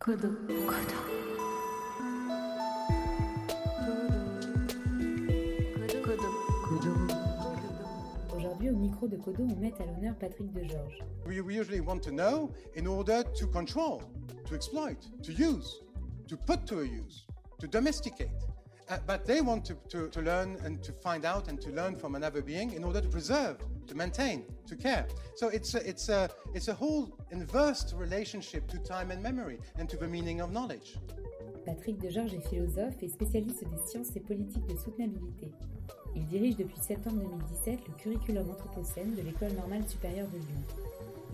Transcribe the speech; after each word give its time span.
Kodo. 0.00 0.28
Kodo. 6.64 6.90
Aujourd'hui, 8.34 8.70
au 8.70 8.76
micro 8.76 9.06
de 9.08 9.16
Kodo, 9.18 9.42
on 9.44 9.56
met 9.60 9.74
à 9.78 9.84
l'honneur 9.84 10.14
Patrick 10.18 10.50
de 10.54 10.62
Georges. 10.66 10.98
We 11.26 11.36
usually 11.36 11.80
want 11.80 12.00
to 12.04 12.10
know 12.10 12.50
in 12.76 12.86
order 12.86 13.22
to 13.24 13.46
control, 13.46 14.00
to 14.46 14.54
exploit, 14.54 14.96
to 15.22 15.32
use, 15.32 15.82
to 16.28 16.36
put 16.38 16.64
to 16.64 16.80
a 16.80 16.84
use, 16.84 17.26
to 17.58 17.66
domesticate. 17.66 18.30
Uh, 18.90 18.98
but 19.06 19.24
they 19.24 19.40
want 19.40 19.64
to, 19.64 19.74
to, 19.88 20.08
to 20.08 20.20
learn 20.20 20.58
and 20.64 20.82
to 20.82 20.92
find 20.92 21.24
out 21.24 21.46
and 21.46 21.60
to 21.60 21.70
learn 21.70 21.94
from 21.94 22.16
another 22.16 22.42
being 22.42 22.72
in 22.72 22.82
order 22.82 23.00
to 23.00 23.08
preserve, 23.08 23.58
to 23.86 23.94
maintain, 23.94 24.44
to 24.66 24.74
care. 24.74 25.06
So 25.36 25.46
it's 25.46 25.74
a, 25.74 25.88
it's 25.88 26.08
a, 26.08 26.28
it's 26.54 26.66
a 26.66 26.74
whole 26.74 27.16
inverse 27.30 27.94
relationship 27.94 28.66
to 28.66 28.78
time 28.78 29.12
and 29.12 29.22
memory 29.22 29.60
and 29.78 29.88
to 29.88 29.96
the 29.96 30.08
meaning 30.08 30.40
of 30.40 30.50
knowledge. 30.50 30.96
Patrick 31.64 32.02
est 32.02 32.48
philosophe 32.48 32.94
et 33.00 33.08
spécialiste 33.08 33.64
des 33.64 33.78
sciences 33.86 34.16
et 34.16 34.20
politiques 34.20 34.66
de 34.66 34.76
soutenabilité. 34.76 35.52
Il 36.16 36.26
dirige 36.26 36.56
depuis 36.56 36.80
septembre 36.80 37.18
2017 37.18 37.86
le 37.86 37.94
curriculum 37.94 38.50
Anthropocène 38.50 39.14
de 39.14 39.22
l'École 39.22 39.52
normale 39.52 39.86
supérieure 39.86 40.26
de 40.28 40.38
Lyon. 40.38 40.62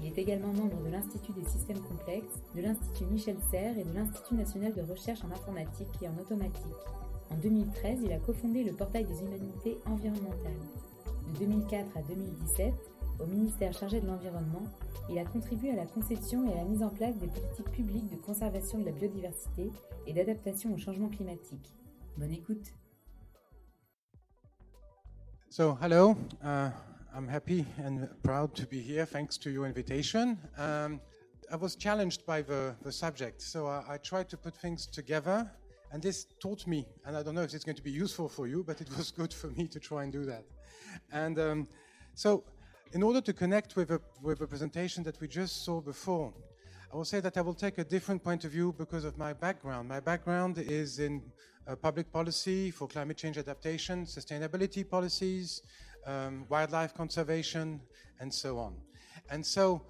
Il 0.03 0.09
est 0.09 0.19
également 0.19 0.53
membre 0.53 0.83
de 0.83 0.91
l'Institut 0.91 1.33
des 1.33 1.49
systèmes 1.49 1.81
complexes, 1.81 2.43
de 2.55 2.61
l'Institut 2.61 3.05
Michel 3.05 3.37
Serres 3.51 3.79
et 3.79 3.85
de 3.85 3.95
l'Institut 3.95 4.35
national 4.35 4.75
de 4.75 4.83
recherche 4.83 5.21
en 5.25 5.33
informatique 5.33 5.89
et 6.03 6.09
en 6.09 6.19
automatique. 6.21 6.61
En 7.31 7.37
2013, 7.37 8.01
il 8.05 8.13
a 8.13 8.19
cofondé 8.19 8.65
le 8.65 8.73
portail 8.73 9.05
des 9.05 9.21
humanités 9.23 9.79
environnementales. 9.87 10.53
De 11.33 11.39
2004 11.39 11.97
à 11.97 12.03
2017, 12.03 12.75
au 13.21 13.27
ministère 13.27 13.73
chargé 13.73 14.01
de 14.01 14.07
l'environnement, 14.07 14.63
il 15.09 15.19
a 15.19 15.25
contribué 15.25 15.71
à 15.71 15.77
la 15.77 15.87
conception 15.87 16.49
et 16.49 16.53
à 16.53 16.57
la 16.57 16.65
mise 16.65 16.83
en 16.83 16.91
place 16.91 17.17
des 17.17 17.29
politiques 17.29 17.71
publiques 17.71 18.11
de 18.11 18.17
conservation 18.17 18.79
de 18.79 18.85
la 18.85 18.93
biodiversité 18.93 19.71
et 20.07 20.13
d'adaptation 20.13 20.73
au 20.75 20.79
changement 20.79 21.09
climatique. 21.09 21.75
Bonne 22.17 22.33
écoute. 22.33 22.73
So, 25.49 25.77
hello. 25.81 26.17
Uh, 26.43 26.71
I'm 27.17 27.29
happy 27.29 27.65
and 27.79 28.09
proud 28.23 28.55
to 28.57 28.67
be 28.67 28.81
here. 28.81 29.07
Thanks 29.07 29.39
to 29.39 29.51
your 29.51 29.67
invitation. 29.67 30.37
Um, 30.59 31.01
I 31.51 31.57
was 31.57 31.77
challenged 31.77 32.27
by 32.27 32.43
the, 32.43 32.75
subject, 32.91 33.41
so 33.41 33.67
I 33.67 33.99
tried 34.03 34.29
to 34.31 34.37
put 34.37 34.55
things 34.55 34.87
together, 34.87 35.51
and 35.93 36.03
this 36.03 36.27
taught 36.41 36.67
me. 36.67 36.87
And 37.05 37.17
I 37.17 37.23
don't 37.23 37.35
know 37.35 37.43
if 37.43 37.55
it's 37.55 37.65
going 37.65 37.77
to 37.77 37.83
be 37.83 37.91
useful 37.91 38.29
for 38.29 38.47
you, 38.47 38.65
but 38.65 38.81
it 38.81 38.89
was 38.97 39.11
good 39.11 39.33
for 39.33 39.49
me 39.49 39.67
to 39.69 39.81
try 39.81 40.03
and 40.05 40.13
do 40.13 40.25
that. 40.25 40.45
And 41.13 41.39
um, 41.39 41.69
so, 42.15 42.45
in 42.93 43.03
order 43.03 43.21
to 43.21 43.33
connect 43.33 43.77
with 43.77 43.91
a, 43.91 44.01
with 44.23 44.41
a 44.41 44.47
presentation 44.47 45.03
that 45.05 45.21
we 45.21 45.29
just 45.29 45.65
saw 45.65 45.81
before, 45.81 46.33
I 46.93 46.97
will 46.97 47.05
say 47.05 47.21
that 47.21 47.37
I 47.37 47.41
will 47.41 47.55
take 47.55 47.79
a 47.79 47.85
different 47.85 48.23
point 48.23 48.45
of 48.45 48.53
view 48.53 48.75
because 48.79 49.05
of 49.05 49.19
my 49.19 49.33
background. 49.33 49.89
My 49.89 50.01
background 50.01 50.59
is 50.59 50.99
in 50.99 51.21
uh, 51.67 51.75
public 51.75 52.13
policy 52.13 52.71
for 52.71 52.87
climate 52.87 53.17
change 53.17 53.39
adaptation, 53.39 54.07
sustainability 54.07 54.89
policies, 54.89 55.63
um, 56.07 56.47
wildlife 56.49 56.95
conservation, 56.95 57.81
and 58.21 58.33
so 58.33 58.59
on. 58.59 58.77
And 59.31 59.45
so, 59.45 59.83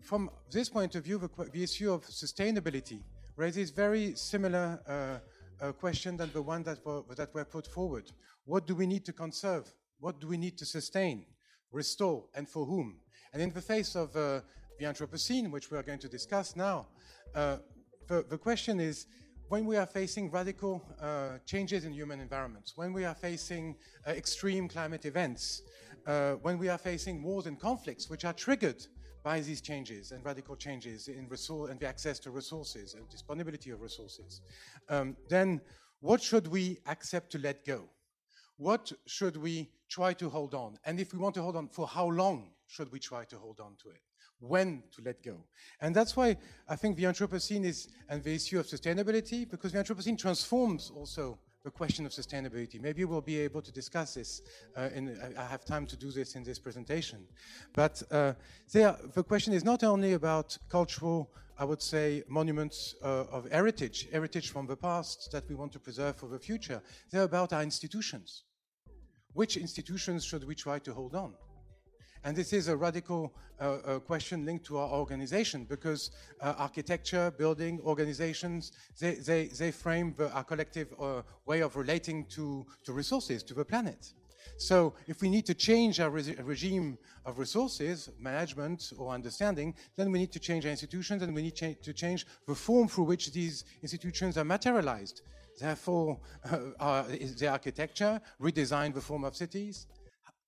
from 0.00 0.30
this 0.50 0.68
point 0.68 0.96
of 0.96 1.04
view, 1.04 1.18
the, 1.18 1.50
the 1.52 1.62
issue 1.62 1.92
of 1.92 2.04
sustainability 2.06 3.00
raises 3.36 3.70
very 3.70 4.14
similar 4.14 4.80
uh, 4.86 5.18
uh, 5.62 5.72
question 5.72 6.16
than 6.16 6.32
the 6.32 6.42
one 6.42 6.62
that 6.64 6.84
were, 6.84 7.02
that 7.16 7.32
were 7.34 7.44
put 7.44 7.66
forward. 7.66 8.10
What 8.44 8.66
do 8.66 8.74
we 8.74 8.86
need 8.86 9.04
to 9.06 9.12
conserve? 9.12 9.72
What 10.00 10.20
do 10.20 10.26
we 10.26 10.36
need 10.36 10.58
to 10.58 10.66
sustain, 10.66 11.24
restore, 11.70 12.24
and 12.34 12.48
for 12.48 12.66
whom? 12.66 12.96
And 13.32 13.40
in 13.40 13.52
the 13.52 13.62
face 13.62 13.94
of 13.94 14.14
uh, 14.16 14.40
the 14.78 14.84
Anthropocene, 14.86 15.50
which 15.50 15.70
we 15.70 15.78
are 15.78 15.82
going 15.82 16.00
to 16.00 16.08
discuss 16.08 16.56
now, 16.56 16.88
uh, 17.34 17.58
the, 18.08 18.24
the 18.28 18.38
question 18.38 18.80
is 18.80 19.06
when 19.48 19.64
we 19.64 19.76
are 19.76 19.86
facing 19.86 20.30
radical 20.30 20.82
uh, 21.00 21.38
changes 21.46 21.84
in 21.84 21.92
human 21.92 22.20
environments, 22.20 22.76
when 22.76 22.92
we 22.92 23.04
are 23.04 23.14
facing 23.14 23.76
uh, 24.06 24.10
extreme 24.10 24.68
climate 24.68 25.04
events, 25.04 25.62
uh, 26.06 26.32
when 26.42 26.58
we 26.58 26.68
are 26.68 26.78
facing 26.78 27.22
wars 27.22 27.46
and 27.46 27.60
conflicts 27.60 28.10
which 28.10 28.24
are 28.24 28.32
triggered 28.32 28.84
by 29.22 29.40
these 29.40 29.60
changes 29.60 30.12
and 30.12 30.24
radical 30.24 30.56
changes 30.56 31.08
in 31.08 31.28
resource 31.28 31.70
and 31.70 31.78
the 31.78 31.86
access 31.86 32.18
to 32.20 32.30
resources 32.30 32.94
and 32.94 33.08
disponibility 33.08 33.70
of 33.70 33.80
resources, 33.80 34.40
um, 34.88 35.16
then 35.28 35.60
what 36.00 36.20
should 36.20 36.48
we 36.48 36.78
accept 36.86 37.30
to 37.32 37.38
let 37.38 37.64
go? 37.64 37.84
What 38.56 38.92
should 39.06 39.36
we 39.36 39.70
try 39.88 40.12
to 40.14 40.28
hold 40.28 40.54
on? 40.54 40.78
And 40.84 40.98
if 40.98 41.12
we 41.12 41.18
want 41.18 41.34
to 41.36 41.42
hold 41.42 41.56
on, 41.56 41.68
for 41.68 41.86
how 41.86 42.08
long 42.08 42.50
should 42.66 42.90
we 42.92 42.98
try 42.98 43.24
to 43.24 43.36
hold 43.36 43.60
on 43.60 43.76
to 43.82 43.90
it? 43.90 44.00
When 44.40 44.82
to 44.96 45.02
let 45.02 45.22
go? 45.22 45.44
And 45.80 45.94
that's 45.94 46.16
why 46.16 46.36
I 46.68 46.74
think 46.74 46.96
the 46.96 47.04
Anthropocene 47.04 47.64
is, 47.64 47.88
and 48.08 48.22
the 48.22 48.34
issue 48.34 48.58
of 48.58 48.66
sustainability, 48.66 49.48
because 49.48 49.72
the 49.72 49.78
Anthropocene 49.78 50.18
transforms 50.18 50.90
also 50.94 51.38
the 51.64 51.70
question 51.70 52.04
of 52.06 52.12
sustainability. 52.12 52.80
Maybe 52.80 53.04
we'll 53.04 53.20
be 53.20 53.38
able 53.38 53.62
to 53.62 53.70
discuss 53.70 54.14
this. 54.14 54.42
Uh, 54.76 54.88
I 55.38 55.44
have 55.44 55.64
time 55.64 55.86
to 55.86 55.96
do 55.96 56.10
this 56.10 56.34
in 56.34 56.42
this 56.42 56.58
presentation. 56.58 57.24
But 57.72 58.02
uh, 58.10 58.32
there, 58.72 58.96
the 59.14 59.22
question 59.22 59.52
is 59.52 59.64
not 59.64 59.84
only 59.84 60.14
about 60.14 60.58
cultural, 60.68 61.30
I 61.56 61.64
would 61.64 61.80
say, 61.80 62.24
monuments 62.28 62.96
uh, 63.02 63.26
of 63.30 63.48
heritage, 63.50 64.08
heritage 64.10 64.50
from 64.50 64.66
the 64.66 64.76
past 64.76 65.30
that 65.30 65.48
we 65.48 65.54
want 65.54 65.72
to 65.72 65.78
preserve 65.78 66.16
for 66.16 66.28
the 66.28 66.38
future. 66.38 66.82
They're 67.10 67.22
about 67.22 67.52
our 67.52 67.62
institutions. 67.62 68.42
Which 69.32 69.56
institutions 69.56 70.24
should 70.24 70.44
we 70.44 70.56
try 70.56 70.80
to 70.80 70.92
hold 70.92 71.14
on? 71.14 71.34
And 72.24 72.36
this 72.36 72.52
is 72.52 72.68
a 72.68 72.76
radical 72.76 73.34
uh, 73.60 73.64
uh, 73.64 73.98
question 73.98 74.44
linked 74.44 74.64
to 74.66 74.78
our 74.78 74.90
organization 74.90 75.64
because 75.64 76.12
uh, 76.40 76.54
architecture, 76.56 77.32
building, 77.32 77.80
organizations, 77.84 78.72
they, 79.00 79.14
they, 79.14 79.46
they 79.46 79.72
frame 79.72 80.14
the, 80.16 80.30
our 80.32 80.44
collective 80.44 80.94
uh, 81.00 81.22
way 81.46 81.60
of 81.62 81.76
relating 81.76 82.24
to, 82.26 82.64
to 82.84 82.92
resources, 82.92 83.42
to 83.42 83.54
the 83.54 83.64
planet. 83.64 84.12
So 84.56 84.94
if 85.08 85.20
we 85.20 85.28
need 85.28 85.46
to 85.46 85.54
change 85.54 85.98
our 85.98 86.10
resi- 86.10 86.38
regime 86.46 86.98
of 87.24 87.38
resources, 87.38 88.08
management 88.20 88.92
or 88.96 89.12
understanding, 89.12 89.74
then 89.96 90.12
we 90.12 90.20
need 90.20 90.32
to 90.32 90.38
change 90.38 90.64
our 90.64 90.70
institutions 90.70 91.22
and 91.22 91.34
we 91.34 91.42
need 91.42 91.56
cha- 91.56 91.74
to 91.82 91.92
change 91.92 92.26
the 92.46 92.54
form 92.54 92.86
through 92.86 93.04
which 93.04 93.32
these 93.32 93.64
institutions 93.82 94.38
are 94.38 94.44
materialized. 94.44 95.22
Therefore, 95.58 96.20
uh, 96.80 97.04
the 97.38 97.48
architecture, 97.48 98.20
redesign 98.40 98.94
the 98.94 99.00
form 99.00 99.24
of 99.24 99.34
cities, 99.34 99.86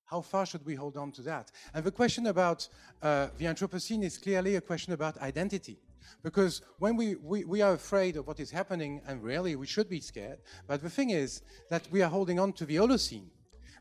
how 0.06 0.20
far 0.20 0.47
should 0.47 0.65
we 0.65 0.75
hold 0.75 0.97
on 0.97 1.12
to 1.12 1.22
that? 1.22 1.50
And 1.72 1.84
the 1.84 1.91
question 1.91 2.26
about 2.26 2.69
uh, 3.03 3.28
the 3.38 3.47
Anthropocene 3.47 4.03
is 4.03 4.19
clearly 4.19 4.56
a 4.56 4.60
question 4.60 4.92
about 4.92 5.19
identity. 5.19 5.78
Because 6.22 6.62
when 6.78 6.97
we, 6.97 7.16
we, 7.16 7.44
we 7.44 7.62
are 7.62 7.75
afraid 7.75 8.16
of 8.16 8.26
what 8.26 8.41
is 8.41 8.50
happening, 8.50 9.00
and 9.06 9.22
really 9.22 9.56
we 9.56 9.66
should 9.66 9.88
be 9.88 10.00
scared, 10.00 10.38
but 10.66 10.82
the 10.82 10.91
thing 10.91 11.10
is 11.10 11.42
that 11.70 11.88
we 11.91 12.03
are 12.03 12.10
holding 12.10 12.38
on 12.38 12.53
to 12.54 12.66
the 12.66 12.76
Holocene. 12.76 13.28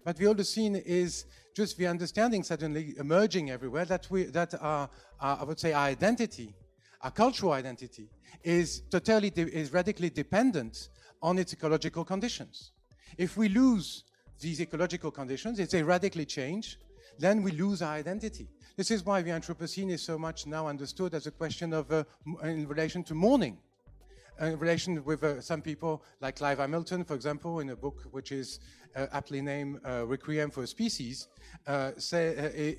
But 0.03 0.17
the 0.17 0.25
Holocene 0.25 0.81
is 0.85 1.25
just 1.56 1.78
the 1.78 1.88
understanding 1.88 2.44
suddenly 2.44 2.95
emerging 2.97 3.51
everywhere 3.51 3.85
that, 3.85 4.07
we, 4.09 4.23
that 4.23 4.53
our, 4.61 4.90
our, 5.19 5.40
I 5.41 5.44
would 5.44 5.59
say, 5.59 5.73
our 5.73 5.85
identity, 5.85 6.53
our 7.01 7.11
cultural 7.11 7.53
identity, 7.53 8.09
is 8.44 8.81
totally, 8.90 9.31
is 9.35 9.72
radically 9.72 10.09
dependent 10.09 10.90
on 11.22 11.38
its 11.38 11.53
ecological 11.53 12.03
conditions. 12.03 12.72
If 13.17 13.38
we 13.38 13.47
lose 13.47 14.03
these 14.39 14.61
ecological 14.61 15.11
conditions, 15.11 15.59
if 15.59 15.69
they 15.69 15.83
radically 15.83 16.25
change, 16.25 16.79
then 17.19 17.44
we 17.44 17.51
lose 17.51 17.81
our 17.81 17.94
identity. 17.94 18.47
This 18.75 18.89
is 18.91 19.05
why 19.05 19.21
the 19.21 19.31
Anthropocene 19.31 19.91
is 19.91 20.01
so 20.01 20.17
much 20.17 20.47
now 20.47 20.67
understood 20.67 21.13
as 21.13 21.27
a 21.27 21.31
question 21.31 21.73
of, 21.73 21.91
uh, 21.91 22.03
in 22.43 22.67
relation 22.67 23.03
to 23.03 23.13
mourning. 23.13 23.57
Uh, 24.41 24.45
In 24.45 24.59
relation 24.59 25.03
with 25.05 25.23
uh, 25.23 25.39
some 25.41 25.61
people, 25.61 26.01
like 26.19 26.38
Clive 26.38 26.57
Hamilton, 26.57 27.03
for 27.03 27.13
example, 27.13 27.59
in 27.59 27.69
a 27.69 27.75
book 27.75 28.07
which 28.09 28.31
is 28.31 28.59
uh, 28.95 29.05
aptly 29.11 29.41
named 29.41 29.79
uh, 29.85 30.07
Requiem 30.07 30.49
for 30.49 30.63
a 30.63 30.67
Species, 30.67 31.27
uh, 31.67 31.91
say, 31.97 32.29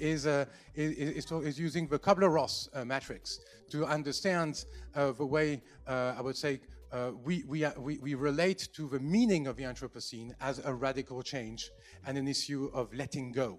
is, 0.00 0.26
is, 0.74 1.30
is, 1.30 1.58
using 1.60 1.86
the 1.86 1.98
Kubler-Ross 1.98 2.70
uh, 2.74 2.84
matrix 2.84 3.38
to 3.70 3.86
understand 3.86 4.64
the 4.94 5.26
way, 5.26 5.62
I 5.86 6.20
would 6.20 6.36
say, 6.36 6.60
uh, 6.94 7.10
we, 7.24 7.42
we, 7.48 7.64
are- 7.64 7.74
we, 7.78 7.98
we 7.98 8.14
relate 8.14 8.68
to 8.72 8.88
the 8.88 9.00
meaning 9.00 9.48
of 9.48 9.56
the 9.56 9.64
Anthropocene 9.64 10.32
as 10.40 10.60
a 10.64 10.72
radical 10.72 11.22
change 11.22 11.70
and 12.06 12.16
an 12.16 12.28
issue 12.28 12.70
of 12.72 12.94
letting 12.94 13.32
go. 13.32 13.58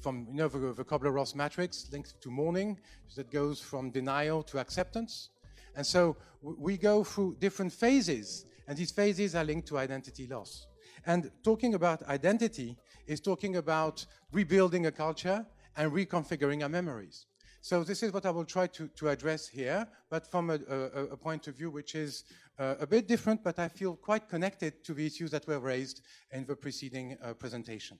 From 0.00 0.26
you 0.30 0.36
know, 0.38 0.48
the, 0.48 0.72
the 0.72 0.84
Kubler-Ross 0.84 1.36
matrix 1.36 1.88
linked 1.92 2.20
to 2.20 2.30
mourning, 2.30 2.76
that 3.14 3.30
goes 3.30 3.60
from 3.60 3.90
denial 3.90 4.42
to 4.44 4.58
acceptance. 4.58 5.30
And 5.76 5.86
so 5.86 6.16
we 6.42 6.76
go 6.76 7.04
through 7.04 7.36
different 7.38 7.72
phases, 7.72 8.46
and 8.66 8.76
these 8.76 8.90
phases 8.90 9.34
are 9.36 9.44
linked 9.44 9.68
to 9.68 9.78
identity 9.78 10.26
loss. 10.26 10.66
And 11.06 11.30
talking 11.44 11.74
about 11.74 12.02
identity 12.08 12.76
is 13.06 13.20
talking 13.20 13.56
about 13.56 14.04
rebuilding 14.32 14.86
a 14.86 14.92
culture 14.92 15.46
and 15.76 15.92
reconfiguring 15.92 16.62
our 16.62 16.68
memories. 16.68 17.26
So 17.62 17.84
this 17.84 18.02
is 18.02 18.12
what 18.12 18.24
I 18.24 18.30
will 18.30 18.46
try 18.46 18.66
to, 18.68 18.88
to 18.88 19.08
address 19.10 19.46
here, 19.46 19.86
but 20.08 20.30
from 20.30 20.48
a, 20.48 20.58
a, 20.68 21.04
a 21.12 21.16
point 21.16 21.46
of 21.46 21.56
view 21.56 21.70
which 21.70 21.94
is 21.94 22.24
uh, 22.58 22.76
a 22.80 22.86
bit 22.86 23.06
different, 23.06 23.44
but 23.44 23.58
I 23.58 23.68
feel 23.68 23.96
quite 23.96 24.28
connected 24.28 24.82
to 24.84 24.94
the 24.94 25.04
issues 25.04 25.30
that 25.32 25.46
were 25.46 25.58
raised 25.58 26.00
in 26.32 26.46
the 26.46 26.56
preceding 26.56 27.18
uh, 27.22 27.34
presentation. 27.34 27.98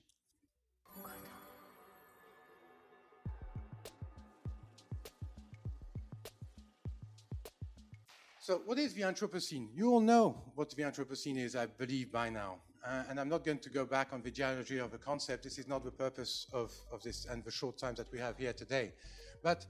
So, 8.39 8.63
what 8.65 8.79
is 8.79 8.95
the 8.95 9.03
Anthropocene? 9.03 9.67
You 9.75 9.91
all 9.91 10.01
know 10.01 10.41
what 10.55 10.71
the 10.71 10.81
Anthropocene 10.81 11.37
is, 11.37 11.55
I 11.55 11.67
believe, 11.67 12.11
by 12.11 12.31
now. 12.31 12.57
Uh, 12.83 13.03
and 13.07 13.19
I'm 13.19 13.29
not 13.29 13.45
going 13.45 13.59
to 13.59 13.69
go 13.69 13.85
back 13.85 14.11
on 14.11 14.23
the 14.23 14.31
geology 14.31 14.79
of 14.79 14.91
the 14.91 14.97
concept. 14.97 15.43
This 15.43 15.59
is 15.59 15.67
not 15.67 15.83
the 15.83 15.91
purpose 15.91 16.47
of, 16.51 16.73
of 16.91 17.03
this 17.03 17.25
and 17.25 17.43
the 17.43 17.51
short 17.51 17.77
time 17.77 17.93
that 17.95 18.11
we 18.11 18.17
have 18.17 18.37
here 18.37 18.53
today. 18.53 18.93
But 19.43 19.65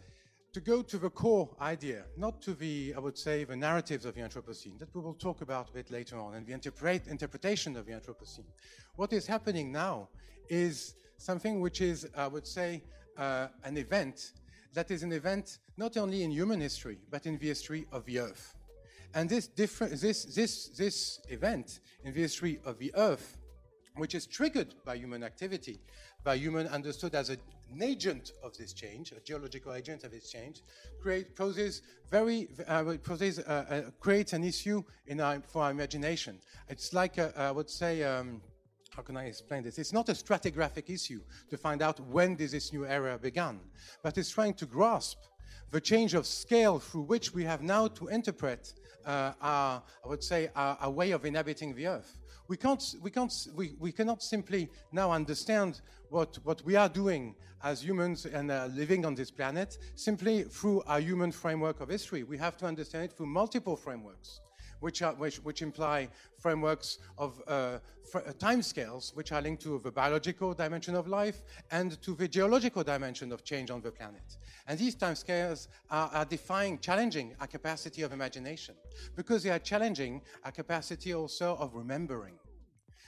to 0.54 0.60
go 0.60 0.82
to 0.82 0.98
the 0.98 1.10
core 1.10 1.50
idea, 1.62 2.04
not 2.18 2.42
to 2.42 2.54
the, 2.54 2.94
I 2.96 3.00
would 3.00 3.18
say, 3.18 3.46
the 3.46 3.56
narratives 3.56 4.06
of 4.06 4.16
the 4.16 4.22
Anthropocene, 4.22 4.78
that 4.80 4.94
we 4.94 5.02
will 5.02 5.14
talk 5.14 5.42
about 5.42 5.70
a 5.70 5.74
bit 5.74 5.92
later 5.92 6.20
on, 6.20 6.36
and 6.36 6.46
the 6.46 6.54
interpret, 6.54 7.08
interpretation 7.08 7.78
of 7.78 7.86
the 7.86 7.94
Anthropocene. 7.94 8.46
What 8.96 9.14
is 9.14 9.26
happening 9.26 9.72
now 9.72 10.10
is 10.50 10.96
something 11.18 11.62
which 11.62 11.80
is, 11.80 12.08
I 12.18 12.28
would 12.28 12.46
say, 12.46 12.84
uh, 13.18 13.48
an 13.64 13.78
event 13.78 14.34
that 14.74 14.92
is 14.92 15.04
an 15.04 15.12
event 15.12 15.60
not 15.78 15.98
only 15.98 16.24
in 16.24 16.32
human 16.32 16.62
history, 16.62 16.98
but 17.10 17.26
in 17.26 17.38
the 17.38 17.48
history 17.48 17.86
of 17.92 18.06
the 18.06 18.20
Earth. 18.20 18.56
And 19.14 19.30
this, 19.30 19.48
different, 19.48 20.00
this, 20.00 20.24
this, 20.24 20.68
this 20.70 21.20
event 21.30 21.80
in 22.04 22.14
the 22.14 22.22
history 22.22 22.60
of 22.66 22.78
the 22.80 22.92
Earth, 22.96 23.38
which 23.98 24.16
is 24.16 24.26
triggered 24.26 24.74
by 24.86 24.96
human 24.96 25.24
activity, 25.24 25.82
by 26.24 26.36
human 26.36 26.68
understood 26.68 27.16
as 27.16 27.30
a, 27.30 27.38
an 27.72 27.82
agent 27.82 28.34
of 28.44 28.56
this 28.58 28.74
change, 28.74 29.12
a 29.12 29.20
geological 29.20 29.74
agent 29.74 30.04
of 30.04 30.12
this 30.12 30.30
change, 30.30 30.62
create, 31.02 31.36
poses 31.36 31.82
very, 32.10 32.50
uh, 32.68 32.84
poses, 33.04 33.40
uh, 33.40 33.66
uh, 33.70 33.92
creates 34.00 34.34
an 34.34 34.44
issue 34.44 34.84
in 35.08 35.20
our, 35.22 35.42
for 35.48 35.64
our 35.64 35.72
imagination. 35.72 36.40
It's 36.68 36.94
like, 36.94 37.18
a, 37.18 37.34
I 37.38 37.52
would 37.52 37.70
say, 37.70 38.04
um, 38.04 38.42
how 38.96 39.02
can 39.02 39.16
I 39.16 39.26
explain 39.26 39.64
this? 39.64 39.78
It's 39.78 39.94
not 39.94 40.10
a 40.10 40.14
stratigraphic 40.14 40.90
issue 40.90 41.22
to 41.50 41.58
find 41.58 41.82
out 41.82 42.00
when 42.00 42.36
did 42.36 42.52
this 42.52 42.74
new 42.74 42.86
era 42.86 43.18
began, 43.18 43.60
but 44.04 44.18
it's 44.18 44.30
trying 44.30 44.54
to 44.56 44.66
grasp 44.66 45.18
the 45.72 45.80
change 45.80 46.14
of 46.14 46.26
scale 46.26 46.80
through 46.80 47.04
which 47.04 47.34
we 47.34 47.44
have 47.46 47.62
now 47.62 47.88
to 47.88 48.08
interpret 48.08 48.74
uh, 49.06 49.32
our, 49.42 49.82
I 50.04 50.08
would 50.08 50.24
say, 50.24 50.50
our, 50.56 50.78
our, 50.82 50.92
way 50.92 51.12
of 51.12 51.26
inhabiting 51.26 51.74
the 51.74 51.88
earth. 51.88 52.18
We 52.52 52.58
can't, 52.58 52.96
we 53.02 53.12
can't, 53.12 53.34
we, 53.56 53.76
we 53.80 53.94
cannot 53.94 54.22
simply 54.22 54.70
now 54.92 55.10
understand 55.14 55.80
what, 56.10 56.38
what 56.44 56.62
we 56.66 56.76
are 56.76 56.90
doing 56.90 57.34
as 57.64 57.82
humans 57.82 58.26
and 58.26 58.52
uh, 58.52 58.68
living 58.74 59.06
on 59.06 59.16
this 59.16 59.32
planet 59.32 59.78
simply 59.96 60.44
through 60.44 60.84
our 60.86 61.00
human 61.00 61.32
framework 61.32 61.80
of 61.80 61.88
history. 61.88 62.24
We 62.24 62.38
have 62.40 62.58
to 62.58 62.66
understand 62.66 63.06
it 63.06 63.14
through 63.14 63.28
multiple 63.28 63.78
frameworks 63.78 64.42
which, 64.82 65.02
are, 65.02 65.14
which, 65.14 65.38
which 65.38 65.62
imply 65.62 66.10
frameworks 66.40 66.98
of 67.18 67.42
uh, 67.48 67.78
fr- 68.12 68.18
uh, 68.18 68.34
timescales, 68.34 69.16
which 69.16 69.32
are 69.32 69.42
linked 69.42 69.62
to 69.62 69.80
the 69.80 69.92
biological 69.92 70.54
dimension 70.54 70.96
of 70.96 71.08
life 71.08 71.44
and 71.72 72.02
to 72.02 72.16
the 72.16 72.28
geological 72.28 72.84
dimension 72.84 73.32
of 73.32 73.46
change 73.46 73.72
on 73.72 73.80
the 73.82 73.92
planet. 73.92 74.38
And 74.68 74.78
these 74.78 74.96
timescales 74.96 75.68
are, 75.90 76.10
are 76.14 76.26
defying, 76.26 76.80
challenging 76.80 77.36
our 77.40 77.48
capacity 77.48 78.02
of 78.02 78.12
imagination, 78.12 78.76
because 79.16 79.44
they 79.44 79.52
are 79.52 79.60
challenging 79.60 80.22
our 80.44 80.52
capacity 80.52 81.14
also 81.14 81.56
of 81.56 81.76
remembering. 81.76 82.34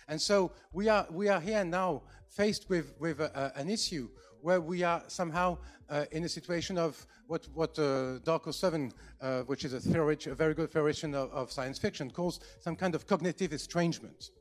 And 0.08 0.22
so 0.22 0.52
we 0.72 0.90
are, 0.90 1.08
we 1.12 1.30
are 1.30 1.40
here 1.40 1.64
now 1.64 2.04
faced 2.30 2.70
with, 2.70 2.94
with 3.00 3.20
a, 3.20 3.54
a, 3.56 3.60
an 3.60 3.70
issue 3.70 4.10
where 4.42 4.60
we 4.60 4.84
are 4.84 5.02
somehow 5.08 5.58
uh, 5.90 6.06
in 6.12 6.26
a 6.26 6.30
situation 6.30 6.78
of 6.78 7.06
what, 7.28 7.48
what 7.54 7.80
uh, 7.80 8.20
Darko 8.24 8.50
Suvin, 8.50 8.92
uh, 9.22 9.42
which 9.44 9.64
is 9.64 9.74
a, 9.74 10.32
a 10.32 10.36
very 10.36 10.54
good 10.54 10.70
theoretician 10.70 11.16
of, 11.16 11.32
of, 11.32 11.52
science 11.52 11.80
fiction, 11.80 12.12
calls 12.12 12.42
some 12.60 12.76
kind 12.76 12.94
of 12.94 13.08
cognitive 13.08 13.54
estrangement. 13.54 14.32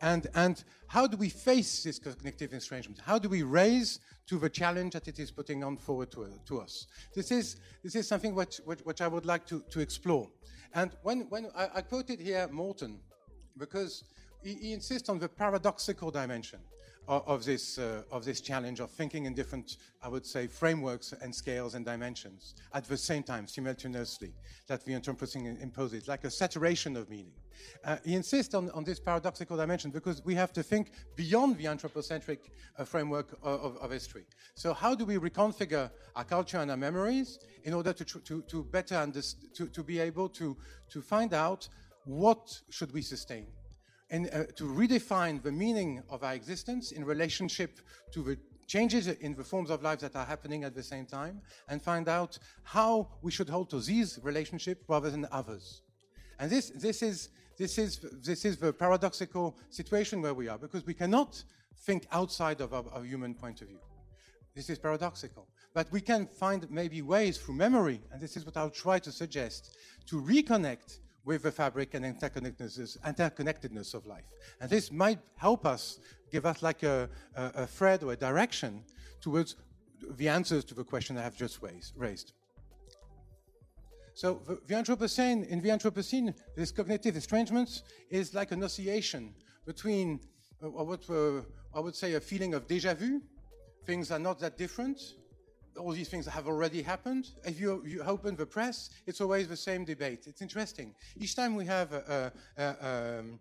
And, 0.00 0.26
and 0.34 0.64
how 0.88 1.06
do 1.06 1.16
we 1.16 1.28
face 1.28 1.84
this 1.84 2.00
cognitive 2.00 2.52
estrangement? 2.52 3.00
How 3.00 3.18
do 3.18 3.28
we 3.28 3.42
raise 3.42 4.00
to 4.26 4.38
the 4.38 4.50
challenge 4.50 4.94
that 4.94 5.06
it 5.06 5.20
is 5.20 5.30
putting 5.30 5.62
on 5.62 5.76
forward 5.76 6.10
to, 6.12 6.28
to 6.46 6.60
us? 6.60 6.88
This 7.14 7.30
is, 7.30 7.56
this 7.84 7.94
is 7.94 8.08
something 8.08 8.34
which, 8.34 8.60
which, 8.64 8.80
which 8.80 9.00
I 9.00 9.08
would 9.08 9.24
like 9.24 9.46
to, 9.46 9.62
to 9.70 9.80
explore. 9.80 10.28
And 10.74 10.90
when, 11.02 11.20
when 11.28 11.46
I, 11.56 11.68
I 11.76 11.80
quoted 11.82 12.18
here 12.18 12.48
Morton, 12.50 12.98
because 13.56 14.02
he, 14.44 14.54
he 14.54 14.72
insists 14.72 15.08
on 15.08 15.18
the 15.18 15.28
paradoxical 15.28 16.10
dimension 16.10 16.60
of, 17.06 17.44
this, 17.44 17.78
uh, 17.78 18.02
of 18.10 18.24
this 18.24 18.40
challenge 18.40 18.80
of 18.80 18.90
thinking 18.90 19.26
in 19.26 19.34
different, 19.34 19.76
I 20.02 20.08
would 20.08 20.24
say, 20.24 20.46
frameworks 20.46 21.12
and 21.12 21.34
scales 21.34 21.74
and 21.74 21.84
dimensions 21.84 22.54
at 22.72 22.84
the 22.84 22.96
same 22.96 23.22
time, 23.22 23.46
simultaneously, 23.46 24.32
that 24.68 24.84
the 24.84 24.92
Anthropocene 24.92 25.60
imposes, 25.62 26.08
like 26.08 26.24
a 26.24 26.30
saturation 26.30 26.96
of 26.96 27.10
meaning. 27.10 27.34
Uh, 27.84 27.98
he 28.04 28.14
insists 28.14 28.54
on, 28.54 28.70
on 28.70 28.84
this 28.84 28.98
paradoxical 28.98 29.56
dimension 29.56 29.90
because 29.90 30.24
we 30.24 30.34
have 30.34 30.52
to 30.54 30.62
think 30.62 30.92
beyond 31.14 31.58
the 31.58 31.66
anthropocentric 31.66 32.50
uh, 32.78 32.84
framework 32.84 33.32
of, 33.42 33.60
of, 33.62 33.76
of, 33.76 33.90
history. 33.90 34.24
So 34.54 34.72
how 34.72 34.94
do 34.94 35.04
we 35.04 35.16
reconfigure 35.16 35.90
our 36.16 36.24
culture 36.24 36.58
and 36.58 36.70
our 36.70 36.76
memories 36.76 37.38
in 37.64 37.74
order 37.74 37.92
to, 37.92 38.04
to, 38.04 38.42
to 38.42 38.64
better 38.64 38.96
understand, 38.96 39.54
to, 39.54 39.66
to 39.68 39.82
be 39.82 40.00
able 40.00 40.28
to, 40.30 40.56
to 40.90 41.02
find 41.02 41.32
out 41.32 41.68
what 42.04 42.60
should 42.70 42.92
we 42.92 43.02
sustain? 43.02 43.46
And 44.10 44.28
uh, 44.32 44.44
to 44.56 44.64
redefine 44.64 45.42
the 45.42 45.52
meaning 45.52 46.02
of 46.10 46.22
our 46.22 46.34
existence 46.34 46.92
in 46.92 47.04
relationship 47.04 47.80
to 48.12 48.22
the 48.22 48.38
changes 48.66 49.08
in 49.08 49.34
the 49.34 49.44
forms 49.44 49.70
of 49.70 49.82
life 49.82 49.98
that 50.00 50.16
are 50.16 50.24
happening 50.24 50.64
at 50.64 50.74
the 50.74 50.82
same 50.82 51.06
time 51.06 51.40
and 51.68 51.82
find 51.82 52.08
out 52.08 52.38
how 52.62 53.08
we 53.22 53.30
should 53.30 53.48
hold 53.48 53.70
to 53.70 53.80
these 53.80 54.18
relationships 54.22 54.82
rather 54.88 55.10
than 55.10 55.26
others. 55.30 55.82
And 56.38 56.50
this, 56.50 56.70
this, 56.70 57.02
is, 57.02 57.28
this, 57.58 57.78
is, 57.78 58.00
this 58.22 58.44
is 58.44 58.56
the 58.56 58.72
paradoxical 58.72 59.56
situation 59.70 60.22
where 60.22 60.34
we 60.34 60.48
are 60.48 60.58
because 60.58 60.86
we 60.86 60.94
cannot 60.94 61.42
think 61.80 62.06
outside 62.12 62.60
of 62.60 62.72
our 62.72 63.04
human 63.04 63.34
point 63.34 63.60
of 63.60 63.68
view. 63.68 63.80
This 64.54 64.70
is 64.70 64.78
paradoxical. 64.78 65.48
But 65.74 65.90
we 65.90 66.00
can 66.00 66.26
find 66.26 66.70
maybe 66.70 67.02
ways 67.02 67.38
through 67.38 67.56
memory, 67.56 68.00
and 68.12 68.20
this 68.20 68.36
is 68.36 68.46
what 68.46 68.56
I'll 68.56 68.70
try 68.70 69.00
to 69.00 69.10
suggest, 69.10 69.76
to 70.06 70.22
reconnect 70.22 70.98
with 71.24 71.42
the 71.42 71.50
fabric 71.50 71.94
and 71.94 72.04
interconnectedness, 72.04 72.98
interconnectedness 73.00 73.94
of 73.94 74.06
life. 74.06 74.24
And 74.60 74.68
this 74.68 74.92
might 74.92 75.18
help 75.36 75.64
us, 75.64 75.98
give 76.30 76.44
us 76.44 76.62
like 76.62 76.82
a, 76.82 77.08
a, 77.34 77.52
a 77.54 77.66
thread 77.66 78.02
or 78.02 78.12
a 78.12 78.16
direction 78.16 78.84
towards 79.20 79.56
the 80.16 80.28
answers 80.28 80.64
to 80.66 80.74
the 80.74 80.84
question 80.84 81.16
I 81.16 81.22
have 81.22 81.36
just 81.36 81.60
raised. 81.96 82.32
So 84.14 84.40
the, 84.46 84.60
the, 84.66 84.74
Anthropocene, 84.74 85.46
in 85.48 85.60
the 85.60 85.70
Anthropocene, 85.70 86.34
this 86.56 86.70
cognitive 86.70 87.16
estrangement 87.16 87.82
is 88.10 88.34
like 88.34 88.52
an 88.52 88.62
oscillation 88.62 89.34
between 89.66 90.20
uh, 90.62 90.68
what 90.68 91.08
uh, 91.10 91.40
I 91.74 91.80
would 91.80 91.96
say 91.96 92.14
a 92.14 92.20
feeling 92.20 92.54
of 92.54 92.68
déjà 92.68 92.96
vu, 92.96 93.20
things 93.86 94.10
are 94.12 94.18
not 94.20 94.38
that 94.40 94.56
different, 94.56 95.00
all 95.76 95.92
these 95.92 96.08
things 96.08 96.26
have 96.26 96.46
already 96.46 96.82
happened. 96.82 97.30
If 97.44 97.60
you, 97.60 97.82
you, 97.86 98.02
open 98.02 98.36
the 98.36 98.46
press, 98.46 98.90
it's 99.06 99.20
always 99.20 99.48
the 99.48 99.56
same 99.56 99.84
debate. 99.84 100.26
It's 100.26 100.42
interesting. 100.42 100.94
Each 101.16 101.34
time 101.34 101.54
we 101.56 101.66
have 101.66 101.92
a, 101.92 102.32
a, 102.56 103.18
um, 103.20 103.40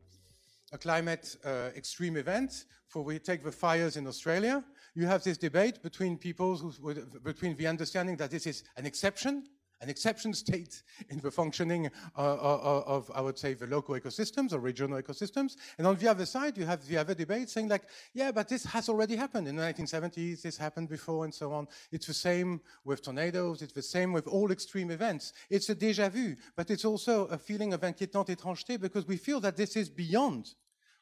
a 0.71 0.77
climate 0.77 1.35
uh, 1.45 1.69
extreme 1.75 2.17
event, 2.17 2.65
for 2.87 3.03
we 3.03 3.19
take 3.19 3.43
the 3.43 3.51
fires 3.51 3.97
in 3.97 4.07
Australia, 4.07 4.63
you 4.95 5.05
have 5.07 5.23
this 5.23 5.37
debate 5.37 5.81
between 5.81 6.17
people, 6.17 6.55
who, 6.55 6.93
between 7.23 7.55
the 7.55 7.67
understanding 7.67 8.15
that 8.17 8.31
this 8.31 8.45
is 8.45 8.63
an 8.77 8.85
exception 8.85 9.43
an 9.83 9.89
exception 9.89 10.33
state 10.33 10.81
in 11.09 11.19
the 11.19 11.29
functioning 11.29 11.91
uh, 12.17 12.21
uh, 12.21 12.83
of, 12.85 13.11
I 13.13 13.21
would 13.21 13.37
say, 13.37 13.53
the 13.53 13.67
local 13.67 13.95
ecosystems 13.95 14.53
or 14.53 14.59
regional 14.59 15.01
ecosystems. 15.01 15.57
And 15.77 15.85
on 15.85 15.97
the 15.97 16.07
other 16.07 16.25
side, 16.25 16.57
you 16.57 16.65
have 16.65 16.87
the 16.87 16.97
other 16.97 17.13
debate 17.13 17.49
saying 17.49 17.67
like, 17.67 17.83
yeah, 18.13 18.31
but 18.31 18.47
this 18.47 18.63
has 18.65 18.87
already 18.89 19.15
happened 19.15 19.47
in 19.47 19.57
the 19.57 19.61
1970s, 19.61 20.41
this 20.41 20.57
happened 20.57 20.89
before 20.89 21.25
and 21.25 21.33
so 21.33 21.51
on. 21.51 21.67
It's 21.91 22.07
the 22.07 22.13
same 22.13 22.61
with 22.85 23.03
tornadoes, 23.03 23.61
it's 23.61 23.73
the 23.73 23.81
same 23.81 24.13
with 24.13 24.25
all 24.27 24.51
extreme 24.51 24.89
events. 24.89 25.33
It's 25.49 25.69
a 25.69 25.75
déjà 25.75 26.09
vu, 26.09 26.35
but 26.55 26.71
it's 26.71 26.85
also 26.85 27.25
a 27.25 27.37
feeling 27.37 27.73
of 27.73 27.81
inquiétante 27.81 28.35
étrangeté 28.35 28.79
because 28.79 29.05
we 29.05 29.17
feel 29.17 29.41
that 29.41 29.57
this 29.57 29.75
is 29.75 29.89
beyond 29.89 30.53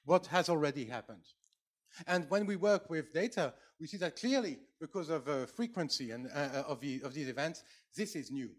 what 0.06 0.26
has 0.28 0.50
already 0.50 0.86
happened. 0.86 1.24
And 2.08 2.26
when 2.30 2.46
we 2.46 2.56
work 2.56 2.90
with 2.90 3.14
data, 3.14 3.54
we 3.80 3.88
see 3.88 3.98
that 3.98 4.16
clearly, 4.16 4.60
because 4.80 5.10
of 5.10 5.28
uh, 5.28 5.46
frequency 5.46 6.12
and 6.12 6.28
uh, 6.34 6.64
of, 6.68 6.80
the, 6.80 7.02
of 7.04 7.14
these 7.14 7.28
events, 7.28 7.64
this 7.96 8.16
is 8.16 8.32
new. 8.32 8.50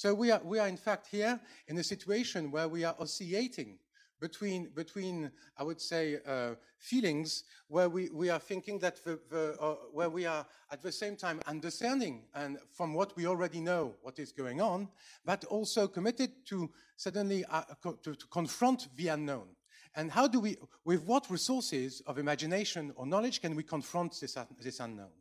So 0.00 0.14
we 0.14 0.30
are, 0.30 0.40
we 0.42 0.58
are 0.58 0.66
in 0.66 0.78
fact 0.78 1.08
here 1.08 1.38
in 1.68 1.76
a 1.76 1.84
situation 1.84 2.50
where 2.50 2.68
we 2.68 2.84
are 2.84 2.96
oscillating 2.98 3.76
between, 4.18 4.70
between 4.74 5.30
I 5.58 5.62
would 5.62 5.78
say, 5.78 6.16
uh, 6.26 6.54
feelings 6.78 7.44
where 7.68 7.90
we, 7.90 8.08
we 8.08 8.30
are 8.30 8.38
thinking 8.38 8.78
that 8.78 9.04
the, 9.04 9.20
the 9.28 9.60
uh, 9.60 9.74
where 9.92 10.08
we 10.08 10.24
are 10.24 10.46
at 10.72 10.80
the 10.80 10.90
same 10.90 11.16
time 11.16 11.42
understanding 11.46 12.22
and 12.34 12.56
from 12.72 12.94
what 12.94 13.14
we 13.14 13.26
already 13.26 13.60
know 13.60 13.94
what 14.00 14.18
is 14.18 14.32
going 14.32 14.62
on, 14.62 14.88
but 15.26 15.44
also 15.44 15.86
committed 15.86 16.30
to 16.46 16.70
suddenly 16.96 17.44
uh, 17.50 17.60
to, 17.82 18.14
to 18.14 18.26
confront 18.30 18.88
the 18.96 19.08
unknown. 19.08 19.48
And 19.96 20.10
how 20.10 20.26
do 20.26 20.40
we, 20.40 20.56
with 20.86 21.04
what 21.04 21.30
resources 21.30 22.00
of 22.06 22.16
imagination 22.16 22.90
or 22.96 23.04
knowledge 23.04 23.42
can 23.42 23.54
we 23.54 23.64
confront 23.64 24.18
this, 24.18 24.38
this 24.62 24.80
unknown? 24.80 25.12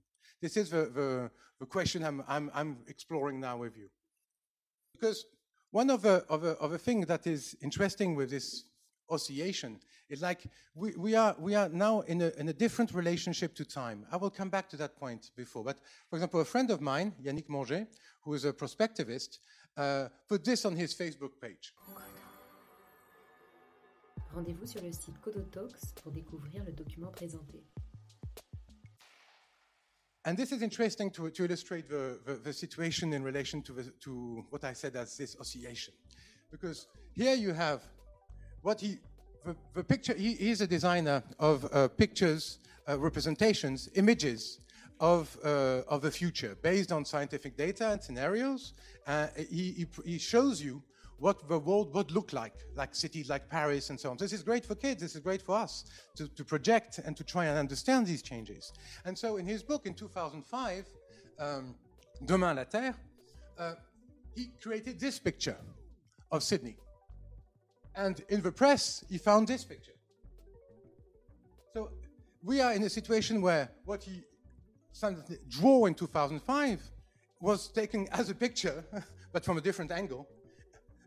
This 0.41 0.55
is 0.55 0.69
the, 0.69 0.85
the, 0.85 1.31
the 1.59 1.65
question 1.65 2.01
I'm, 2.05 2.23
I'm, 2.29 2.49
I'm 2.53 2.77
exploring 2.87 3.41
now 3.41 3.57
with 3.57 3.75
you. 3.75 3.89
Because 4.99 5.25
one 5.71 5.89
of 5.89 6.01
the, 6.01 6.25
of, 6.29 6.41
the, 6.41 6.51
of 6.57 6.71
the 6.71 6.77
things 6.77 7.05
that 7.07 7.27
is 7.27 7.55
interesting 7.61 8.15
with 8.15 8.29
this 8.29 8.65
oscillation 9.09 9.79
is 10.09 10.21
like 10.21 10.43
we, 10.75 10.95
we, 10.95 11.15
are, 11.15 11.35
we 11.39 11.55
are 11.55 11.69
now 11.69 12.01
in 12.01 12.21
a, 12.21 12.31
in 12.37 12.49
a 12.49 12.53
different 12.53 12.93
relationship 12.93 13.53
to 13.55 13.65
time. 13.65 14.05
I 14.11 14.17
will 14.17 14.31
come 14.31 14.49
back 14.49 14.67
to 14.69 14.77
that 14.77 14.99
point 14.99 15.31
before. 15.35 15.63
But 15.63 15.77
for 16.09 16.15
example, 16.15 16.41
a 16.41 16.45
friend 16.45 16.71
of 16.71 16.81
mine, 16.81 17.13
Yannick 17.23 17.47
Monget, 17.47 17.87
who 18.21 18.33
is 18.33 18.45
a 18.45 18.53
prospectivist, 18.53 19.39
uh, 19.77 20.07
put 20.27 20.43
this 20.43 20.65
on 20.65 20.75
his 20.75 20.93
Facebook 20.93 21.39
page. 21.39 21.73
Rendez-vous 24.33 24.67
sur 24.67 24.81
le 24.81 24.91
site 24.91 25.19
Codotalks 25.21 25.93
pour 26.03 26.11
découvrir 26.11 26.63
le 26.63 26.71
document 26.71 27.11
présenté. 27.11 27.63
And 30.25 30.37
this 30.37 30.51
is 30.51 30.61
interesting 30.61 31.09
to, 31.11 31.29
to 31.29 31.45
illustrate 31.45 31.89
the, 31.89 32.19
the, 32.25 32.33
the, 32.35 32.53
situation 32.53 33.13
in 33.13 33.23
relation 33.23 33.61
to, 33.63 33.71
the, 33.71 33.83
to 34.01 34.45
what 34.49 34.63
I 34.65 34.73
said 34.73 34.95
as 34.95 35.15
this 35.17 35.37
oscillation. 35.39 35.93
Because 36.51 36.87
here 37.15 37.35
you 37.35 37.53
have 37.53 37.81
what 38.61 38.81
he, 38.81 38.97
the, 39.45 39.55
the 39.73 39.83
picture, 39.83 40.13
he, 40.13 40.33
he's 40.33 40.59
a 40.59 40.67
designer 40.67 41.23
of 41.39 41.65
uh, 41.71 41.87
pictures, 41.87 42.59
uh, 42.87 42.99
representations, 42.99 43.89
images 43.95 44.59
of, 44.99 45.37
uh, 45.43 45.83
of 45.87 46.01
the 46.01 46.11
future 46.11 46.57
based 46.61 46.91
on 46.91 47.05
scientific 47.05 47.55
data 47.55 47.91
and 47.91 48.03
scenarios. 48.03 48.73
Uh, 49.07 49.27
he, 49.49 49.71
he, 49.71 49.87
he 50.05 50.17
shows 50.17 50.61
you 50.61 50.83
what 51.19 51.47
the 51.47 51.59
world 51.59 51.93
would 51.93 52.11
look 52.11 52.33
like, 52.33 52.55
like 52.75 52.95
cities 52.95 53.29
like 53.29 53.49
Paris 53.49 53.89
and 53.89 53.99
so 53.99 54.09
on. 54.11 54.17
This 54.17 54.33
is 54.33 54.41
great 54.41 54.65
for 54.65 54.75
kids, 54.75 55.01
this 55.01 55.15
is 55.15 55.21
great 55.21 55.41
for 55.41 55.55
us 55.55 55.85
to, 56.15 56.27
to 56.29 56.43
project 56.43 56.99
and 56.99 57.15
to 57.17 57.23
try 57.23 57.45
and 57.45 57.57
understand 57.57 58.07
these 58.07 58.21
changes. 58.21 58.71
And 59.05 59.17
so 59.17 59.37
in 59.37 59.45
his 59.45 59.61
book 59.61 59.85
in 59.85 59.93
2005, 59.93 60.85
um, 61.39 61.75
Demain 62.25 62.55
la 62.55 62.63
Terre, 62.63 62.95
uh, 63.57 63.73
he 64.35 64.51
created 64.61 64.99
this 64.99 65.19
picture 65.19 65.57
of 66.31 66.43
Sydney. 66.43 66.77
And 67.95 68.23
in 68.29 68.41
the 68.41 68.51
press, 68.51 69.03
he 69.09 69.17
found 69.17 69.47
this 69.47 69.65
picture. 69.65 69.95
So 71.73 71.89
we 72.43 72.61
are 72.61 72.73
in 72.73 72.83
a 72.83 72.89
situation 72.89 73.41
where 73.41 73.69
what 73.85 74.03
he 74.03 74.23
drew 75.49 75.85
in 75.85 75.93
2005 75.93 76.81
was 77.41 77.69
taken 77.69 78.07
as 78.11 78.29
a 78.29 78.35
picture, 78.35 78.83
but 79.33 79.43
from 79.43 79.57
a 79.57 79.61
different 79.61 79.91
angle, 79.91 80.27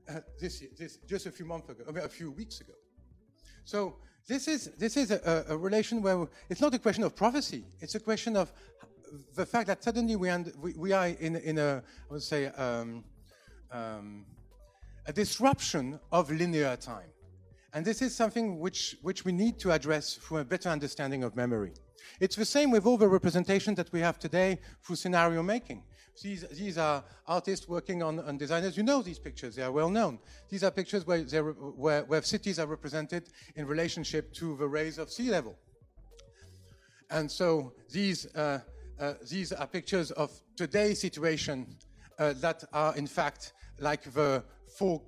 uh, 0.09 0.21
this, 0.40 0.64
this, 0.78 0.99
just 1.06 1.26
a 1.26 1.30
few 1.30 1.47
months 1.47 1.68
ago, 1.68 1.85
a 2.00 2.09
few 2.09 2.30
weeks 2.30 2.61
ago. 2.61 2.73
So 3.64 3.97
this 4.26 4.49
is, 4.49 4.71
this 4.78 4.97
is 4.97 5.11
a, 5.11 5.44
a, 5.49 5.56
relation 5.56 6.02
where 6.02 6.26
it's 6.49 6.61
not 6.61 6.75
a 6.75 6.78
question 6.78 7.04
of 7.04 7.14
prophecy. 7.14 7.64
It's 7.80 7.94
a 7.94 8.00
question 8.00 8.37
of 8.37 8.52
the 9.35 9.47
fact 9.47 9.66
that 9.66 9.82
suddenly 9.82 10.16
we, 10.16 10.30
we, 10.61 10.73
we, 10.75 10.92
are 10.92 11.09
in, 11.09 11.37
in 11.37 11.59
a, 11.59 11.82
I 12.11 12.12
would 12.12 12.23
say, 12.23 12.47
um, 12.47 13.04
um, 13.71 14.25
a 15.06 15.12
disruption 15.12 15.99
of 16.11 16.30
linear 16.30 16.76
time. 16.76 17.09
And 17.75 17.85
this 17.85 18.02
is 18.02 18.14
something 18.14 18.59
which, 18.59 18.97
which 19.02 19.25
we 19.25 19.32
need 19.32 19.59
to 19.61 19.73
address 19.73 20.14
for 20.14 20.40
a 20.40 20.44
better 20.44 20.68
understanding 20.68 21.25
of 21.25 21.35
memory. 21.35 21.73
It's 22.21 22.37
the 22.37 22.44
same 22.44 22.71
with 22.71 22.87
all 22.87 22.99
the 22.99 23.09
representations 23.09 23.76
that 23.76 23.92
we 23.92 24.00
have 24.00 24.18
today 24.18 24.59
through 24.85 24.97
scenario 24.97 25.42
making. 25.42 25.82
These, 26.21 26.42
these 26.49 26.78
are 26.78 27.02
artists 27.26 27.69
working 27.69 28.02
on, 28.02 28.21
on 28.21 28.37
designers. 28.37 28.76
You 28.76 28.83
know 28.83 29.02
these 29.02 29.19
pictures, 29.19 29.57
they 29.57 29.62
are 29.62 29.73
well 29.73 29.88
known. 29.88 30.19
These 30.49 30.62
are 30.62 30.71
pictures 30.71 31.07
where, 31.07 31.23
where, 31.23 32.04
where 32.04 32.23
cities 32.23 32.59
are 32.59 32.66
represented 32.66 33.31
in 33.57 33.66
relationship 33.66 34.33
to 34.35 34.57
the 34.57 34.69
rise 34.69 34.99
of 34.99 35.11
sea 35.11 35.31
level. 35.31 35.57
And 37.11 37.31
so 37.31 37.73
these, 37.90 38.26
uh, 38.35 38.61
uh, 39.00 39.14
these 39.28 39.52
are 39.52 39.66
pictures 39.66 40.11
of 40.12 40.31
today's 40.57 41.00
situation 41.00 41.76
uh, 42.19 42.35
that 42.35 42.64
are 42.73 42.95
in 42.97 43.07
fact 43.07 43.52
like 43.78 44.02
the 44.12 44.45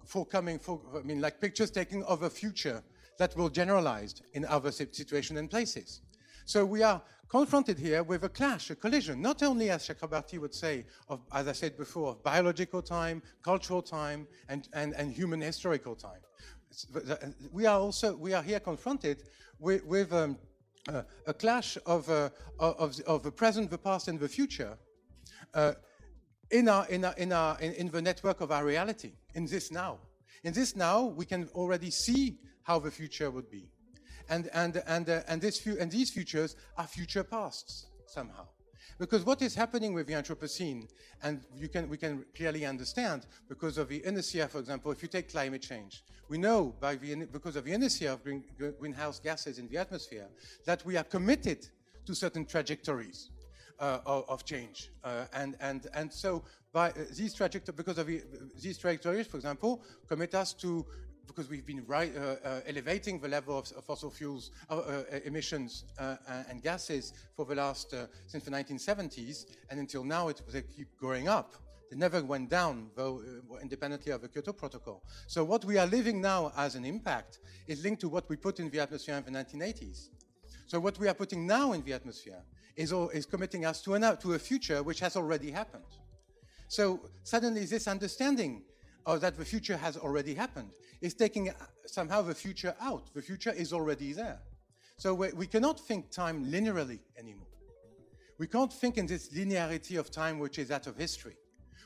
forthcoming, 0.04 0.58
for, 0.58 0.80
I 0.96 1.00
mean, 1.00 1.20
like 1.20 1.40
pictures 1.40 1.70
taken 1.70 2.02
of 2.04 2.22
a 2.22 2.30
future 2.30 2.82
that 3.18 3.36
will 3.36 3.48
generalize 3.48 4.20
in 4.32 4.44
other 4.44 4.72
situations 4.72 5.38
and 5.38 5.50
places. 5.50 6.02
So 6.44 6.64
we 6.64 6.82
are 6.82 7.00
confronted 7.28 7.78
here 7.78 8.02
with 8.02 8.24
a 8.24 8.28
clash, 8.28 8.70
a 8.70 8.76
collision, 8.76 9.20
not 9.20 9.42
only, 9.42 9.70
as 9.70 9.88
Chakrabarty 9.88 10.38
would 10.38 10.54
say, 10.54 10.84
of, 11.08 11.20
as 11.32 11.48
I 11.48 11.52
said 11.52 11.76
before, 11.76 12.10
of 12.10 12.22
biological 12.22 12.82
time, 12.82 13.22
cultural 13.42 13.82
time, 13.82 14.26
and, 14.48 14.68
and, 14.72 14.94
and 14.94 15.12
human 15.12 15.40
historical 15.40 15.94
time. 15.94 16.20
We 17.52 17.66
are 17.66 17.78
also, 17.78 18.16
we 18.16 18.34
are 18.34 18.42
here 18.42 18.60
confronted 18.60 19.22
with, 19.58 19.84
with 19.84 20.12
um, 20.12 20.38
uh, 20.88 21.02
a 21.26 21.34
clash 21.34 21.78
of, 21.86 22.08
uh, 22.10 22.30
of, 22.58 23.00
of, 23.06 23.22
the 23.22 23.30
present, 23.30 23.70
the 23.70 23.78
past, 23.78 24.08
and 24.08 24.18
the 24.18 24.28
future 24.28 24.76
uh, 25.54 25.72
in, 26.50 26.68
our, 26.68 26.86
in, 26.88 27.04
our, 27.04 27.14
in, 27.14 27.32
our, 27.32 27.58
in, 27.60 27.72
in 27.74 27.90
the 27.90 28.02
network 28.02 28.40
of 28.40 28.50
our 28.50 28.64
reality, 28.64 29.12
in 29.34 29.46
this 29.46 29.70
now. 29.70 29.98
In 30.42 30.52
this 30.52 30.76
now, 30.76 31.04
we 31.04 31.24
can 31.24 31.48
already 31.54 31.90
see 31.90 32.38
how 32.62 32.78
the 32.78 32.90
future 32.90 33.30
would 33.30 33.50
be 33.50 33.68
and, 34.28 34.48
and, 34.52 34.82
and, 34.86 35.08
uh, 35.08 35.20
and, 35.28 35.40
this 35.40 35.66
and 35.66 35.90
these 35.90 36.10
futures 36.10 36.56
are 36.76 36.86
future 36.86 37.24
pasts 37.24 37.86
somehow. 38.06 38.46
Because 38.98 39.24
what 39.24 39.42
is 39.42 39.54
happening 39.54 39.92
with 39.92 40.06
the 40.06 40.12
Anthropocene, 40.12 40.88
and 41.22 41.40
you 41.56 41.68
can, 41.68 41.88
we 41.88 41.96
can 41.96 42.24
clearly 42.36 42.64
understand 42.64 43.26
because 43.48 43.76
of 43.76 43.88
the 43.88 44.04
inertia, 44.04 44.46
for 44.46 44.58
example, 44.60 44.92
if 44.92 45.02
you 45.02 45.08
take 45.08 45.30
climate 45.30 45.62
change, 45.62 46.04
we 46.28 46.38
know 46.38 46.74
by 46.80 46.94
the, 46.94 47.26
because 47.32 47.56
of 47.56 47.64
the 47.64 47.72
inertia 47.72 48.12
of 48.12 48.22
green, 48.22 48.44
greenhouse 48.78 49.18
gases 49.18 49.58
in 49.58 49.68
the 49.68 49.78
atmosphere 49.78 50.28
that 50.64 50.84
we 50.86 50.96
are 50.96 51.04
committed 51.04 51.66
to 52.06 52.14
certain 52.14 52.44
trajectories 52.44 53.30
uh, 53.80 53.98
of, 54.06 54.24
of, 54.28 54.44
change. 54.44 54.90
Uh, 55.02 55.24
and, 55.32 55.56
and, 55.60 55.88
and 55.94 56.12
so 56.12 56.44
by 56.72 56.90
uh, 56.90 56.92
these 57.16 57.34
trajectories, 57.34 57.76
because 57.76 57.98
of 57.98 58.06
the, 58.06 58.22
these 58.60 58.78
trajectories, 58.78 59.26
for 59.26 59.36
example, 59.36 59.82
commit 60.08 60.34
us 60.34 60.52
to 60.52 60.86
because 61.34 61.50
we've 61.50 61.66
been 61.66 61.84
right, 61.86 62.12
uh, 62.16 62.36
uh, 62.44 62.60
elevating 62.66 63.18
the 63.18 63.26
level 63.26 63.58
of, 63.58 63.66
fossil 63.84 64.10
fuels 64.10 64.52
uh, 64.70 65.02
emissions 65.24 65.84
and 66.48 66.62
gases 66.62 67.12
for 67.34 67.44
the 67.44 67.54
last, 67.54 67.94
since 68.26 68.44
the 68.44 68.50
1970s, 68.50 69.46
and 69.70 69.80
until 69.80 70.04
now 70.04 70.28
it, 70.28 70.40
they 70.48 70.62
keep 70.62 70.88
going 71.00 71.26
up. 71.26 71.54
They 71.90 71.96
never 71.96 72.22
went 72.22 72.50
down, 72.50 72.90
though, 72.96 73.22
independently 73.60 74.12
of 74.12 74.22
the 74.22 74.28
Kyoto 74.28 74.52
Protocol. 74.52 75.02
So 75.26 75.44
what 75.44 75.64
we 75.64 75.76
are 75.76 75.86
living 75.86 76.20
now 76.20 76.52
as 76.56 76.76
an 76.76 76.84
impact 76.84 77.40
is 77.66 77.82
linked 77.82 78.00
to 78.02 78.08
what 78.08 78.28
we 78.28 78.36
put 78.36 78.60
in 78.60 78.70
the 78.70 78.80
atmosphere 78.80 79.16
in 79.16 79.32
the 79.32 79.38
1980s. 79.44 80.08
So 80.66 80.78
what 80.78 80.98
we 80.98 81.08
are 81.08 81.14
putting 81.14 81.46
now 81.46 81.72
in 81.72 81.82
the 81.82 81.92
atmosphere 81.92 82.42
is, 82.76 82.92
all, 82.92 83.08
is 83.10 83.26
committing 83.26 83.64
us 83.64 83.82
to, 83.82 83.94
an, 83.94 84.16
to 84.18 84.34
a 84.34 84.38
future 84.38 84.82
which 84.82 85.00
has 85.00 85.16
already 85.16 85.50
happened. 85.50 85.84
So 86.68 87.00
suddenly 87.22 87.66
this 87.66 87.86
understanding 87.86 88.62
or 89.06 89.18
that 89.18 89.36
the 89.36 89.44
future 89.44 89.76
has 89.76 89.96
already 89.96 90.34
happened. 90.34 90.70
It's 91.00 91.14
taking 91.14 91.50
uh, 91.50 91.54
somehow 91.86 92.22
the 92.22 92.34
future 92.34 92.74
out. 92.80 93.12
The 93.14 93.22
future 93.22 93.52
is 93.52 93.72
already 93.72 94.12
there. 94.12 94.40
So 94.96 95.12
we, 95.12 95.46
cannot 95.46 95.80
think 95.80 96.10
time 96.10 96.46
linearly 96.46 97.00
anymore. 97.18 97.48
We 98.38 98.46
can't 98.46 98.72
think 98.72 98.96
in 98.96 99.06
this 99.06 99.28
linearity 99.30 99.98
of 99.98 100.10
time, 100.10 100.38
which 100.38 100.58
is 100.58 100.68
that 100.68 100.86
of 100.86 100.96
history. 100.96 101.36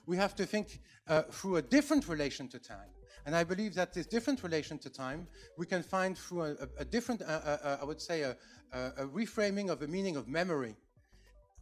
We 0.06 0.16
have 0.16 0.34
to 0.36 0.46
think 0.46 0.80
uh, 1.08 1.22
through 1.22 1.56
a 1.56 1.62
different 1.62 2.08
relation 2.08 2.48
to 2.48 2.58
time. 2.58 2.90
And 3.26 3.34
I 3.36 3.44
believe 3.44 3.74
that 3.74 3.92
this 3.92 4.06
different 4.06 4.42
relation 4.42 4.78
to 4.78 4.90
time 4.90 5.26
we 5.58 5.66
can 5.66 5.82
find 5.82 6.16
through 6.16 6.42
a, 6.42 6.52
a, 6.52 6.68
a 6.78 6.84
different, 6.84 7.22
uh, 7.22 7.24
uh, 7.24 7.58
uh 7.62 7.78
I 7.82 7.84
would 7.84 8.00
say, 8.00 8.22
a, 8.22 8.36
a, 8.72 9.04
reframing 9.06 9.70
of 9.70 9.80
the 9.80 9.88
meaning 9.88 10.16
of 10.16 10.28
memory. 10.28 10.76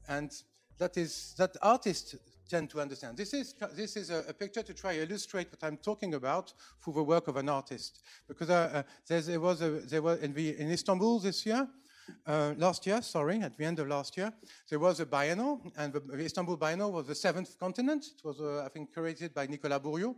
And 0.08 0.30
that 0.78 0.96
is 0.96 1.34
that 1.38 1.56
artists 1.62 2.14
tend 2.48 2.70
to 2.70 2.80
understand. 2.80 3.16
This 3.16 3.34
is, 3.34 3.54
this 3.74 3.96
is 3.96 4.10
a, 4.10 4.24
a, 4.28 4.32
picture 4.32 4.62
to 4.62 4.74
try 4.74 4.96
to 4.96 5.02
illustrate 5.02 5.50
what 5.50 5.62
I'm 5.62 5.76
talking 5.76 6.14
about 6.14 6.52
through 6.82 6.94
the 6.94 7.02
work 7.02 7.28
of 7.28 7.36
an 7.36 7.48
artist. 7.48 8.02
Because 8.28 8.50
uh, 8.50 8.84
uh, 9.10 9.18
there 9.22 9.40
was, 9.40 9.62
a, 9.62 9.70
there 9.70 10.02
was 10.02 10.20
in, 10.20 10.32
the, 10.32 10.58
in 10.58 10.70
Istanbul 10.70 11.20
this 11.20 11.44
year, 11.44 11.68
uh, 12.26 12.54
last 12.56 12.86
year, 12.86 13.02
sorry, 13.02 13.40
at 13.40 13.56
the 13.56 13.64
end 13.64 13.78
of 13.78 13.88
last 13.88 14.16
year, 14.16 14.32
there 14.70 14.78
was 14.78 15.00
a 15.00 15.06
biennial, 15.06 15.60
and 15.76 15.92
the, 15.92 16.00
the 16.00 16.24
Istanbul 16.24 16.56
Biennial 16.56 16.92
was 16.92 17.06
the 17.06 17.14
seventh 17.14 17.58
continent. 17.58 18.06
It 18.16 18.24
was, 18.24 18.40
uh, 18.40 18.62
I 18.64 18.68
think, 18.68 18.94
curated 18.94 19.34
by 19.34 19.46
Nicolas 19.46 19.80
Bourriaud, 19.80 20.14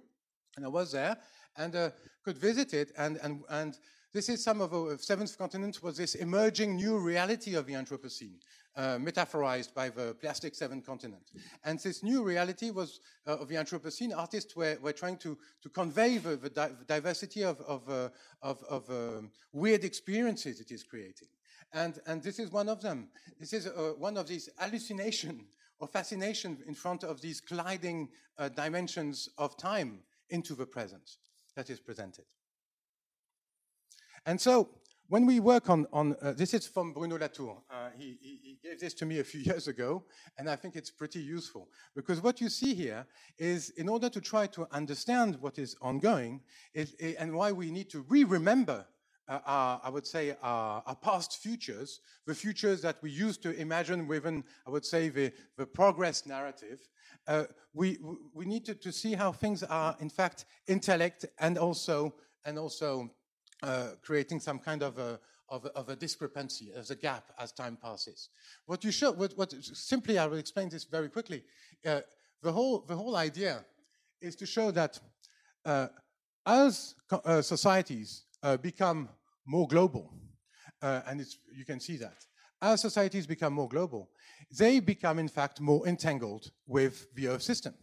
and 0.57 0.67
I 0.67 0.69
was 0.69 0.93
there 0.93 1.17
and 1.59 1.75
uh, 1.75 1.91
could 2.25 2.39
visit 2.39 2.73
it. 2.73 2.93
And, 2.97 3.19
and, 3.23 3.43
and 3.51 3.79
this 4.13 4.29
is 4.29 4.43
some 4.43 4.61
of 4.61 4.71
the 4.71 4.97
seventh 4.99 5.37
continent 5.37 5.83
was 5.83 5.97
this 5.97 6.15
emerging 6.15 6.77
new 6.77 6.99
reality 6.99 7.55
of 7.55 7.67
the 7.67 7.75
Anthropocene 7.75 8.39
uh, 8.79 8.97
metaphorized 8.97 9.75
by 9.75 9.89
the 9.89 10.15
plastic 10.21 10.55
seven 10.55 10.81
continent. 10.81 11.33
And 11.65 11.81
this 11.81 12.05
new 12.05 12.23
reality 12.23 12.71
was 12.71 13.01
uh, 13.27 13.37
of 13.37 13.49
the 13.49 13.57
Anthropocene. 13.57 14.17
Artists 14.17 14.55
were, 14.55 14.79
were 14.81 14.93
trying 14.93 15.17
to, 15.19 15.37
to 15.63 15.69
convey 15.69 16.19
the, 16.19 16.37
the 16.37 16.51
di 16.51 16.71
diversity 16.87 17.43
of, 17.43 17.61
of, 17.63 17.89
uh, 17.89 18.09
of, 18.41 18.63
of 18.71 18.89
um, 18.89 19.31
weird 19.53 19.83
experiences 19.83 20.61
it 20.61 20.71
is 20.71 20.85
creating. 20.85 21.29
And, 21.73 21.99
and 22.07 22.23
this 22.23 22.39
is 22.39 22.53
one 22.53 22.69
of 22.69 22.81
them. 22.81 23.09
This 23.41 23.53
is 23.53 23.67
uh, 23.67 23.95
one 23.99 24.17
of 24.17 24.29
these 24.29 24.49
hallucination 24.59 25.45
or 25.81 25.89
fascination 25.89 26.59
in 26.67 26.75
front 26.75 27.03
of 27.03 27.21
these 27.21 27.41
colliding 27.41 28.09
uh, 28.39 28.49
dimensions 28.49 29.29
of 29.39 29.57
time 29.57 30.01
into 30.31 30.55
the 30.55 30.67
present 30.67 31.17
that 31.57 31.69
is 31.69 31.81
presented. 31.81 32.25
And 34.25 34.41
so 34.41 34.69
when 35.09 35.25
we 35.25 35.41
work 35.41 35.71
on, 35.71 35.87
on 35.93 36.15
uh, 36.21 36.33
this 36.33 36.53
is 36.53 36.67
from 36.67 36.93
Bruno 36.93 37.19
Latour. 37.19 37.63
Uh, 37.71 37.89
he, 37.97 38.19
he, 38.21 38.59
gave 38.63 38.79
this 38.81 38.93
to 38.95 39.07
me 39.07 39.21
a 39.21 39.25
few 39.25 39.41
years 39.51 39.69
ago, 39.69 40.05
and 40.37 40.49
I 40.51 40.57
think 40.57 40.77
it's 40.77 40.91
pretty 40.91 41.21
useful. 41.21 41.69
Because 41.97 42.23
what 42.23 42.41
you 42.41 42.49
see 42.49 42.75
here 42.75 43.07
is 43.39 43.71
in 43.71 43.89
order 43.89 44.09
to 44.11 44.21
try 44.21 44.47
to 44.49 44.67
understand 44.71 45.37
what 45.41 45.59
is 45.59 45.77
ongoing 45.81 46.41
and 47.19 47.35
why 47.35 47.53
we 47.53 47.71
need 47.71 47.89
to 47.91 48.05
re-remember 48.09 48.87
uh, 49.29 49.41
our, 49.45 49.81
I 49.85 49.91
would 49.91 50.07
say, 50.07 50.37
our, 50.43 50.83
our, 50.87 50.97
past 50.97 51.43
futures, 51.43 52.01
the 52.27 52.35
futures 52.35 52.81
that 52.83 52.97
we 53.03 53.11
used 53.11 53.43
to 53.43 53.51
imagine 53.61 54.09
within, 54.09 54.43
I 54.67 54.71
would 54.71 54.87
say, 54.87 55.11
the, 55.11 55.33
the 55.59 55.67
progress 55.67 56.25
narrative, 56.27 56.81
uh, 57.27 57.45
we, 57.75 57.99
we 58.33 58.47
need 58.47 58.65
to, 58.65 58.75
to 58.75 58.91
see 58.91 59.13
how 59.13 59.33
things 59.33 59.63
are, 59.63 59.97
in 60.01 60.09
fact, 60.09 60.47
intellect 60.67 61.27
and 61.39 61.59
also, 61.59 62.15
and 62.47 62.59
also 62.59 63.11
uh, 63.63 63.89
creating 64.03 64.41
some 64.41 64.59
kind 64.59 64.83
of 64.83 64.99
a, 64.99 65.19
of 65.49 65.65
a, 65.65 65.69
of 65.71 65.89
a 65.89 65.97
discrepancy, 65.97 66.71
as 66.77 66.91
a 66.91 66.97
gap 66.97 67.33
as 67.39 67.53
time 67.53 67.77
passes. 67.83 68.29
What 68.67 68.85
you 68.85 68.91
show, 68.91 69.13
what, 69.13 69.33
what 69.37 69.53
simply, 69.53 70.19
I 70.19 70.27
will 70.27 70.39
explain 70.39 70.69
this 70.69 70.85
very 70.85 71.09
quickly. 71.09 71.43
Uh, 71.87 72.01
the 72.43 72.53
whole, 72.53 72.85
the 72.87 72.97
whole 72.97 73.17
idea 73.17 73.65
is 74.21 74.37
to 74.37 74.47
show 74.47 74.71
that 74.71 75.01
uh, 75.65 75.89
as 76.47 76.95
uh, 77.11 77.43
societies 77.43 78.25
uh, 78.43 78.57
become 78.57 79.09
more 79.47 79.67
global, 79.67 80.13
and 80.81 81.25
you 81.53 81.65
can 81.65 81.81
see 81.81 81.97
that, 81.97 82.25
as 82.63 82.81
societies 82.81 83.27
become 83.27 83.53
more 83.53 83.69
global, 83.69 84.11
they 84.57 84.81
become, 84.81 85.19
in 85.19 85.29
fact, 85.29 85.61
more 85.61 85.87
entangled 85.87 86.51
with 86.67 87.13
the 87.15 87.29
Earth 87.29 87.43
system. 87.43 87.75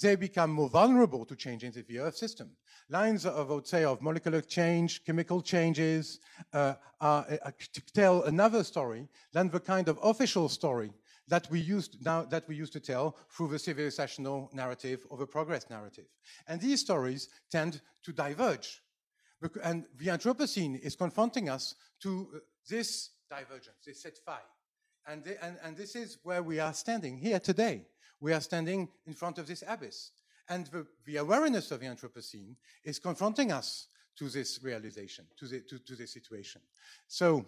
They 0.00 0.16
become 0.16 0.52
more 0.52 0.68
vulnerable 0.68 1.24
to 1.26 1.36
changes 1.36 1.76
in 1.76 1.84
the 1.88 1.98
Earth 1.98 2.16
system. 2.16 2.50
Lines 2.90 3.24
of, 3.24 3.50
I 3.50 3.54
would 3.54 3.68
say, 3.68 3.84
of 3.84 4.02
molecular 4.02 4.40
change, 4.40 5.04
chemical 5.04 5.42
changes, 5.42 6.18
uh, 6.52 6.74
are, 7.00 7.24
uh, 7.44 7.50
tell 7.94 8.24
another 8.24 8.64
story 8.64 9.08
than 9.32 9.48
the 9.48 9.60
kind 9.60 9.88
of 9.88 9.96
official 10.02 10.48
story 10.48 10.92
that 11.28 11.48
we 11.50 11.60
used 11.60 12.04
now 12.04 12.24
that 12.24 12.48
we 12.48 12.56
used 12.56 12.72
to 12.72 12.80
tell 12.80 13.16
through 13.30 13.46
the 13.46 13.56
civilizational 13.56 14.52
narrative 14.52 15.06
or 15.08 15.16
the 15.18 15.26
progress 15.26 15.70
narrative. 15.70 16.06
And 16.48 16.60
these 16.60 16.80
stories 16.80 17.28
tend 17.50 17.80
to 18.02 18.12
diverge. 18.12 18.82
And 19.62 19.84
the 19.96 20.08
Anthropocene 20.08 20.80
is 20.80 20.96
confronting 20.96 21.48
us 21.48 21.76
to 22.02 22.28
uh, 22.34 22.38
this 22.68 23.10
divergence, 23.30 23.76
this 23.86 24.02
set 24.02 24.18
faille. 24.26 24.34
And, 25.06 25.24
the, 25.24 25.42
and, 25.44 25.56
and 25.62 25.76
this 25.76 25.94
is 25.94 26.18
where 26.24 26.42
we 26.42 26.58
are 26.58 26.74
standing 26.74 27.16
here 27.16 27.38
today. 27.38 27.86
We 28.20 28.32
are 28.32 28.40
standing 28.40 28.88
in 29.06 29.14
front 29.14 29.38
of 29.38 29.46
this 29.46 29.62
abyss. 29.66 30.10
And 30.50 30.66
the, 30.66 30.86
the 31.06 31.16
awareness 31.16 31.70
of 31.70 31.80
the 31.80 31.86
Anthropocene 31.86 32.56
is 32.84 32.98
confronting 32.98 33.52
us 33.52 33.86
to 34.16 34.28
this 34.28 34.60
realization, 34.62 35.24
to, 35.38 35.46
the, 35.46 35.60
to, 35.60 35.78
to 35.78 35.94
this 35.94 36.12
situation. 36.12 36.60
So, 37.06 37.46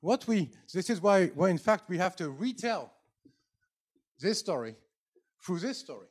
what 0.00 0.26
we, 0.28 0.50
this 0.74 0.90
is 0.90 1.00
why, 1.00 1.28
why, 1.28 1.48
in 1.48 1.58
fact, 1.58 1.88
we 1.88 1.96
have 1.98 2.16
to 2.16 2.28
retell 2.28 2.92
this 4.20 4.38
story 4.38 4.76
through 5.42 5.60
this 5.60 5.78
story. 5.78 6.08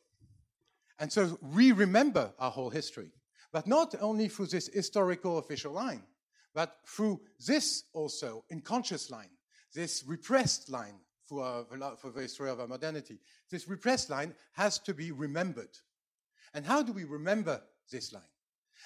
And 0.99 1.11
so 1.11 1.37
we 1.53 1.71
remember 1.71 2.33
our 2.39 2.51
whole 2.51 2.69
history, 2.69 3.11
but 3.51 3.67
not 3.67 3.93
only 4.01 4.27
through 4.27 4.47
this 4.47 4.67
historical 4.73 5.37
official 5.37 5.73
line, 5.73 6.03
but 6.53 6.77
through 6.87 7.19
this 7.45 7.83
also 7.93 8.45
unconscious 8.51 9.11
line, 9.11 9.29
this 9.73 10.03
repressed 10.07 10.69
line 10.69 10.95
for, 11.25 11.43
our, 11.43 11.97
for 11.97 12.11
the 12.11 12.21
history 12.21 12.49
of 12.49 12.59
our 12.59 12.67
modernity. 12.67 13.19
This 13.51 13.67
repressed 13.67 14.09
line 14.09 14.33
has 14.53 14.79
to 14.79 14.93
be 14.93 15.11
remembered. 15.11 15.77
And 16.55 16.65
how 16.65 16.81
do 16.81 16.93
we 16.93 17.03
remember 17.03 17.61
this 17.91 18.13
line? 18.13 18.23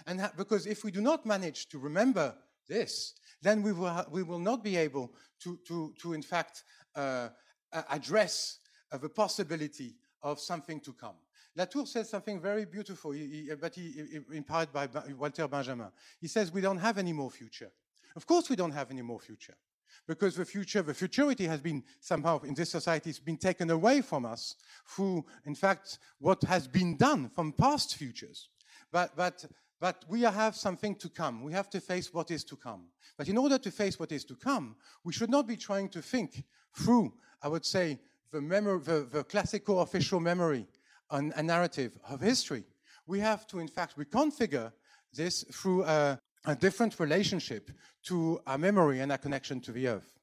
And 0.07 0.29
because 0.35 0.65
if 0.65 0.83
we 0.83 0.91
do 0.91 1.01
not 1.01 1.25
manage 1.25 1.69
to 1.69 1.77
remember 1.77 2.35
this, 2.67 3.13
then 3.41 3.61
we 3.61 3.71
will, 3.71 4.05
we 4.11 4.23
will 4.23 4.39
not 4.39 4.63
be 4.63 4.75
able 4.75 5.13
to, 5.43 5.57
to, 5.67 5.93
to 6.01 6.13
in 6.13 6.23
fact, 6.23 6.63
uh, 6.95 7.29
address 7.91 8.59
uh, 8.91 8.97
the 8.97 9.07
possibility 9.07 9.95
of 10.23 10.39
something 10.39 10.79
to 10.81 10.93
come. 10.93 11.15
Latour 11.55 11.85
says 11.85 12.09
something 12.09 12.41
very 12.41 12.65
beautiful, 12.65 13.11
he, 13.11 13.27
he, 13.27 13.51
but 13.59 13.75
he, 13.75 13.91
he, 13.91 14.37
inspired 14.37 14.73
by 14.73 14.87
Walter 15.17 15.47
Benjamin. 15.47 15.89
He 16.19 16.27
says, 16.27 16.51
We 16.51 16.61
don't 16.61 16.77
have 16.77 16.97
any 16.97 17.13
more 17.13 17.29
future. 17.29 17.71
Of 18.15 18.25
course, 18.25 18.49
we 18.49 18.55
don't 18.55 18.71
have 18.71 18.89
any 18.89 19.01
more 19.03 19.19
future. 19.19 19.55
Because 20.07 20.35
the 20.35 20.45
future, 20.45 20.81
the 20.81 20.93
futurity 20.93 21.45
has 21.45 21.61
been 21.61 21.83
somehow 21.99 22.39
in 22.41 22.53
this 22.53 22.71
society 22.71 23.09
has 23.09 23.19
been 23.19 23.37
taken 23.37 23.69
away 23.69 24.01
from 24.01 24.25
us 24.25 24.55
through, 24.87 25.25
in 25.45 25.55
fact, 25.55 25.99
what 26.19 26.41
has 26.43 26.67
been 26.67 26.97
done 26.97 27.29
from 27.29 27.53
past 27.53 27.95
futures. 27.95 28.49
But, 28.91 29.15
but, 29.15 29.45
but 29.79 30.05
we 30.09 30.21
have 30.21 30.55
something 30.55 30.95
to 30.95 31.09
come. 31.09 31.43
We 31.43 31.53
have 31.53 31.69
to 31.71 31.79
face 31.79 32.13
what 32.13 32.31
is 32.31 32.43
to 32.45 32.55
come. 32.55 32.87
But 33.17 33.29
in 33.29 33.37
order 33.37 33.57
to 33.57 33.71
face 33.71 33.99
what 33.99 34.11
is 34.11 34.25
to 34.25 34.35
come, 34.35 34.75
we 35.03 35.13
should 35.13 35.29
not 35.29 35.47
be 35.47 35.57
trying 35.57 35.89
to 35.89 36.01
think 36.01 36.43
through, 36.75 37.13
I 37.41 37.47
would 37.47 37.65
say, 37.65 37.99
the, 38.31 38.41
memory, 38.41 38.79
the, 38.79 39.07
the 39.11 39.23
classical 39.23 39.81
official 39.81 40.19
memory 40.19 40.67
and 41.11 41.33
a 41.35 41.43
narrative 41.43 41.97
of 42.09 42.21
history. 42.21 42.63
We 43.07 43.19
have 43.19 43.47
to, 43.47 43.59
in 43.59 43.67
fact, 43.67 43.97
reconfigure 43.97 44.71
this 45.13 45.43
through 45.51 45.83
a, 45.83 46.19
a 46.45 46.55
different 46.55 46.99
relationship 46.99 47.71
to 48.03 48.39
our 48.47 48.57
memory 48.57 48.99
and 48.99 49.11
our 49.11 49.17
connection 49.17 49.59
to 49.61 49.71
the 49.71 49.87
earth. 49.87 50.19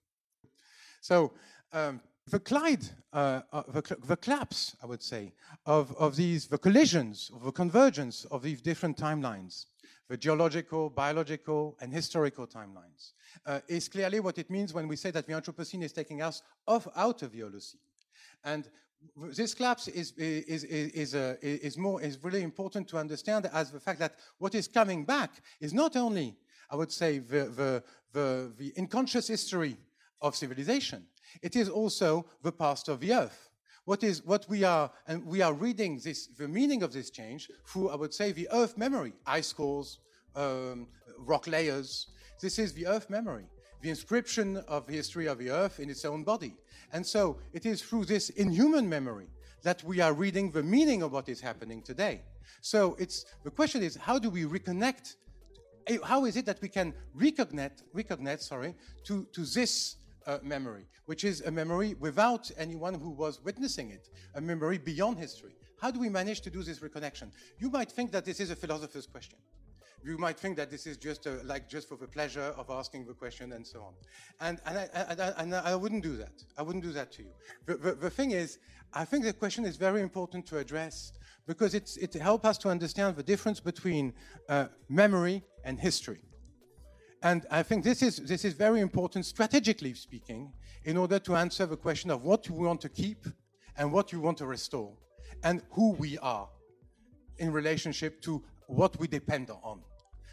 So, 1.00 1.32
um, 1.72 2.00
the 2.28 2.40
collide, 2.40 2.84
uh, 3.12 3.42
uh, 3.52 3.62
the, 3.68 3.96
the, 4.04 4.16
collapse, 4.16 4.74
I 4.82 4.86
would 4.86 5.02
say, 5.02 5.32
of, 5.64 5.94
of 5.96 6.16
these, 6.16 6.48
the 6.48 6.58
collisions, 6.58 7.30
of 7.32 7.44
the 7.44 7.52
convergence 7.52 8.24
of 8.32 8.42
these 8.42 8.60
different 8.60 8.96
timelines, 8.96 9.66
the 10.08 10.16
geological, 10.16 10.90
biological, 10.90 11.76
and 11.80 11.92
historical 11.92 12.46
timelines, 12.46 13.12
uh, 13.46 13.60
is 13.68 13.88
clearly 13.88 14.18
what 14.18 14.38
it 14.38 14.50
means 14.50 14.74
when 14.74 14.88
we 14.88 14.96
say 14.96 15.12
that 15.12 15.26
the 15.26 15.32
Anthropocene 15.34 15.84
is 15.84 15.92
taking 15.92 16.20
us 16.20 16.42
off 16.66 16.88
out 16.96 17.22
of 17.22 17.30
the 17.30 17.40
Holocene. 17.40 17.76
And 18.42 18.68
this 19.16 19.54
collapse 19.54 19.88
is, 19.88 20.12
is, 20.12 20.64
is, 20.64 20.90
is, 20.92 21.14
uh, 21.14 21.36
is, 21.42 21.78
more, 21.78 22.02
is 22.02 22.22
really 22.22 22.42
important 22.42 22.88
to 22.88 22.98
understand 22.98 23.48
as 23.52 23.70
the 23.70 23.80
fact 23.80 23.98
that 23.98 24.16
what 24.38 24.54
is 24.54 24.68
coming 24.68 25.04
back 25.04 25.30
is 25.60 25.72
not 25.72 25.96
only, 25.96 26.36
I 26.70 26.76
would 26.76 26.92
say, 26.92 27.18
the, 27.18 27.44
the, 27.44 27.82
the, 28.12 28.52
the 28.58 28.72
unconscious 28.78 29.28
history 29.28 29.76
of 30.20 30.36
civilization, 30.36 31.06
it 31.42 31.56
is 31.56 31.68
also 31.68 32.26
the 32.42 32.52
past 32.52 32.88
of 32.88 33.00
the 33.00 33.14
earth. 33.14 33.50
What 33.84 34.02
is 34.02 34.24
what 34.24 34.48
we 34.48 34.64
are, 34.64 34.90
and 35.06 35.24
we 35.24 35.42
are 35.42 35.54
reading 35.54 36.00
this, 36.02 36.26
the 36.26 36.48
meaning 36.48 36.82
of 36.82 36.92
this 36.92 37.08
change 37.08 37.48
through, 37.68 37.90
I 37.90 37.94
would 37.94 38.12
say, 38.12 38.32
the 38.32 38.48
earth 38.50 38.76
memory, 38.76 39.12
ice 39.24 39.52
cores, 39.52 40.00
um, 40.34 40.88
rock 41.18 41.46
layers. 41.46 42.08
This 42.42 42.58
is 42.58 42.74
the 42.74 42.88
earth 42.88 43.08
memory 43.08 43.46
the 43.80 43.90
inscription 43.90 44.58
of 44.68 44.86
the 44.86 44.92
history 44.92 45.26
of 45.26 45.38
the 45.38 45.50
earth 45.50 45.80
in 45.80 45.90
its 45.90 46.04
own 46.04 46.24
body. 46.24 46.54
And 46.92 47.04
so 47.04 47.38
it 47.52 47.66
is 47.66 47.82
through 47.82 48.06
this 48.06 48.30
inhuman 48.30 48.88
memory 48.88 49.28
that 49.62 49.82
we 49.84 50.00
are 50.00 50.12
reading 50.12 50.50
the 50.50 50.62
meaning 50.62 51.02
of 51.02 51.12
what 51.12 51.28
is 51.28 51.40
happening 51.40 51.82
today. 51.82 52.22
So 52.60 52.96
it's 52.98 53.24
the 53.44 53.50
question 53.50 53.82
is 53.82 53.96
how 53.96 54.18
do 54.18 54.30
we 54.30 54.44
reconnect? 54.44 55.16
How 56.04 56.24
is 56.24 56.36
it 56.36 56.46
that 56.46 56.60
we 56.60 56.68
can 56.68 56.94
reconnect, 57.16 57.82
reconnect 57.94 58.40
sorry, 58.40 58.74
to, 59.04 59.26
to 59.32 59.44
this 59.44 59.96
uh, 60.26 60.38
memory, 60.42 60.86
which 61.06 61.24
is 61.24 61.42
a 61.42 61.50
memory 61.50 61.94
without 62.00 62.50
anyone 62.56 62.94
who 62.94 63.10
was 63.10 63.40
witnessing 63.44 63.90
it, 63.90 64.08
a 64.34 64.40
memory 64.40 64.78
beyond 64.78 65.18
history? 65.18 65.54
How 65.80 65.90
do 65.90 66.00
we 66.00 66.08
manage 66.08 66.40
to 66.42 66.50
do 66.50 66.62
this 66.62 66.80
reconnection? 66.80 67.30
You 67.58 67.70
might 67.70 67.92
think 67.92 68.10
that 68.12 68.24
this 68.24 68.40
is 68.40 68.50
a 68.50 68.56
philosopher's 68.56 69.06
question 69.06 69.38
you 70.06 70.18
might 70.18 70.38
think 70.38 70.56
that 70.56 70.70
this 70.70 70.86
is 70.86 70.96
just 70.96 71.26
a, 71.26 71.40
like 71.44 71.68
just 71.68 71.88
for 71.88 71.96
the 71.96 72.06
pleasure 72.06 72.54
of 72.56 72.70
asking 72.70 73.06
the 73.06 73.12
question 73.12 73.52
and 73.52 73.66
so 73.66 73.80
on. 73.80 73.94
And, 74.40 74.60
and, 74.64 74.78
I, 74.78 74.88
I, 74.94 75.42
and 75.42 75.54
I 75.54 75.74
wouldn't 75.74 76.04
do 76.04 76.16
that. 76.16 76.44
I 76.56 76.62
wouldn't 76.62 76.84
do 76.84 76.92
that 76.92 77.10
to 77.12 77.22
you. 77.22 77.30
The, 77.66 77.76
the, 77.76 77.92
the 77.94 78.10
thing 78.10 78.30
is, 78.30 78.58
I 78.94 79.04
think 79.04 79.24
the 79.24 79.32
question 79.32 79.64
is 79.64 79.76
very 79.76 80.00
important 80.00 80.46
to 80.46 80.58
address 80.58 81.12
because 81.46 81.74
it's, 81.74 81.96
it 81.96 82.14
helps 82.14 82.44
us 82.44 82.58
to 82.58 82.68
understand 82.68 83.16
the 83.16 83.22
difference 83.22 83.58
between 83.58 84.12
uh, 84.48 84.66
memory 84.88 85.42
and 85.64 85.78
history. 85.78 86.20
And 87.22 87.44
I 87.50 87.64
think 87.64 87.82
this 87.82 88.02
is, 88.02 88.18
this 88.18 88.44
is 88.44 88.52
very 88.52 88.80
important, 88.80 89.26
strategically 89.26 89.94
speaking, 89.94 90.52
in 90.84 90.96
order 90.96 91.18
to 91.18 91.34
answer 91.34 91.66
the 91.66 91.76
question 91.76 92.10
of 92.10 92.22
what 92.22 92.46
you 92.46 92.54
want 92.54 92.80
to 92.82 92.88
keep 92.88 93.26
and 93.76 93.92
what 93.92 94.12
you 94.12 94.20
want 94.20 94.38
to 94.38 94.46
restore, 94.46 94.92
and 95.42 95.62
who 95.72 95.92
we 95.92 96.16
are 96.18 96.48
in 97.38 97.52
relationship 97.52 98.22
to 98.22 98.42
what 98.68 98.98
we 98.98 99.08
depend 99.08 99.50
on. 99.50 99.80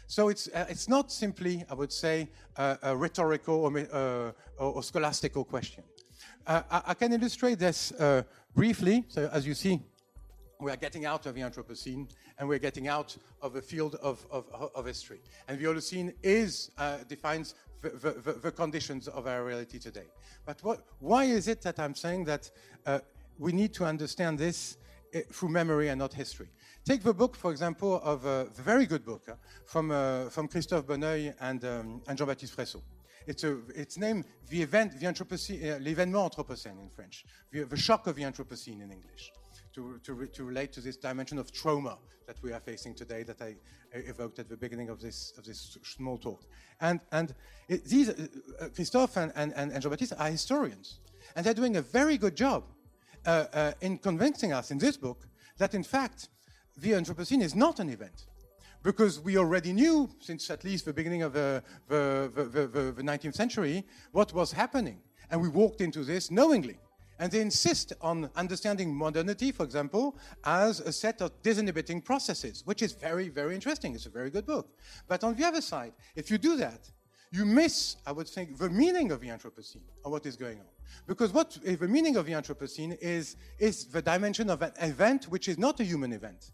So 0.06 0.28
it's, 0.28 0.48
uh, 0.48 0.66
it's 0.68 0.88
not 0.88 1.10
simply, 1.10 1.64
I 1.70 1.74
would 1.74 1.92
say, 1.92 2.28
uh, 2.56 2.76
a 2.82 2.96
rhetorical 2.96 3.64
or, 3.64 3.78
uh, 3.78 4.32
or, 4.58 4.82
scholastical 4.82 5.46
question. 5.46 5.82
Uh, 6.46 6.62
I, 6.70 6.82
I, 6.88 6.94
can 6.94 7.12
illustrate 7.12 7.58
this 7.58 7.92
uh, 7.92 8.22
briefly. 8.54 9.04
So 9.08 9.30
as 9.32 9.46
you 9.46 9.54
see, 9.54 9.80
we 10.60 10.70
are 10.70 10.76
getting 10.76 11.06
out 11.06 11.26
of 11.26 11.34
the 11.34 11.40
Anthropocene 11.40 12.08
and 12.38 12.48
we're 12.48 12.58
getting 12.58 12.86
out 12.86 13.16
of 13.40 13.54
the 13.54 13.62
field 13.62 13.96
of, 13.96 14.26
of, 14.30 14.44
of 14.74 14.86
history. 14.86 15.20
And 15.48 15.58
the 15.58 15.64
Holocene 15.64 16.12
is, 16.22 16.70
uh, 16.78 16.98
defines 17.08 17.54
the, 17.80 17.90
the, 17.90 18.32
the, 18.32 18.50
conditions 18.50 19.08
of 19.08 19.26
our 19.26 19.44
reality 19.44 19.78
today. 19.78 20.06
But 20.46 20.62
what, 20.62 20.86
why 21.00 21.24
is 21.24 21.48
it 21.48 21.60
that 21.62 21.78
I'm 21.78 21.94
saying 21.94 22.24
that 22.24 22.50
we 23.38 23.52
need 23.52 23.74
to 23.74 23.84
understand 23.84 24.38
this 24.38 24.78
through 25.32 25.50
memory 25.50 25.88
and 25.88 25.98
not 25.98 26.14
history? 26.14 26.48
Take 26.84 27.02
the 27.02 27.14
book, 27.14 27.34
for 27.34 27.50
example, 27.50 27.98
of 28.04 28.26
a 28.26 28.44
very 28.56 28.84
good 28.84 29.06
book 29.06 29.26
uh, 29.26 29.36
from, 29.64 29.90
uh, 29.90 30.28
from 30.28 30.48
Christophe 30.48 30.86
Bonneuil 30.86 31.32
and, 31.40 31.64
um, 31.64 32.02
and 32.06 32.18
Jean-Baptiste 32.18 32.54
Fressoz. 32.54 32.82
It's, 33.26 33.42
a, 33.42 33.58
it's 33.74 33.96
named 33.96 34.26
The 34.50 34.60
Event, 34.60 35.00
the 35.00 35.06
Anthropocene, 35.06 35.62
uh, 35.64 35.78
L'événement 35.78 36.30
Anthropocène 36.30 36.78
in 36.82 36.90
French, 36.90 37.24
the, 37.50 37.62
the, 37.64 37.76
shock 37.76 38.06
of 38.06 38.16
the 38.16 38.22
Anthropocene 38.22 38.82
in 38.82 38.92
English, 38.92 39.32
to, 39.74 39.98
to, 40.04 40.12
re, 40.12 40.28
to 40.28 40.44
relate 40.44 40.72
to 40.74 40.82
this 40.82 40.98
dimension 40.98 41.38
of 41.38 41.50
trauma 41.52 41.96
that 42.26 42.36
we 42.42 42.52
are 42.52 42.60
facing 42.60 42.94
today 42.94 43.22
that 43.22 43.40
I 43.40 43.56
evoked 43.94 44.38
at 44.38 44.50
the 44.50 44.56
beginning 44.56 44.90
of 44.90 45.00
this, 45.00 45.32
of 45.38 45.44
this 45.44 45.78
small 45.84 46.18
talk. 46.18 46.44
And, 46.82 47.00
and 47.12 47.34
it, 47.66 47.86
these, 47.86 48.10
uh, 48.10 48.26
uh, 48.60 48.68
Christophe 48.74 49.16
and, 49.16 49.32
and, 49.36 49.54
and 49.54 49.80
Jean-Baptiste 49.80 50.12
are 50.18 50.28
historians, 50.28 50.98
and 51.34 51.46
they're 51.46 51.54
doing 51.54 51.76
a 51.78 51.82
very 51.82 52.18
good 52.18 52.36
job 52.36 52.64
uh, 53.24 53.46
uh, 53.54 53.72
in 53.80 53.96
convincing 53.96 54.52
us 54.52 54.70
in 54.70 54.76
this 54.76 54.98
book 54.98 55.26
that 55.56 55.72
in 55.72 55.82
fact 55.82 56.28
the 56.76 56.92
Anthropocene 56.92 57.42
is 57.42 57.54
not 57.54 57.80
an 57.80 57.88
event, 57.88 58.26
because 58.82 59.20
we 59.20 59.38
already 59.38 59.72
knew 59.72 60.10
since 60.20 60.50
at 60.50 60.64
least 60.64 60.84
the 60.84 60.92
beginning 60.92 61.22
of 61.22 61.32
the, 61.32 61.62
the, 61.88 62.30
the, 62.34 62.66
the, 62.66 62.92
the 62.92 63.02
19th 63.02 63.34
century 63.34 63.84
what 64.12 64.32
was 64.32 64.52
happening. 64.52 65.00
And 65.30 65.40
we 65.40 65.48
walked 65.48 65.80
into 65.80 66.04
this 66.04 66.30
knowingly. 66.30 66.78
And 67.18 67.30
they 67.30 67.40
insist 67.40 67.92
on 68.00 68.28
understanding 68.34 68.94
modernity, 68.94 69.52
for 69.52 69.62
example, 69.62 70.18
as 70.44 70.80
a 70.80 70.92
set 70.92 71.22
of 71.22 71.30
disinhibiting 71.42 72.04
processes, 72.04 72.62
which 72.66 72.82
is 72.82 72.92
very, 72.92 73.28
very 73.28 73.54
interesting. 73.54 73.94
It's 73.94 74.06
a 74.06 74.10
very 74.10 74.30
good 74.30 74.46
book. 74.46 74.68
But 75.06 75.22
on 75.22 75.36
the 75.36 75.44
other 75.44 75.60
side, 75.60 75.92
if 76.16 76.30
you 76.30 76.38
do 76.38 76.56
that, 76.56 76.90
you 77.30 77.44
miss, 77.44 77.96
I 78.06 78.12
would 78.12 78.28
think, 78.28 78.58
the 78.58 78.68
meaning 78.68 79.12
of 79.12 79.20
the 79.20 79.28
Anthropocene 79.28 79.82
or 80.04 80.12
what 80.12 80.26
is 80.26 80.36
going 80.36 80.58
on. 80.58 80.66
Because 81.06 81.32
what 81.32 81.58
the 81.64 81.88
meaning 81.88 82.16
of 82.16 82.26
the 82.26 82.32
Anthropocene 82.32 82.96
is, 83.00 83.36
is 83.58 83.86
the 83.86 84.02
dimension 84.02 84.50
of 84.50 84.62
an 84.62 84.72
event 84.80 85.24
which 85.26 85.48
is 85.48 85.56
not 85.56 85.80
a 85.80 85.84
human 85.84 86.12
event, 86.12 86.52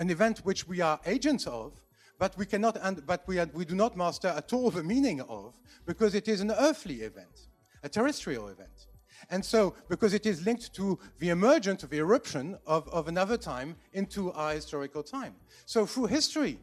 an 0.00 0.10
event 0.10 0.38
which 0.40 0.66
we 0.66 0.80
are 0.80 0.98
agents 1.06 1.46
of, 1.46 1.80
but 2.18 2.36
we 2.36 2.46
cannot, 2.46 2.76
but 3.06 3.22
we, 3.28 3.38
are, 3.38 3.48
we 3.52 3.64
do 3.64 3.74
not 3.74 3.96
master 3.96 4.28
at 4.28 4.52
all 4.52 4.70
the 4.70 4.82
meaning 4.82 5.20
of, 5.22 5.54
because 5.86 6.14
it 6.14 6.26
is 6.26 6.40
an 6.40 6.50
earthly 6.50 7.02
event, 7.02 7.48
a 7.82 7.88
terrestrial 7.88 8.48
event. 8.48 8.86
And 9.28 9.44
so, 9.44 9.74
because 9.88 10.14
it 10.14 10.24
is 10.24 10.44
linked 10.44 10.74
to 10.74 10.98
the 11.18 11.28
emergence, 11.28 11.82
the 11.82 11.98
eruption 11.98 12.58
of, 12.66 12.88
of 12.88 13.08
another 13.08 13.36
time 13.36 13.76
into 13.92 14.32
our 14.32 14.54
historical 14.54 15.02
time. 15.02 15.34
So, 15.66 15.84
through 15.84 16.06
history, 16.06 16.58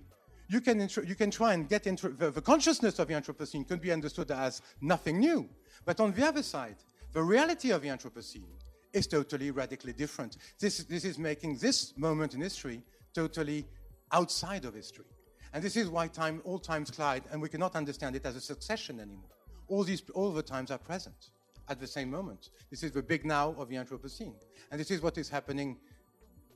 you 0.49 0.59
can, 0.59 0.89
you 1.05 1.15
can 1.15 1.29
try 1.29 1.53
and 1.53 1.69
get 1.69 1.85
into 1.85 2.09
the, 2.09 2.31
the 2.31 2.41
consciousness 2.41 2.97
of 2.97 3.07
the 3.07 3.13
Anthropocene 3.13 3.67
can 3.67 3.77
be 3.77 3.91
understood 3.91 4.31
as 4.31 4.63
nothing 4.81 5.19
new. 5.19 5.47
But 5.85 5.99
on 5.99 6.11
the 6.11 6.25
other 6.25 6.41
side, 6.41 6.77
the 7.13 7.21
reality 7.21 7.69
of 7.69 7.83
the 7.83 7.89
Anthropocene 7.89 8.49
is 8.93 9.05
totally 9.05 9.51
radically 9.51 9.93
different. 9.93 10.37
This, 10.59 10.79
this 10.85 11.05
is 11.05 11.19
making 11.19 11.57
this 11.57 11.95
moment 11.97 12.33
in 12.33 12.41
history 12.41 12.81
totally 13.17 13.65
outside 14.11 14.63
of 14.63 14.75
history. 14.75 15.09
And 15.53 15.63
this 15.63 15.75
is 15.75 15.89
why 15.89 16.07
time, 16.07 16.39
all 16.43 16.59
times 16.59 16.91
collide, 16.91 17.23
and 17.31 17.41
we 17.41 17.49
cannot 17.49 17.75
understand 17.75 18.15
it 18.15 18.23
as 18.25 18.35
a 18.35 18.41
succession 18.41 18.99
anymore. 18.99 19.31
All, 19.67 19.83
these, 19.83 20.03
all 20.13 20.31
the 20.31 20.43
times 20.43 20.69
are 20.69 20.77
present 20.77 21.31
at 21.67 21.79
the 21.79 21.87
same 21.87 22.11
moment. 22.11 22.51
This 22.69 22.83
is 22.83 22.91
the 22.91 23.01
big 23.01 23.25
now 23.25 23.55
of 23.57 23.69
the 23.69 23.75
Anthropocene. 23.75 24.35
And 24.69 24.79
this 24.79 24.91
is 24.91 25.01
what 25.01 25.17
is 25.17 25.29
happening, 25.29 25.77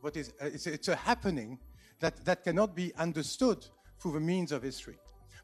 what 0.01 0.15
is, 0.15 0.33
uh, 0.39 0.45
it's, 0.45 0.67
it's, 0.67 0.87
a 0.87 0.95
happening 0.95 1.57
that, 1.99 2.23
that 2.25 2.43
cannot 2.43 2.75
be 2.75 2.93
understood 2.95 3.65
through 3.99 4.13
the 4.13 4.19
means 4.19 4.51
of 4.51 4.61
history. 4.61 4.97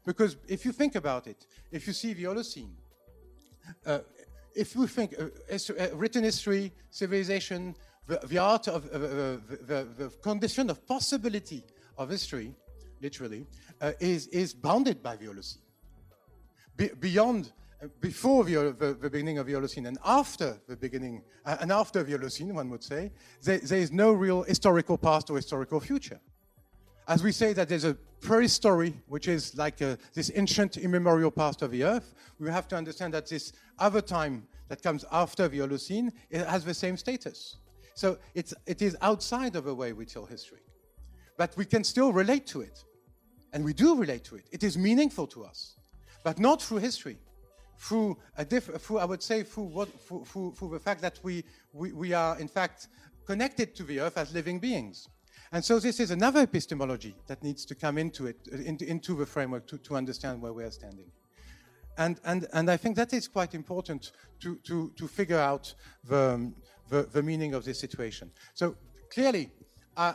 Because 0.06 0.36
if 0.46 0.64
you 0.64 0.70
think 0.70 0.94
about 0.94 1.26
it, 1.26 1.46
if 1.72 1.88
you 1.88 1.92
see 1.92 2.12
the 2.12 2.24
Holocene, 2.24 2.74
uh, 3.84 3.98
if 4.54 4.76
we 4.76 4.86
think 4.86 5.14
uh, 5.18 5.24
uh, 5.54 5.96
written 5.96 6.22
history, 6.22 6.72
civilization, 6.90 7.74
the, 8.08 8.18
the 8.26 8.38
art 8.38 8.66
of 8.66 8.86
uh, 8.86 8.98
the, 8.98 9.40
the, 9.66 9.88
the, 9.96 10.08
condition 10.22 10.70
of 10.70 10.84
possibility 10.86 11.62
of 11.98 12.08
history, 12.08 12.54
literally, 13.00 13.46
uh, 13.80 13.92
is, 14.00 14.26
is 14.28 14.54
bounded 14.54 15.02
by 15.02 15.14
the 15.14 15.26
Holocene. 15.26 15.58
Be, 16.76 16.88
beyond 16.98 17.52
before 18.00 18.44
the, 18.44 18.74
the, 18.76 18.94
the, 18.94 19.10
beginning 19.10 19.38
of 19.38 19.46
the 19.46 19.52
Holocene 19.52 19.86
and 19.86 19.98
after 20.04 20.58
the 20.66 20.76
beginning, 20.76 21.22
uh, 21.44 21.58
and 21.60 21.70
after 21.70 22.02
the 22.02 22.16
Holocene, 22.16 22.52
one 22.52 22.70
would 22.70 22.82
say, 22.82 23.12
there, 23.42 23.58
there 23.58 23.78
is 23.78 23.92
no 23.92 24.12
real 24.12 24.42
historical 24.42 24.98
past 24.98 25.30
or 25.30 25.36
historical 25.36 25.78
future. 25.78 26.18
As 27.06 27.22
we 27.22 27.30
say 27.30 27.52
that 27.52 27.68
there's 27.68 27.84
a 27.84 27.94
prehistory, 28.20 28.94
which 29.06 29.28
is 29.28 29.56
like 29.56 29.80
a, 29.80 29.98
this 30.14 30.30
ancient 30.34 30.76
immemorial 30.76 31.30
past 31.30 31.62
of 31.62 31.70
the 31.70 31.84
Earth, 31.84 32.14
we 32.40 32.50
have 32.50 32.68
to 32.68 32.76
understand 32.76 33.14
that 33.14 33.28
this 33.28 33.52
other 33.78 34.00
time 34.00 34.48
that 34.68 34.82
comes 34.82 35.04
after 35.12 35.46
the 35.46 35.58
Holocene 35.58 36.10
has 36.32 36.64
the 36.64 36.74
same 36.74 36.96
status. 36.96 37.56
So 37.98 38.16
it's, 38.32 38.54
it 38.64 38.80
is 38.80 38.96
outside 39.00 39.56
of 39.56 39.64
the 39.64 39.74
way 39.74 39.92
we 39.92 40.06
tell 40.06 40.24
history. 40.24 40.60
But 41.36 41.56
we 41.56 41.64
can 41.64 41.82
still 41.82 42.12
relate 42.12 42.46
to 42.48 42.60
it. 42.60 42.84
And 43.52 43.64
we 43.64 43.72
do 43.72 43.96
relate 43.96 44.22
to 44.24 44.36
it. 44.36 44.44
It 44.52 44.62
is 44.62 44.78
meaningful 44.78 45.26
to 45.26 45.44
us, 45.44 45.74
but 46.22 46.38
not 46.38 46.62
through 46.62 46.78
history 46.78 47.18
through 47.80 48.16
a 48.36 48.44
diff- 48.44 48.80
through, 48.82 48.98
I 48.98 49.04
would 49.04 49.22
say, 49.22 49.44
through, 49.44 49.70
what, 49.76 49.88
through, 50.02 50.24
through, 50.24 50.52
through 50.52 50.70
the 50.70 50.80
fact 50.80 51.00
that 51.00 51.20
we, 51.22 51.44
we, 51.72 51.92
we 51.92 52.12
are, 52.12 52.38
in 52.38 52.48
fact, 52.48 52.88
connected 53.24 53.74
to 53.76 53.84
the 53.84 54.00
earth 54.00 54.18
as 54.18 54.34
living 54.34 54.58
beings. 54.58 55.08
And 55.52 55.64
so 55.64 55.78
this 55.78 56.00
is 56.00 56.10
another 56.10 56.42
epistemology 56.42 57.14
that 57.28 57.42
needs 57.42 57.64
to 57.66 57.74
come 57.76 57.96
into 57.96 58.26
it, 58.26 58.48
into, 58.48 58.84
into 58.84 59.14
the 59.14 59.26
framework 59.26 59.66
to, 59.68 59.78
to 59.78 59.96
understand 59.96 60.42
where 60.42 60.52
we 60.52 60.64
are 60.64 60.72
standing. 60.72 61.10
And, 61.96 62.20
and, 62.24 62.46
and 62.52 62.70
I 62.70 62.76
think 62.76 62.96
that 62.96 63.12
is 63.12 63.28
quite 63.28 63.54
important 63.54 64.12
to, 64.40 64.56
to, 64.64 64.92
to 64.96 65.08
figure 65.08 65.38
out 65.38 65.72
the, 66.04 66.52
the, 66.88 67.02
the 67.12 67.22
meaning 67.22 67.54
of 67.54 67.64
this 67.64 67.78
situation. 67.78 68.30
So 68.54 68.76
clearly, 69.10 69.50
uh, 69.96 70.14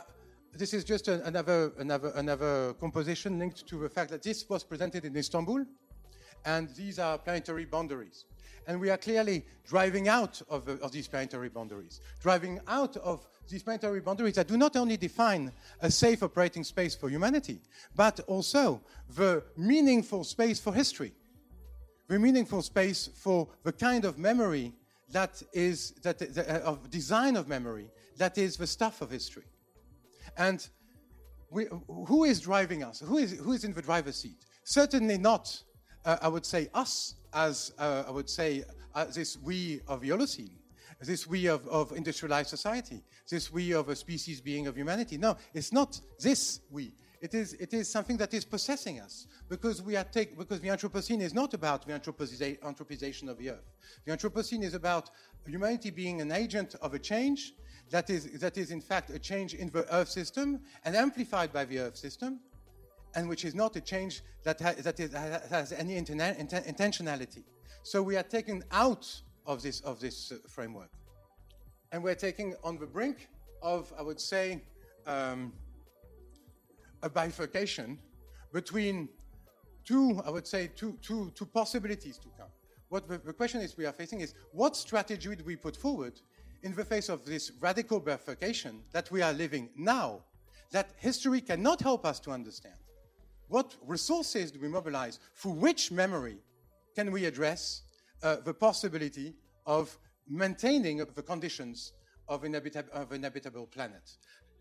this 0.52 0.72
is 0.72 0.84
just 0.84 1.08
a, 1.08 1.24
another, 1.26 1.72
another, 1.78 2.12
another 2.14 2.74
composition 2.74 3.38
linked 3.38 3.66
to 3.66 3.76
the 3.76 3.88
fact 3.88 4.10
that 4.10 4.22
this 4.22 4.48
was 4.48 4.62
presented 4.62 5.04
in 5.04 5.16
Istanbul 5.16 5.64
and 6.44 6.68
these 6.76 6.98
are 6.98 7.18
planetary 7.18 7.64
boundaries. 7.64 8.24
And 8.66 8.80
we 8.80 8.90
are 8.90 8.96
clearly 8.96 9.44
driving 9.66 10.08
out 10.08 10.40
of, 10.48 10.64
the, 10.64 10.72
of, 10.74 10.92
these 10.92 11.06
planetary 11.06 11.48
boundaries, 11.48 12.00
driving 12.20 12.60
out 12.66 12.96
of 12.98 13.26
these 13.48 13.62
planetary 13.62 14.00
boundaries 14.00 14.36
that 14.36 14.48
do 14.48 14.56
not 14.56 14.74
only 14.76 14.96
define 14.96 15.52
a 15.80 15.90
safe 15.90 16.22
operating 16.22 16.64
space 16.64 16.94
for 16.94 17.10
humanity, 17.10 17.60
but 17.94 18.20
also 18.20 18.80
the 19.16 19.42
meaningful 19.56 20.24
space 20.24 20.60
for 20.60 20.72
history, 20.72 21.12
the 22.08 22.18
meaningful 22.18 22.62
space 22.62 23.10
for 23.14 23.48
the 23.64 23.72
kind 23.72 24.06
of 24.06 24.18
memory 24.18 24.72
that 25.10 25.42
is, 25.52 25.92
that, 26.02 26.18
the, 26.18 26.62
of 26.64 26.90
design 26.90 27.36
of 27.36 27.48
memory 27.48 27.90
that 28.16 28.38
is 28.38 28.56
the 28.56 28.66
stuff 28.66 29.02
of 29.02 29.10
history. 29.10 29.44
And 30.36 30.66
we, 31.50 31.66
who 31.88 32.24
is 32.24 32.40
driving 32.40 32.82
us? 32.82 33.00
Who 33.00 33.18
is, 33.18 33.38
who 33.38 33.52
is 33.52 33.64
in 33.64 33.72
the 33.72 33.82
driver's 33.82 34.16
seat? 34.16 34.44
Certainly 34.64 35.18
not 35.18 35.62
uh, 36.04 36.18
I 36.20 36.28
would 36.28 36.44
say 36.44 36.68
us 36.74 37.14
as 37.32 37.72
uh, 37.78 38.04
I 38.06 38.10
would 38.10 38.30
say 38.30 38.64
uh, 38.94 39.06
this 39.06 39.36
we 39.38 39.80
of 39.88 40.00
the 40.00 40.10
Holocene, 40.10 40.56
this 41.00 41.26
we 41.26 41.46
of, 41.46 41.66
of 41.68 41.92
industrialized 41.92 42.48
society, 42.48 43.02
this 43.28 43.52
we 43.52 43.72
of 43.72 43.88
a 43.88 43.96
species 43.96 44.40
being 44.40 44.66
of 44.66 44.76
humanity. 44.76 45.18
No, 45.18 45.36
it's 45.52 45.72
not 45.72 46.00
this 46.20 46.60
we. 46.70 46.92
It 47.24 47.32
is, 47.32 47.54
it 47.54 47.72
is 47.72 47.90
something 47.90 48.18
that 48.18 48.34
is 48.34 48.44
possessing 48.44 49.00
us 49.00 49.26
because 49.48 49.80
we 49.80 49.96
are 49.96 50.04
take, 50.04 50.36
because 50.36 50.60
the 50.60 50.68
Anthropocene 50.68 51.22
is 51.22 51.32
not 51.32 51.54
about 51.54 51.86
the 51.86 51.94
anthropization 51.94 53.30
of 53.30 53.38
the 53.38 53.48
earth. 53.48 53.72
The 54.04 54.14
Anthropocene 54.14 54.62
is 54.62 54.74
about 54.74 55.08
humanity 55.46 55.88
being 55.88 56.20
an 56.20 56.30
agent 56.30 56.74
of 56.82 56.92
a 56.92 56.98
change 56.98 57.54
that 57.88 58.10
is, 58.10 58.38
that 58.40 58.58
is 58.58 58.70
in 58.70 58.82
fact 58.82 59.08
a 59.08 59.18
change 59.18 59.54
in 59.54 59.70
the 59.70 59.86
earth 59.94 60.10
system 60.10 60.60
and 60.84 60.94
amplified 60.94 61.50
by 61.50 61.64
the 61.64 61.78
earth 61.78 61.96
system 61.96 62.40
and 63.14 63.26
which 63.26 63.46
is 63.46 63.54
not 63.54 63.74
a 63.76 63.80
change 63.80 64.22
that, 64.42 64.60
ha- 64.60 64.74
that 64.80 65.00
is, 65.00 65.14
has 65.14 65.72
any 65.72 65.98
interna- 65.98 66.38
int- 66.38 66.66
intentionality. 66.76 67.44
So 67.84 68.02
we 68.02 68.18
are 68.18 68.22
taken 68.22 68.62
out 68.70 69.10
of 69.46 69.62
this, 69.62 69.80
of 69.80 69.98
this 69.98 70.30
uh, 70.30 70.36
framework. 70.46 70.90
And 71.90 72.02
we're 72.04 72.16
taking 72.16 72.54
on 72.62 72.76
the 72.76 72.86
brink 72.86 73.28
of, 73.62 73.90
I 73.98 74.02
would 74.02 74.20
say, 74.20 74.60
um, 75.06 75.54
a 77.04 77.08
bifurcation 77.08 77.98
between 78.52 79.08
two, 79.84 80.20
I 80.26 80.30
would 80.30 80.46
say, 80.46 80.70
two, 80.74 80.98
two, 81.00 81.30
two 81.34 81.46
possibilities 81.46 82.18
to 82.18 82.28
come. 82.36 82.48
What 82.88 83.08
the, 83.08 83.18
the 83.18 83.32
question 83.32 83.60
is 83.60 83.76
we 83.76 83.86
are 83.86 83.92
facing 83.92 84.20
is 84.20 84.34
what 84.52 84.76
strategy 84.76 85.36
do 85.36 85.44
we 85.44 85.56
put 85.56 85.76
forward 85.76 86.20
in 86.62 86.74
the 86.74 86.84
face 86.84 87.08
of 87.08 87.24
this 87.24 87.52
radical 87.60 88.00
bifurcation 88.00 88.82
that 88.92 89.10
we 89.10 89.22
are 89.22 89.32
living 89.32 89.68
now, 89.76 90.22
that 90.72 90.90
history 90.96 91.40
cannot 91.40 91.80
help 91.80 92.04
us 92.04 92.18
to 92.20 92.30
understand? 92.30 92.74
what 93.48 93.74
resources 93.86 94.50
do 94.50 94.58
we 94.60 94.68
mobilize? 94.68 95.18
Through 95.36 95.52
which 95.52 95.92
memory 95.92 96.38
can 96.96 97.12
we 97.12 97.24
address 97.24 97.82
uh, 98.22 98.36
the 98.44 98.54
possibility 98.54 99.34
of 99.66 99.96
maintaining 100.28 100.98
the 100.98 101.22
conditions 101.22 101.92
of 102.28 102.44
an, 102.44 102.54
of 102.92 103.12
an 103.12 103.22
habitable 103.22 103.66
planet? 103.66 104.10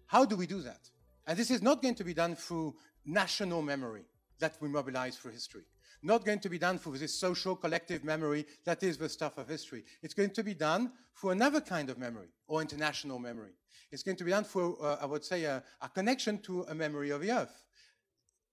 How 0.08 0.26
do 0.26 0.36
we 0.36 0.46
do 0.46 0.62
that? 0.62 0.90
And 1.28 1.38
this 1.38 1.52
is 1.52 1.62
not 1.62 1.82
going 1.82 1.96
to 1.96 2.04
be 2.04 2.14
done 2.14 2.36
through 2.36 2.76
national 3.06 3.62
memory 3.62 4.04
that 4.40 4.56
we 4.60 4.68
mobilize 4.68 5.18
through 5.18 5.32
history. 5.32 5.64
Not 6.02 6.26
going 6.26 6.40
to 6.40 6.50
be 6.50 6.58
done 6.58 6.78
through 6.78 6.98
this 6.98 7.18
social 7.18 7.56
collective 7.56 8.04
memory 8.04 8.46
that 8.66 8.84
is 8.84 8.98
the 8.98 9.08
stuff 9.08 9.38
of 9.38 9.48
history. 9.48 9.86
It's 10.02 10.14
going 10.14 10.32
to 10.32 10.44
be 10.44 10.54
done 10.54 10.92
through 11.16 11.32
another 11.32 11.62
kind 11.62 11.90
of 11.90 11.98
memory 11.98 12.28
or 12.48 12.62
international 12.62 13.20
memory. 13.20 13.52
It's 13.92 14.04
going 14.04 14.18
to 14.18 14.24
be 14.24 14.32
done 14.32 14.44
through, 14.44 14.78
uh, 14.78 14.98
I 15.02 15.06
would 15.06 15.24
say, 15.24 15.44
a, 15.46 15.64
a 15.82 15.88
connection 15.88 16.40
to 16.40 16.64
a 16.64 16.76
memory 16.76 17.12
of 17.12 17.22
the 17.22 17.32
earth 17.32 17.64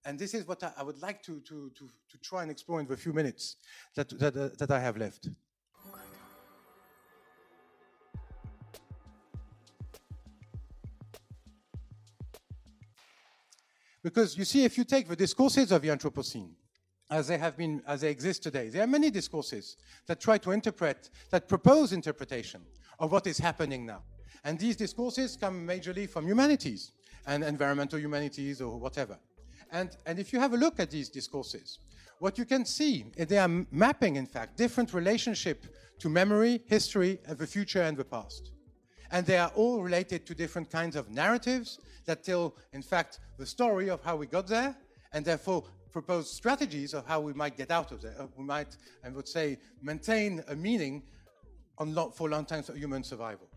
and 0.04 0.18
this 0.18 0.34
is 0.34 0.46
what 0.46 0.62
I, 0.62 0.72
I 0.78 0.82
would 0.82 1.00
like 1.00 1.22
to, 1.24 1.40
to, 1.40 1.70
to, 1.70 1.88
to, 2.10 2.18
try 2.22 2.42
and 2.42 2.50
explore 2.50 2.80
in 2.80 2.86
the 2.86 2.96
few 2.96 3.12
minutes 3.12 3.56
that, 3.96 4.08
that, 4.18 4.36
uh, 4.36 4.48
that 4.58 4.70
I 4.70 4.80
have 4.80 4.96
left. 4.96 5.28
Because 14.02 14.36
you 14.36 14.44
see, 14.44 14.64
if 14.64 14.78
you 14.78 14.84
take 14.84 15.08
the 15.08 15.16
discourses 15.16 15.72
of 15.72 15.82
the 15.82 15.88
Anthropocene, 15.88 16.52
as 17.10 17.26
they 17.26 17.38
have 17.38 17.56
been, 17.56 17.82
as 17.86 18.02
they 18.02 18.10
exist 18.10 18.42
today, 18.42 18.68
there 18.68 18.82
are 18.84 18.86
many 18.86 19.10
discourses 19.10 19.76
that 20.06 20.20
try 20.20 20.38
to 20.38 20.52
interpret, 20.52 21.10
that 21.30 21.48
propose 21.48 21.92
interpretation 21.92 22.62
of 22.98 23.10
what 23.12 23.26
is 23.26 23.38
happening 23.38 23.84
now. 23.84 24.02
And 24.44 24.58
these 24.58 24.76
discourses 24.76 25.36
come 25.36 25.66
majorly 25.66 26.08
from 26.08 26.26
humanities 26.26 26.92
and 27.26 27.44
environmental 27.44 27.98
humanities 27.98 28.60
or 28.60 28.78
whatever. 28.78 29.18
And, 29.72 29.96
and 30.06 30.18
if 30.18 30.32
you 30.32 30.40
have 30.40 30.54
a 30.54 30.56
look 30.56 30.80
at 30.80 30.90
these 30.90 31.08
discourses, 31.08 31.80
what 32.20 32.38
you 32.38 32.44
can 32.44 32.64
see 32.64 33.06
is 33.16 33.26
they 33.26 33.38
are 33.38 33.66
mapping, 33.70 34.16
in 34.16 34.26
fact, 34.26 34.56
different 34.56 34.94
relationship 34.94 35.66
to 35.98 36.08
memory, 36.08 36.62
history, 36.66 37.18
and 37.26 37.38
the 37.38 37.46
future 37.46 37.82
and 37.82 37.96
the 37.96 38.04
past. 38.04 38.52
And 39.12 39.26
they 39.26 39.38
are 39.38 39.50
all 39.56 39.82
related 39.82 40.26
to 40.26 40.34
different 40.34 40.70
kinds 40.70 40.96
of 40.96 41.10
narratives 41.10 41.80
that 42.06 42.22
tell, 42.22 42.54
in 42.72 42.82
fact, 42.82 43.20
the 43.38 43.46
story 43.46 43.90
of 43.90 44.02
how 44.02 44.16
we 44.16 44.26
got 44.26 44.46
there, 44.46 44.76
and 45.12 45.24
therefore 45.24 45.64
propose 45.92 46.30
strategies 46.30 46.94
of 46.94 47.06
how 47.06 47.20
we 47.20 47.32
might 47.32 47.56
get 47.56 47.70
out 47.70 47.90
of 47.92 48.00
there. 48.00 48.14
Uh, 48.18 48.26
we 48.36 48.44
might, 48.44 48.76
I 49.04 49.08
would 49.08 49.28
say, 49.28 49.58
maintain 49.82 50.42
a 50.48 50.54
meaning 50.54 51.02
long, 51.80 52.12
for 52.12 52.28
long 52.28 52.44
time 52.44 52.62
for 52.62 52.74
human 52.74 53.02
survival. 53.02 53.48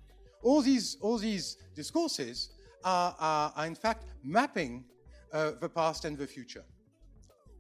All 0.42 0.62
these, 0.62 0.98
all 1.02 1.18
these 1.18 1.58
discourses 1.76 2.50
are, 2.84 3.16
are, 3.20 3.54
are 3.56 3.66
in 3.66 3.76
fact 3.76 4.06
mapping 4.24 4.84
uh, 5.32 5.52
the 5.60 5.70
past 5.70 6.06
and 6.06 6.18
the 6.18 6.28
future 6.28 6.64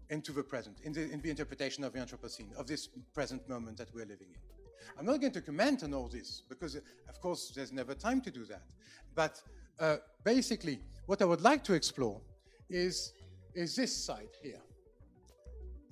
into 0.09 0.31
the 0.31 0.43
present, 0.43 0.79
in 0.83 0.93
the, 0.93 1.09
in 1.11 1.21
the 1.21 1.29
interpretation 1.29 1.83
of 1.83 1.93
the 1.93 1.99
Anthropocene, 1.99 2.53
of 2.55 2.67
this 2.67 2.87
present 3.13 3.47
moment 3.47 3.77
that 3.77 3.93
we're 3.93 4.05
living 4.05 4.27
in. 4.29 4.52
I'm 4.97 5.05
not 5.05 5.19
going 5.19 5.33
to 5.33 5.41
comment 5.41 5.83
on 5.83 5.93
all 5.93 6.07
this 6.07 6.43
because, 6.49 6.75
of 6.75 7.21
course, 7.21 7.51
there's 7.55 7.71
never 7.71 7.93
time 7.93 8.21
to 8.21 8.31
do 8.31 8.45
that. 8.45 8.63
But 9.15 9.41
uh, 9.79 9.97
basically, 10.23 10.79
what 11.05 11.21
I 11.21 11.25
would 11.25 11.41
like 11.41 11.63
to 11.65 11.73
explore 11.73 12.21
is, 12.69 13.13
is 13.53 13.75
this 13.75 13.95
side 13.95 14.29
here, 14.41 14.61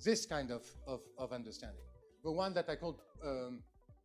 this 0.04 0.26
kind 0.26 0.50
of, 0.50 0.64
of, 0.86 1.00
of 1.18 1.32
understanding, 1.32 1.84
the 2.24 2.30
one 2.30 2.54
that 2.54 2.68
I 2.68 2.76
call 2.76 2.98
um, 3.24 3.60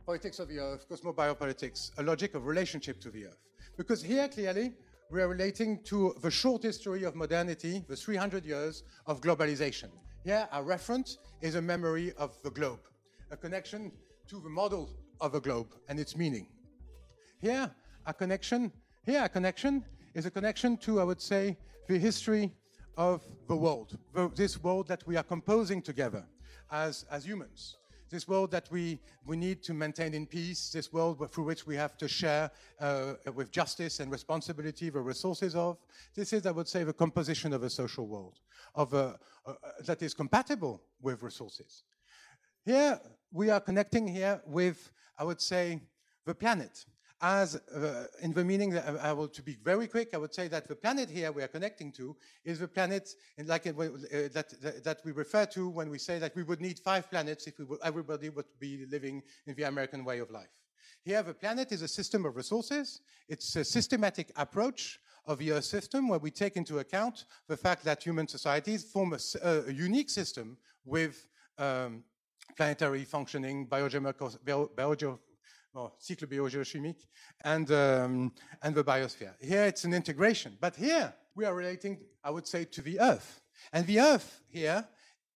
politics 0.05 0.39
of 0.39 0.47
the 0.47 0.59
earth, 0.59 0.87
cosmobiopolitics, 0.89 1.91
a 1.97 2.03
logic 2.03 2.33
of 2.35 2.45
relationship 2.45 2.99
to 3.01 3.09
the 3.09 3.25
earth. 3.25 3.43
Because 3.77 4.01
here, 4.01 4.27
clearly, 4.27 4.73
we 5.09 5.21
are 5.21 5.27
relating 5.27 5.81
to 5.83 6.15
the 6.21 6.31
short 6.31 6.63
history 6.63 7.03
of 7.03 7.15
modernity, 7.15 7.83
the 7.87 7.95
300 7.95 8.45
years 8.45 8.83
of 9.05 9.21
globalization. 9.21 9.89
Here, 10.23 10.47
our 10.51 10.63
reference 10.63 11.17
is 11.41 11.55
a 11.55 11.61
memory 11.61 12.13
of 12.17 12.41
the 12.43 12.49
globe, 12.51 12.79
a 13.31 13.37
connection 13.37 13.91
to 14.27 14.39
the 14.39 14.49
model 14.49 14.89
of 15.21 15.35
a 15.35 15.39
globe 15.39 15.73
and 15.89 15.99
its 15.99 16.15
meaning. 16.15 16.47
Here, 17.39 17.71
a 18.05 18.13
connection, 18.13 18.71
here 19.05 19.23
a 19.23 19.29
connection 19.29 19.83
is 20.13 20.25
a 20.25 20.31
connection 20.31 20.77
to, 20.77 20.99
I 20.99 21.03
would 21.03 21.21
say, 21.21 21.57
the 21.87 21.97
history 21.97 22.53
of 22.97 23.23
the 23.47 23.55
world, 23.55 23.97
the, 24.13 24.29
this 24.35 24.61
world 24.61 24.87
that 24.87 25.05
we 25.07 25.15
are 25.17 25.23
composing 25.23 25.81
together 25.81 26.25
as, 26.71 27.05
as 27.09 27.25
humans 27.25 27.77
this 28.09 28.27
world 28.27 28.51
that 28.51 28.69
we, 28.71 28.99
we 29.25 29.35
need 29.35 29.61
to 29.63 29.73
maintain 29.73 30.13
in 30.13 30.25
peace, 30.25 30.69
this 30.69 30.93
world 30.93 31.29
through 31.31 31.43
which 31.43 31.67
we 31.67 31.75
have 31.75 31.97
to 31.97 32.07
share 32.07 32.49
uh, 32.79 33.13
with 33.33 33.51
justice 33.51 33.99
and 33.99 34.11
responsibility 34.11 34.89
the 34.89 34.99
resources 34.99 35.55
of. 35.55 35.77
This 36.15 36.33
is, 36.33 36.45
I 36.45 36.51
would 36.51 36.67
say, 36.67 36.83
the 36.83 36.93
composition 36.93 37.53
of 37.53 37.63
a 37.63 37.69
social 37.69 38.07
world 38.07 38.39
of 38.75 38.93
a, 38.93 39.19
uh, 39.45 39.53
that 39.85 40.01
is 40.01 40.13
compatible 40.13 40.81
with 41.01 41.21
resources. 41.21 41.83
Here, 42.65 42.99
we 43.31 43.49
are 43.49 43.59
connecting 43.59 44.07
here 44.07 44.41
with, 44.45 44.91
I 45.17 45.23
would 45.23 45.41
say, 45.41 45.81
the 46.25 46.35
planet 46.35 46.85
as 47.21 47.55
uh, 47.55 48.05
in 48.21 48.31
the 48.31 48.45
meaning 48.45 48.69
that 48.69 48.87
I, 49.01 49.11
will 49.11 49.27
to 49.29 49.41
be 49.41 49.57
very 49.63 49.87
quick, 49.87 50.09
I 50.13 50.17
would 50.17 50.33
say 50.33 50.47
that 50.49 50.67
the 50.67 50.75
planet 50.75 51.09
here 51.09 51.31
we 51.31 51.41
are 51.41 51.47
connecting 51.47 51.91
to 51.93 52.15
is 52.45 52.59
the 52.59 52.67
planet 52.67 53.09
in 53.37 53.47
like 53.47 53.65
uh, 53.65 53.73
that, 53.73 54.53
that, 54.61 54.83
that 54.83 54.99
we 55.03 55.11
refer 55.11 55.45
to 55.47 55.67
when 55.69 55.89
we 55.89 55.97
say 55.97 56.19
that 56.19 56.35
we 56.35 56.43
would 56.43 56.61
need 56.61 56.79
five 56.79 57.09
planets 57.09 57.47
if 57.47 57.57
we 57.57 57.65
would, 57.65 57.79
everybody 57.83 58.29
would 58.29 58.45
be 58.59 58.85
living 58.91 59.23
in 59.47 59.55
the 59.55 59.63
American 59.63 60.05
way 60.05 60.19
of 60.19 60.29
life. 60.29 60.49
Here, 61.03 61.23
the 61.23 61.33
planet 61.33 61.71
is 61.71 61.81
a 61.81 61.87
system 61.87 62.25
of 62.25 62.35
resources. 62.35 63.01
It's 63.27 63.55
a 63.55 63.63
systematic 63.63 64.31
approach 64.35 64.99
of 65.25 65.39
the 65.39 65.53
Earth 65.53 65.65
system 65.65 66.09
where 66.09 66.19
we 66.19 66.31
take 66.31 66.55
into 66.55 66.79
account 66.79 67.25
the 67.47 67.57
fact 67.57 67.83
that 67.85 68.03
human 68.03 68.27
societies 68.27 68.83
form 68.83 69.13
a, 69.13 69.49
a 69.67 69.71
unique 69.71 70.09
system 70.09 70.57
with 70.85 71.27
um, 71.57 72.03
planetary 72.57 73.05
functioning, 73.05 73.67
biogeochemical, 73.67 74.43
bio, 74.43 74.69
biogeochimique, 74.75 77.05
and, 77.43 77.71
um, 77.71 78.33
and 78.63 78.75
the 78.75 78.83
biosphere. 78.83 79.33
Here 79.39 79.65
it's 79.65 79.83
an 79.83 79.93
integration, 79.93 80.57
but 80.59 80.75
here 80.75 81.13
we 81.35 81.45
are 81.45 81.53
relating, 81.53 81.99
I 82.23 82.31
would 82.31 82.47
say, 82.47 82.65
to 82.65 82.81
the 82.81 82.99
Earth. 82.99 83.41
And 83.71 83.85
the 83.85 83.99
Earth 83.99 84.41
here 84.49 84.87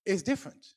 is 0.05 0.23
different. 0.23 0.73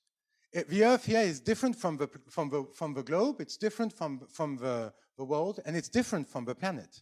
It, 0.52 0.68
the 0.68 0.84
Earth 0.84 1.06
here 1.06 1.22
is 1.22 1.40
different 1.40 1.76
from 1.76 1.96
the, 1.96 2.08
from 2.28 2.50
the, 2.50 2.66
from 2.74 2.92
the 2.92 3.02
globe, 3.02 3.40
it's 3.40 3.56
different 3.56 3.92
from, 3.92 4.20
from 4.30 4.56
the, 4.56 4.92
the 5.16 5.24
world, 5.24 5.60
and 5.64 5.76
it's 5.76 5.88
different 5.88 6.28
from 6.28 6.44
the 6.44 6.54
planet. 6.54 7.00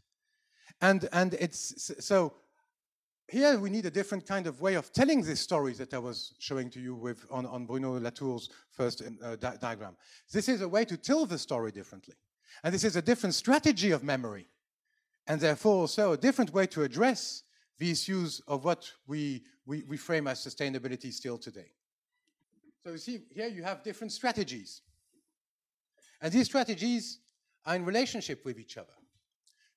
And, 0.81 1.09
and 1.12 1.35
it's 1.35 1.92
so 2.00 2.35
here 3.33 3.59
we 3.59 3.71
need 3.71 3.87
a 3.87 3.90
different 3.90 4.27
kind 4.27 4.47
of 4.47 4.61
way 4.61 4.75
of 4.75 4.92
telling 4.92 5.23
these 5.23 5.40
stories 5.40 5.79
that 5.79 5.95
I 5.95 5.99
was 5.99 6.35
showing 6.38 6.68
to 6.68 6.81
you 6.81 6.95
with 6.95 7.25
on, 7.31 7.47
on 7.47 7.64
Bruno 7.64 7.99
Latour's 7.99 8.51
first 8.71 9.01
uh, 9.25 9.37
di 9.37 9.57
diagram. 9.59 9.97
This 10.31 10.51
is 10.51 10.61
a 10.61 10.68
way 10.68 10.85
to 10.85 10.99
tell 10.99 11.25
the 11.25 11.38
story 11.38 11.73
differently. 11.73 12.14
And 12.62 12.75
this 12.75 12.85
is 12.85 12.95
a 12.95 13.01
different 13.01 13.35
strategy 13.35 13.90
of 13.90 14.05
memory, 14.05 14.49
and 15.27 15.40
therefore 15.40 15.77
also 15.77 16.12
a 16.12 16.18
different 16.18 16.53
way 16.53 16.66
to 16.66 16.83
address 16.83 17.45
the 17.79 17.90
issues 17.90 18.42
of 18.47 18.66
what 18.66 18.92
we, 19.07 19.45
we, 19.64 19.83
we 19.88 19.97
frame 19.97 20.27
as 20.27 20.45
sustainability 20.45 21.11
still 21.11 21.38
today. 21.38 21.73
So 22.85 22.92
you 22.92 22.99
see, 22.99 23.21
here 23.31 23.49
you 23.49 23.62
have 23.62 23.83
different 23.83 24.12
strategies. 24.12 24.83
And 26.21 26.31
these 26.31 26.47
strategies 26.47 27.21
are 27.64 27.77
in 27.77 27.87
relationship 27.87 28.45
with 28.45 28.59
each 28.59 28.77
other. 28.77 28.92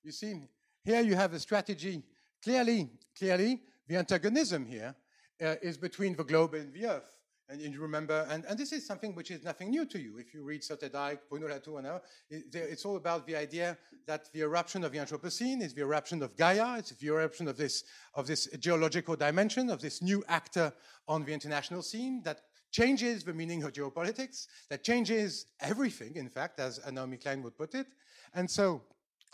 You 0.04 0.12
see, 0.12 0.42
here 0.84 1.00
you 1.00 1.16
have 1.16 1.32
a 1.32 1.40
strategy, 1.40 2.02
clearly, 2.42 2.90
clearly, 3.16 3.62
the 3.88 3.96
antagonism 3.96 4.66
here 4.66 4.94
uh, 5.42 5.54
is 5.62 5.76
between 5.76 6.16
the 6.16 6.24
globe 6.24 6.54
and 6.54 6.72
the 6.72 6.86
earth. 6.86 7.16
And 7.48 7.60
you 7.60 7.80
remember, 7.80 8.26
and, 8.28 8.44
and 8.46 8.58
this 8.58 8.72
is 8.72 8.84
something 8.84 9.14
which 9.14 9.30
is 9.30 9.44
nothing 9.44 9.70
new 9.70 9.86
to 9.86 10.00
you. 10.00 10.18
If 10.18 10.34
you 10.34 10.42
read 10.42 10.62
Sloterdijk, 10.62 11.18
Bruno 11.30 11.46
Latour, 11.46 11.80
now, 11.80 12.00
it, 12.28 12.52
it's 12.52 12.84
all 12.84 12.96
about 12.96 13.24
the 13.24 13.36
idea 13.36 13.78
that 14.06 14.32
the 14.32 14.40
eruption 14.40 14.82
of 14.82 14.90
the 14.90 14.98
Anthropocene 14.98 15.62
is 15.62 15.72
the 15.72 15.82
eruption 15.82 16.22
of 16.22 16.36
Gaia, 16.36 16.78
it's 16.78 16.90
the 16.90 17.06
eruption 17.06 17.46
of 17.46 17.56
this, 17.56 17.84
of 18.14 18.26
this 18.26 18.48
geological 18.58 19.14
dimension, 19.14 19.70
of 19.70 19.80
this 19.80 20.02
new 20.02 20.24
actor 20.26 20.72
on 21.06 21.24
the 21.24 21.32
international 21.32 21.82
scene 21.82 22.20
that 22.24 22.40
changes 22.72 23.22
the 23.22 23.32
meaning 23.32 23.62
of 23.62 23.72
geopolitics, 23.72 24.48
that 24.68 24.82
changes 24.82 25.46
everything, 25.60 26.16
in 26.16 26.28
fact, 26.28 26.58
as 26.58 26.80
Naomi 26.90 27.16
Klein 27.16 27.44
would 27.44 27.56
put 27.56 27.76
it. 27.76 27.86
And 28.34 28.50
so 28.50 28.82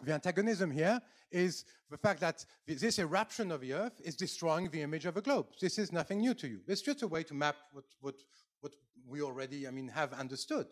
the 0.02 0.14
antagonism 0.14 0.70
here 0.70 1.00
is 1.30 1.64
the 1.90 1.96
fact 1.96 2.20
that 2.20 2.44
this 2.66 2.98
eruption 2.98 3.50
of 3.50 3.60
the 3.60 3.72
Earth 3.72 4.00
is 4.04 4.16
destroying 4.16 4.68
the 4.68 4.82
image 4.82 5.06
of 5.06 5.16
a 5.16 5.22
globe. 5.22 5.46
This 5.60 5.78
is 5.78 5.92
nothing 5.92 6.20
new 6.20 6.34
to 6.34 6.48
you. 6.48 6.60
It's 6.66 6.82
just 6.82 7.02
a 7.02 7.08
way 7.08 7.22
to 7.24 7.34
map 7.34 7.56
what, 7.72 7.84
what, 8.00 8.16
what 8.60 8.74
we 9.08 9.22
already, 9.22 9.66
I 9.66 9.70
mean, 9.70 9.88
have 9.88 10.12
understood. 10.12 10.66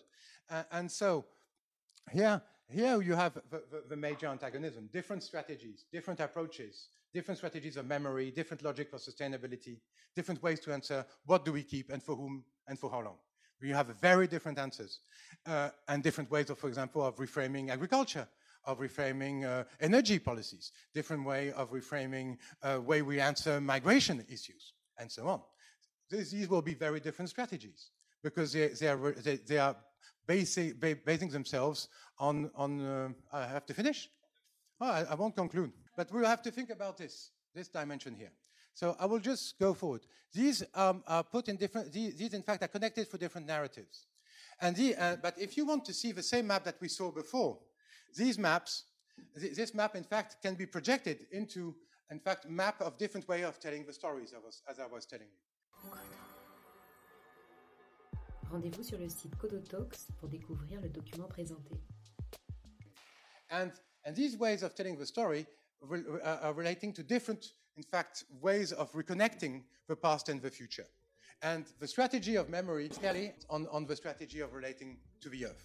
Uh, 0.50 0.64
and 0.72 0.90
so 0.90 1.24
here, 2.12 2.42
here 2.68 3.00
you 3.00 3.14
have 3.14 3.34
the, 3.34 3.62
the, 3.70 3.84
the, 3.88 3.96
major 3.96 4.26
antagonism, 4.26 4.88
different 4.92 5.22
strategies, 5.22 5.84
different 5.92 6.20
approaches, 6.20 6.88
different 7.14 7.38
strategies 7.38 7.76
of 7.76 7.86
memory, 7.86 8.30
different 8.30 8.62
logic 8.62 8.90
for 8.90 8.96
sustainability, 8.96 9.78
different 10.16 10.42
ways 10.42 10.60
to 10.60 10.72
answer 10.72 11.04
what 11.26 11.44
do 11.44 11.52
we 11.52 11.62
keep 11.62 11.90
and 11.90 12.02
for 12.02 12.16
whom 12.16 12.44
and 12.66 12.78
for 12.78 12.90
how 12.90 13.00
long. 13.00 13.16
We 13.62 13.70
have 13.70 13.88
very 14.00 14.26
different 14.26 14.58
answers 14.58 15.00
uh, 15.46 15.70
and 15.86 16.02
different 16.02 16.30
ways 16.30 16.50
of, 16.50 16.58
for 16.58 16.68
example, 16.68 17.04
of 17.04 17.16
reframing 17.16 17.70
agriculture 17.70 18.26
of 18.64 18.78
reframing 18.78 19.44
uh, 19.44 19.64
energy 19.80 20.18
policies, 20.18 20.72
different 20.94 21.24
way 21.24 21.52
of 21.52 21.70
reframing 21.70 22.36
uh, 22.62 22.80
way 22.80 23.02
we 23.02 23.20
answer 23.20 23.60
migration 23.60 24.24
issues, 24.28 24.74
and 24.98 25.10
so 25.10 25.26
on. 25.28 25.40
These, 26.10 26.30
these 26.32 26.48
will 26.48 26.62
be 26.62 26.74
very 26.74 27.00
different 27.00 27.28
strategies 27.28 27.90
because 28.22 28.52
they, 28.52 28.68
they 28.68 28.88
are, 28.88 29.12
they, 29.12 29.36
they 29.36 29.58
are 29.58 29.76
basing, 30.26 30.74
basing 31.04 31.28
themselves 31.28 31.88
on, 32.18 32.50
on 32.54 32.80
uh, 32.80 33.08
I 33.32 33.46
have 33.46 33.66
to 33.66 33.74
finish? 33.74 34.08
Oh, 34.80 34.86
I, 34.86 35.04
I 35.10 35.14
won't 35.14 35.36
conclude, 35.36 35.72
but 35.96 36.12
we'll 36.12 36.24
have 36.24 36.42
to 36.42 36.50
think 36.50 36.70
about 36.70 36.96
this, 36.96 37.30
this 37.54 37.68
dimension 37.68 38.14
here. 38.14 38.32
So 38.74 38.96
I 38.98 39.06
will 39.06 39.18
just 39.18 39.58
go 39.58 39.74
forward. 39.74 40.02
These 40.32 40.62
um, 40.74 41.02
are 41.06 41.24
put 41.24 41.48
in 41.48 41.56
different, 41.56 41.92
these, 41.92 42.16
these, 42.16 42.34
in 42.34 42.42
fact 42.42 42.62
are 42.62 42.68
connected 42.68 43.08
for 43.08 43.18
different 43.18 43.46
narratives. 43.46 44.06
And 44.60 44.76
the, 44.76 44.94
uh, 44.96 45.16
but 45.22 45.38
if 45.38 45.56
you 45.56 45.66
want 45.66 45.84
to 45.86 45.92
see 45.92 46.12
the 46.12 46.22
same 46.22 46.46
map 46.46 46.64
that 46.64 46.76
we 46.80 46.88
saw 46.88 47.10
before, 47.10 47.58
these 48.16 48.38
maps, 48.38 48.84
th 49.38 49.54
this 49.54 49.74
map, 49.74 49.96
in 49.96 50.04
fact, 50.04 50.36
can 50.42 50.54
be 50.54 50.66
projected 50.66 51.26
into, 51.32 51.74
in 52.10 52.20
fact, 52.20 52.48
map 52.48 52.80
of 52.80 52.98
different 52.98 53.26
way 53.28 53.42
of 53.44 53.58
telling 53.60 53.84
the 53.86 53.92
stories, 53.92 54.32
as 54.68 54.78
I 54.78 54.86
was 54.86 55.06
telling 55.06 55.28
you. 55.28 55.90
Rendez-vous 58.50 58.82
sur 58.82 58.98
le 58.98 59.08
site 59.08 59.36
Codotalks 59.38 60.10
pour 60.18 60.28
découvrir 60.28 60.80
le 60.80 60.88
document 60.88 61.28
présenté. 61.28 61.78
And, 63.50 63.72
and 64.04 64.16
these 64.16 64.36
ways 64.36 64.62
of 64.62 64.74
telling 64.74 64.96
the 64.96 65.06
story 65.06 65.46
re 65.82 66.02
uh, 66.22 66.38
are 66.42 66.52
relating 66.52 66.92
to 66.94 67.02
different, 67.02 67.52
in 67.76 67.84
fact, 67.84 68.24
ways 68.40 68.72
of 68.72 68.92
reconnecting 68.92 69.62
the 69.88 69.96
past 69.96 70.28
and 70.28 70.42
the 70.42 70.50
future. 70.50 70.86
And 71.42 71.64
the 71.78 71.86
strategy 71.86 72.36
of 72.36 72.48
memory 72.48 72.86
is 72.86 72.98
clearly 72.98 73.32
on, 73.48 73.66
on 73.70 73.86
the 73.86 73.96
strategy 73.96 74.40
of 74.40 74.52
relating 74.52 74.98
to 75.20 75.28
the 75.28 75.46
earth. 75.46 75.64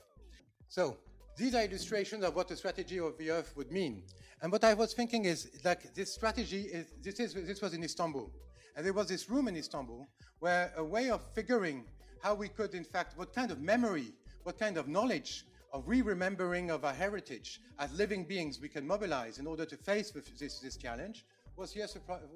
So 0.68 0.98
these 1.38 1.54
are 1.56 1.64
illustrations 1.64 2.24
of 2.24 2.36
what 2.36 2.48
the 2.48 2.56
strategy 2.56 3.00
of 3.00 3.18
the 3.18 3.32
Earth 3.32 3.54
would 3.56 3.72
mean. 3.72 4.04
And 4.42 4.52
what 4.52 4.64
I 4.64 4.74
was 4.74 4.94
thinking 4.94 5.26
is, 5.26 5.50
like, 5.64 5.94
this 5.94 6.14
strategy 6.14 6.62
is, 6.62 6.88
this, 7.02 7.20
is, 7.20 7.34
this 7.34 7.62
was 7.62 7.74
in 7.74 7.84
Istanbul. 7.84 8.32
And 8.76 8.86
there 8.86 8.94
was 8.94 9.08
this 9.08 9.30
room 9.30 9.48
in 9.48 9.56
Istanbul 9.56 10.08
where 10.40 10.74
a 10.78 10.84
way 10.84 11.10
of 11.10 11.22
figuring 11.34 11.86
how 12.22 12.36
we 12.36 12.50
could, 12.50 12.74
in 12.74 12.84
fact, 12.84 13.18
what 13.18 13.34
kind 13.34 13.52
of 13.52 13.62
memory, 13.62 14.14
what 14.44 14.60
kind 14.60 14.78
of 14.78 14.88
knowledge 14.88 15.46
of 15.74 15.88
re-remembering 15.88 16.72
of 16.72 16.86
our 16.86 16.94
heritage 16.94 17.62
as 17.80 17.92
living 17.94 18.24
beings 18.24 18.60
we 18.62 18.70
can 18.70 18.86
mobilize 18.86 19.40
in 19.40 19.48
order 19.48 19.66
to 19.66 19.76
face 19.76 20.12
this, 20.12 20.60
this 20.60 20.78
challenge 20.78 21.26
was 21.58 21.72
here, 21.72 21.88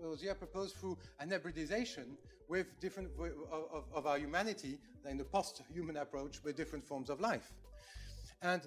was 0.02 0.22
here 0.22 0.36
proposed 0.36 0.76
through 0.76 0.98
an 1.20 1.30
hybridization 1.30 2.18
with 2.48 2.80
different 2.80 3.10
of, 3.52 3.84
of 3.94 4.08
our 4.08 4.18
humanity 4.18 4.80
in 5.08 5.18
the 5.18 5.24
post-human 5.24 5.98
approach 5.98 6.44
with 6.44 6.56
different 6.56 6.84
forms 6.84 7.10
of 7.10 7.20
life. 7.20 7.52
And 8.42 8.62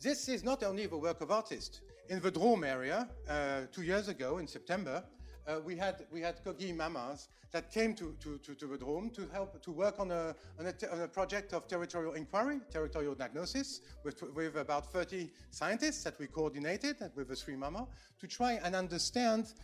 this 0.00 0.28
is 0.28 0.44
not 0.44 0.62
only 0.62 0.86
the 0.86 0.96
work 0.96 1.20
of 1.20 1.30
artists. 1.30 1.80
In 2.08 2.20
the 2.20 2.32
Drôme 2.32 2.66
area, 2.66 3.08
uh, 3.28 3.62
two 3.72 3.82
years 3.82 4.08
ago 4.08 4.38
in 4.38 4.46
September, 4.46 5.02
uh, 5.46 5.60
we 5.64 5.76
had 5.76 6.06
we 6.10 6.20
had 6.20 6.42
Kogi 6.44 6.74
mamas 6.74 7.28
that 7.50 7.72
came 7.72 7.94
to, 7.94 8.14
to, 8.20 8.38
to, 8.38 8.54
to 8.54 8.66
the 8.66 8.76
Drôme 8.76 9.12
to 9.14 9.26
help 9.32 9.62
to 9.62 9.70
work 9.70 9.98
on 9.98 10.10
a, 10.10 10.34
on 10.58 10.66
a, 10.66 10.92
on 10.92 11.00
a 11.00 11.08
project 11.08 11.54
of 11.54 11.66
territorial 11.66 12.12
inquiry, 12.12 12.60
territorial 12.70 13.14
diagnosis, 13.14 13.80
with, 14.04 14.22
with 14.34 14.56
about 14.56 14.92
30 14.92 15.30
scientists 15.50 16.04
that 16.04 16.18
we 16.18 16.26
coordinated 16.26 16.96
with 17.14 17.28
the 17.28 17.36
three 17.36 17.56
mama 17.56 17.86
to 18.20 18.26
try 18.26 18.60
and 18.62 18.76
understand 18.76 19.54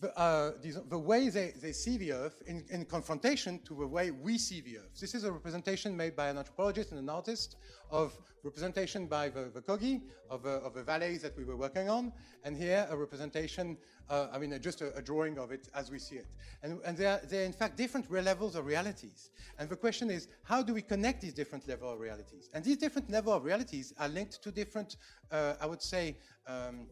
the, 0.00 0.16
uh, 0.18 0.52
the, 0.88 0.98
way 0.98 1.28
they, 1.28 1.52
they, 1.60 1.72
see 1.72 1.96
the 1.96 2.12
Earth 2.12 2.42
in, 2.46 2.64
in, 2.70 2.84
confrontation 2.84 3.60
to 3.64 3.74
the 3.74 3.86
way 3.86 4.10
we 4.10 4.38
see 4.38 4.60
the 4.60 4.78
Earth. 4.78 5.00
This 5.00 5.14
is 5.14 5.24
a 5.24 5.32
representation 5.32 5.96
made 5.96 6.14
by 6.14 6.28
an 6.28 6.38
anthropologist 6.38 6.90
and 6.90 7.00
an 7.00 7.08
artist 7.08 7.56
of 7.90 8.18
representation 8.44 9.06
by 9.06 9.28
the, 9.28 9.50
the 9.52 9.60
Kogi 9.60 10.02
of, 10.30 10.46
uh, 10.46 10.60
of, 10.60 10.74
the 10.74 10.82
valleys 10.82 11.22
that 11.22 11.36
we 11.36 11.44
were 11.44 11.56
working 11.56 11.88
on, 11.88 12.12
and 12.44 12.56
here 12.56 12.86
a 12.90 12.96
representation, 12.96 13.76
uh, 14.08 14.28
I 14.32 14.38
mean, 14.38 14.56
just 14.60 14.80
a, 14.82 14.94
a, 14.94 15.02
drawing 15.02 15.38
of 15.38 15.50
it 15.50 15.68
as 15.74 15.90
we 15.90 15.98
see 15.98 16.16
it. 16.16 16.26
And, 16.62 16.80
and 16.84 16.96
they're, 16.96 17.20
they're, 17.28 17.44
in 17.44 17.52
fact 17.52 17.76
different 17.76 18.10
levels 18.10 18.54
of 18.54 18.66
realities. 18.66 19.30
And 19.58 19.68
the 19.68 19.76
question 19.76 20.10
is, 20.10 20.28
how 20.44 20.62
do 20.62 20.74
we 20.74 20.82
connect 20.82 21.22
these 21.22 21.34
different 21.34 21.66
levels 21.66 21.94
of 21.94 22.00
realities? 22.00 22.50
And 22.54 22.64
these 22.64 22.76
different 22.76 23.10
levels 23.10 23.36
of 23.36 23.44
realities 23.44 23.92
are 23.98 24.08
linked 24.08 24.42
to 24.42 24.50
different, 24.52 24.96
uh, 25.32 25.54
I 25.60 25.66
would 25.66 25.82
say, 25.82 26.16
um, 26.46 26.86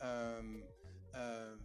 um, 0.00 0.62
um 1.14 1.58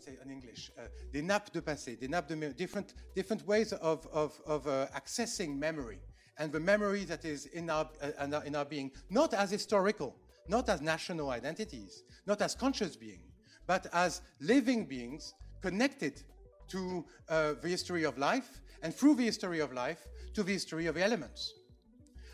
say 0.00 0.16
in 0.24 0.30
English, 0.30 0.70
uh, 0.78 0.82
des 1.12 1.22
nappes 1.22 1.52
de 1.52 1.60
passé, 1.60 1.98
des 1.98 2.08
nappes 2.08 2.28
de 2.28 2.52
different, 2.52 2.94
different 3.14 3.46
ways 3.46 3.72
of, 3.74 4.06
of, 4.12 4.40
of 4.46 4.66
uh, 4.66 4.86
accessing 4.94 5.58
memory 5.58 5.98
and 6.38 6.52
the 6.52 6.60
memory 6.60 7.04
that 7.04 7.24
is 7.24 7.46
in 7.46 7.70
our, 7.70 7.88
uh, 8.02 8.40
in 8.44 8.54
our 8.54 8.64
being, 8.64 8.90
not 9.10 9.32
as 9.34 9.50
historical, 9.50 10.16
not 10.48 10.68
as 10.68 10.80
national 10.80 11.30
identities, 11.30 12.02
not 12.26 12.42
as 12.42 12.54
conscious 12.54 12.96
being, 12.96 13.22
but 13.66 13.86
as 13.92 14.20
living 14.40 14.84
beings 14.84 15.34
connected 15.62 16.22
to 16.68 17.04
uh, 17.28 17.54
the 17.62 17.68
history 17.68 18.04
of 18.04 18.18
life 18.18 18.60
and 18.82 18.94
through 18.94 19.14
the 19.14 19.24
history 19.24 19.60
of 19.60 19.72
life 19.72 20.06
to 20.34 20.42
the 20.42 20.52
history 20.52 20.86
of 20.86 20.96
elements. 20.96 21.54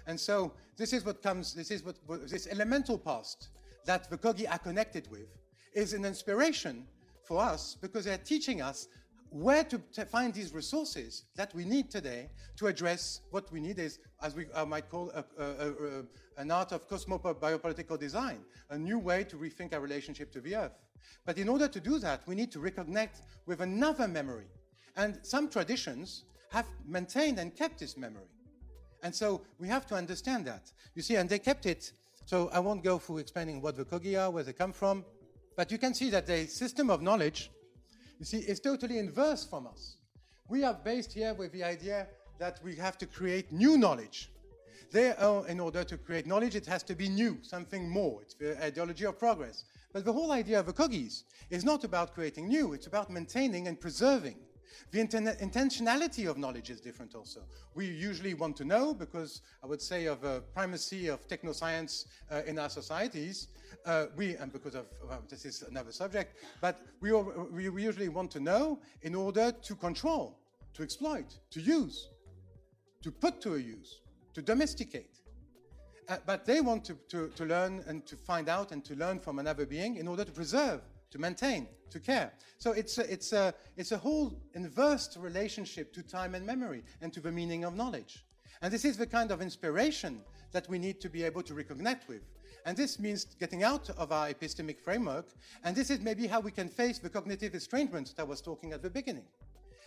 And 0.06 0.18
so 0.18 0.52
this 0.76 0.92
is 0.92 1.04
what 1.04 1.22
comes, 1.22 1.54
this 1.54 1.70
is 1.70 1.84
what, 1.84 1.96
this 2.28 2.48
elemental 2.50 2.98
past 2.98 3.48
that 3.86 4.10
the 4.10 4.18
Kogi 4.18 4.50
are 4.50 4.58
connected 4.58 5.08
with 5.10 5.28
is 5.74 5.92
an 5.92 6.04
inspiration 6.04 6.86
for 7.30 7.40
us 7.40 7.76
because 7.80 8.04
they're 8.04 8.18
teaching 8.18 8.60
us 8.60 8.88
where 9.30 9.62
to, 9.62 9.78
find 10.06 10.34
these 10.34 10.52
resources 10.52 11.26
that 11.36 11.54
we 11.54 11.64
need 11.64 11.88
today 11.88 12.28
to 12.56 12.66
address 12.66 13.20
what 13.30 13.52
we 13.52 13.60
need 13.60 13.78
is, 13.78 14.00
as 14.20 14.34
we 14.34 14.46
uh, 14.52 14.66
might 14.66 14.90
call, 14.90 15.12
a, 15.14 15.24
a, 15.38 15.44
a, 15.44 16.04
an 16.38 16.50
art 16.50 16.72
of 16.72 16.88
cosmo-biopolitical 16.88 17.96
design, 17.96 18.40
a 18.70 18.76
new 18.76 18.98
way 18.98 19.22
to 19.22 19.36
rethink 19.36 19.72
our 19.72 19.78
relationship 19.78 20.32
to 20.32 20.40
the 20.40 20.56
Earth. 20.56 20.72
But 21.24 21.38
in 21.38 21.48
order 21.48 21.68
to 21.68 21.78
do 21.78 22.00
that, 22.00 22.26
we 22.26 22.34
need 22.34 22.50
to 22.50 22.58
reconnect 22.58 23.22
with 23.46 23.60
another 23.60 24.08
memory. 24.08 24.48
And 24.96 25.20
some 25.22 25.48
traditions 25.48 26.24
have 26.50 26.66
maintained 26.84 27.38
and 27.38 27.54
kept 27.54 27.78
this 27.78 27.96
memory. 27.96 28.32
And 29.04 29.14
so 29.14 29.42
we 29.60 29.68
have 29.68 29.86
to 29.86 29.94
understand 29.94 30.46
that. 30.46 30.72
You 30.96 31.02
see, 31.02 31.14
and 31.14 31.28
they 31.28 31.38
kept 31.38 31.64
it. 31.66 31.92
So 32.24 32.50
I 32.52 32.58
won't 32.58 32.82
go 32.82 32.98
through 32.98 33.18
explaining 33.18 33.62
what 33.62 33.76
the 33.76 33.84
Kogi 33.84 34.20
are, 34.20 34.32
where 34.32 34.42
they 34.42 34.52
come 34.52 34.72
from. 34.72 35.04
But 35.60 35.70
you 35.70 35.76
can 35.76 35.92
see 35.92 36.08
that 36.08 36.26
the 36.26 36.46
system 36.46 36.88
of 36.88 37.02
knowledge, 37.02 37.50
you 38.18 38.24
see, 38.24 38.38
is 38.38 38.60
totally 38.60 38.98
inverse 38.98 39.44
from 39.44 39.66
us. 39.66 39.98
We 40.48 40.64
are 40.64 40.72
based 40.72 41.12
here 41.12 41.34
with 41.34 41.52
the 41.52 41.62
idea 41.64 42.06
that 42.38 42.60
we 42.64 42.74
have 42.76 42.96
to 42.96 43.04
create 43.04 43.52
new 43.52 43.76
knowledge. 43.76 44.32
There, 44.90 45.14
oh, 45.18 45.42
in 45.42 45.60
order 45.60 45.84
to 45.84 45.98
create 45.98 46.26
knowledge, 46.26 46.56
it 46.56 46.64
has 46.64 46.82
to 46.84 46.94
be 46.94 47.10
new, 47.10 47.40
something 47.42 47.90
more. 47.90 48.22
It's 48.22 48.32
the 48.32 48.56
ideology 48.64 49.04
of 49.04 49.18
progress. 49.18 49.64
But 49.92 50.06
the 50.06 50.14
whole 50.14 50.32
idea 50.32 50.58
of 50.58 50.64
the 50.64 50.72
Kogis 50.72 51.24
is 51.50 51.62
not 51.62 51.84
about 51.84 52.14
creating 52.14 52.48
new, 52.48 52.72
it's 52.72 52.86
about 52.86 53.10
maintaining 53.10 53.68
and 53.68 53.78
preserving 53.78 54.36
the 54.90 54.98
intentionality 54.98 56.28
of 56.28 56.38
knowledge 56.38 56.70
is 56.70 56.80
different 56.80 57.14
also. 57.14 57.40
We 57.74 57.86
usually 57.86 58.34
want 58.34 58.56
to 58.56 58.64
know 58.64 58.94
because 58.94 59.42
I 59.62 59.66
would 59.66 59.80
say 59.80 60.06
of 60.06 60.24
a 60.24 60.40
primacy 60.40 61.08
of 61.08 61.26
technoscience 61.28 62.06
uh, 62.30 62.42
in 62.46 62.58
our 62.58 62.68
societies. 62.68 63.48
Uh, 63.86 64.06
we, 64.16 64.34
and 64.36 64.52
because 64.52 64.74
of, 64.74 64.86
well, 65.08 65.22
this 65.28 65.44
is 65.44 65.62
another 65.62 65.92
subject, 65.92 66.36
but 66.60 66.80
we, 67.00 67.12
all, 67.12 67.32
we 67.52 67.64
usually 67.64 68.08
want 68.08 68.30
to 68.32 68.40
know 68.40 68.80
in 69.02 69.14
order 69.14 69.52
to 69.52 69.74
control, 69.76 70.38
to 70.74 70.82
exploit, 70.82 71.38
to 71.50 71.60
use, 71.60 72.08
to 73.02 73.10
put 73.10 73.40
to 73.40 73.54
a 73.54 73.58
use, 73.58 74.00
to 74.34 74.42
domesticate. 74.42 75.20
Uh, 76.08 76.16
but 76.26 76.44
they 76.44 76.60
want 76.60 76.84
to, 76.84 76.94
to, 77.08 77.28
to 77.28 77.44
learn 77.44 77.84
and 77.86 78.04
to 78.04 78.16
find 78.16 78.48
out 78.48 78.72
and 78.72 78.84
to 78.84 78.96
learn 78.96 79.20
from 79.20 79.38
another 79.38 79.64
being 79.64 79.96
in 79.96 80.08
order 80.08 80.24
to 80.24 80.32
preserve 80.32 80.80
to 81.10 81.18
maintain, 81.18 81.66
to 81.90 82.00
care. 82.00 82.32
So 82.58 82.72
it's 82.72 82.98
a, 82.98 83.12
it's 83.12 83.32
a, 83.32 83.54
it's 83.76 83.92
a 83.92 83.98
whole 83.98 84.32
inverse 84.54 85.16
relationship 85.16 85.92
to 85.94 86.02
time 86.02 86.34
and 86.34 86.44
memory 86.46 86.82
and 87.00 87.12
to 87.12 87.20
the 87.20 87.32
meaning 87.32 87.64
of 87.64 87.74
knowledge. 87.74 88.24
And 88.62 88.72
this 88.72 88.84
is 88.84 88.96
the 88.96 89.06
kind 89.06 89.30
of 89.30 89.40
inspiration 89.40 90.20
that 90.52 90.68
we 90.68 90.78
need 90.78 91.00
to 91.00 91.08
be 91.08 91.22
able 91.22 91.42
to 91.42 91.54
reconnect 91.54 92.08
with. 92.08 92.22
And 92.66 92.76
this 92.76 92.98
means 92.98 93.24
getting 93.24 93.62
out 93.62 93.88
of 93.90 94.12
our 94.12 94.28
epistemic 94.28 94.80
framework. 94.80 95.26
And 95.64 95.74
this 95.74 95.90
is 95.90 96.00
maybe 96.00 96.26
how 96.26 96.40
we 96.40 96.50
can 96.50 96.68
face 96.68 96.98
the 96.98 97.08
cognitive 97.08 97.54
estrangement 97.54 98.14
that 98.16 98.22
I 98.22 98.26
was 98.26 98.40
talking 98.40 98.72
at 98.72 98.82
the 98.82 98.90
beginning. 98.90 99.24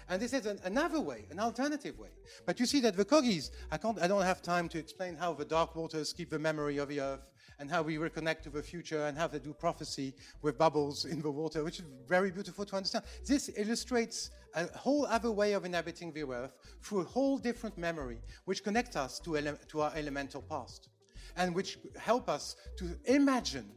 And 0.09 0.21
this 0.21 0.33
is 0.33 0.45
an, 0.45 0.59
another 0.63 0.99
way, 0.99 1.25
an 1.29 1.39
alternative 1.39 1.97
way. 1.97 2.09
But 2.45 2.59
you 2.59 2.65
see 2.65 2.81
that 2.81 2.97
the 2.97 3.05
Kogis, 3.05 3.51
I, 3.71 3.77
can't, 3.77 4.01
I 4.01 4.07
don't 4.07 4.23
have 4.23 4.41
time 4.41 4.67
to 4.69 4.79
explain 4.79 5.15
how 5.15 5.33
the 5.33 5.45
dark 5.45 5.75
waters 5.75 6.11
keep 6.11 6.29
the 6.29 6.39
memory 6.39 6.77
of 6.77 6.89
the 6.89 6.99
earth 6.99 7.29
and 7.63 7.71
how 7.71 7.81
we 7.81 7.95
reconnect 7.95 8.41
to 8.41 8.49
the 8.49 8.61
future 8.61 9.05
and 9.05 9.17
how 9.17 9.25
they 9.25 9.39
do 9.39 9.53
prophecy 9.53 10.13
with 10.41 10.57
bubbles 10.57 11.05
in 11.05 11.21
the 11.21 11.31
water, 11.31 11.63
which 11.63 11.79
is 11.79 11.85
very 12.05 12.29
beautiful 12.29 12.65
to 12.65 12.75
understand. 12.75 13.05
This 13.25 13.49
illustrates 13.55 14.31
a 14.53 14.65
whole 14.77 15.05
other 15.05 15.31
way 15.31 15.53
of 15.53 15.63
inhabiting 15.63 16.11
the 16.11 16.23
earth 16.23 16.51
through 16.81 16.99
a 16.99 17.05
whole 17.05 17.37
different 17.37 17.77
memory, 17.77 18.17
which 18.43 18.65
connects 18.65 18.97
us 18.97 19.17
to, 19.19 19.37
ele- 19.37 19.57
to 19.69 19.79
our 19.79 19.93
elemental 19.95 20.41
past 20.41 20.89
and 21.37 21.55
which 21.55 21.79
help 21.97 22.27
us 22.27 22.57
to 22.75 22.85
imagine 23.05 23.71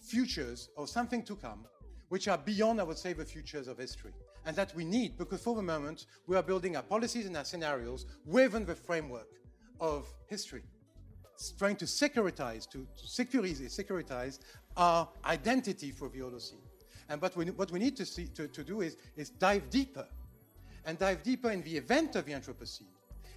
futures 0.00 0.68
or 0.76 0.86
something 0.86 1.24
to 1.24 1.34
come, 1.34 1.66
which 2.10 2.28
are 2.28 2.38
beyond, 2.38 2.80
I 2.80 2.84
would 2.84 2.98
say, 2.98 3.14
the 3.14 3.24
futures 3.24 3.66
of 3.66 3.78
history 3.78 4.12
and 4.46 4.54
that 4.54 4.72
we 4.76 4.84
need 4.84 5.18
because 5.18 5.42
for 5.42 5.56
the 5.56 5.62
moment 5.62 6.06
we 6.28 6.36
are 6.36 6.42
building 6.44 6.76
our 6.76 6.84
policies 6.84 7.26
and 7.26 7.36
our 7.36 7.44
scenarios 7.44 8.06
within 8.24 8.64
the 8.64 8.76
framework 8.76 9.26
of 9.80 10.06
history 10.28 10.62
trying 11.58 11.76
to 11.76 11.84
securitize, 11.84 12.68
to, 12.70 12.86
to 12.96 13.04
securize, 13.04 13.60
securitize 13.68 14.38
our 14.76 15.08
identity 15.24 15.90
for 15.90 16.08
the 16.08 16.18
Holocene. 16.18 16.62
And 17.08 17.20
but 17.20 17.36
we, 17.36 17.46
what 17.46 17.70
we 17.70 17.78
need 17.78 17.96
to, 17.96 18.06
see, 18.06 18.26
to, 18.28 18.48
to 18.48 18.62
do 18.62 18.80
is, 18.80 18.96
is 19.16 19.30
dive 19.30 19.70
deeper 19.70 20.06
and 20.84 20.98
dive 20.98 21.22
deeper 21.22 21.50
in 21.50 21.62
the 21.62 21.76
event 21.76 22.16
of 22.16 22.26
the 22.26 22.32
Anthropocene 22.32 22.92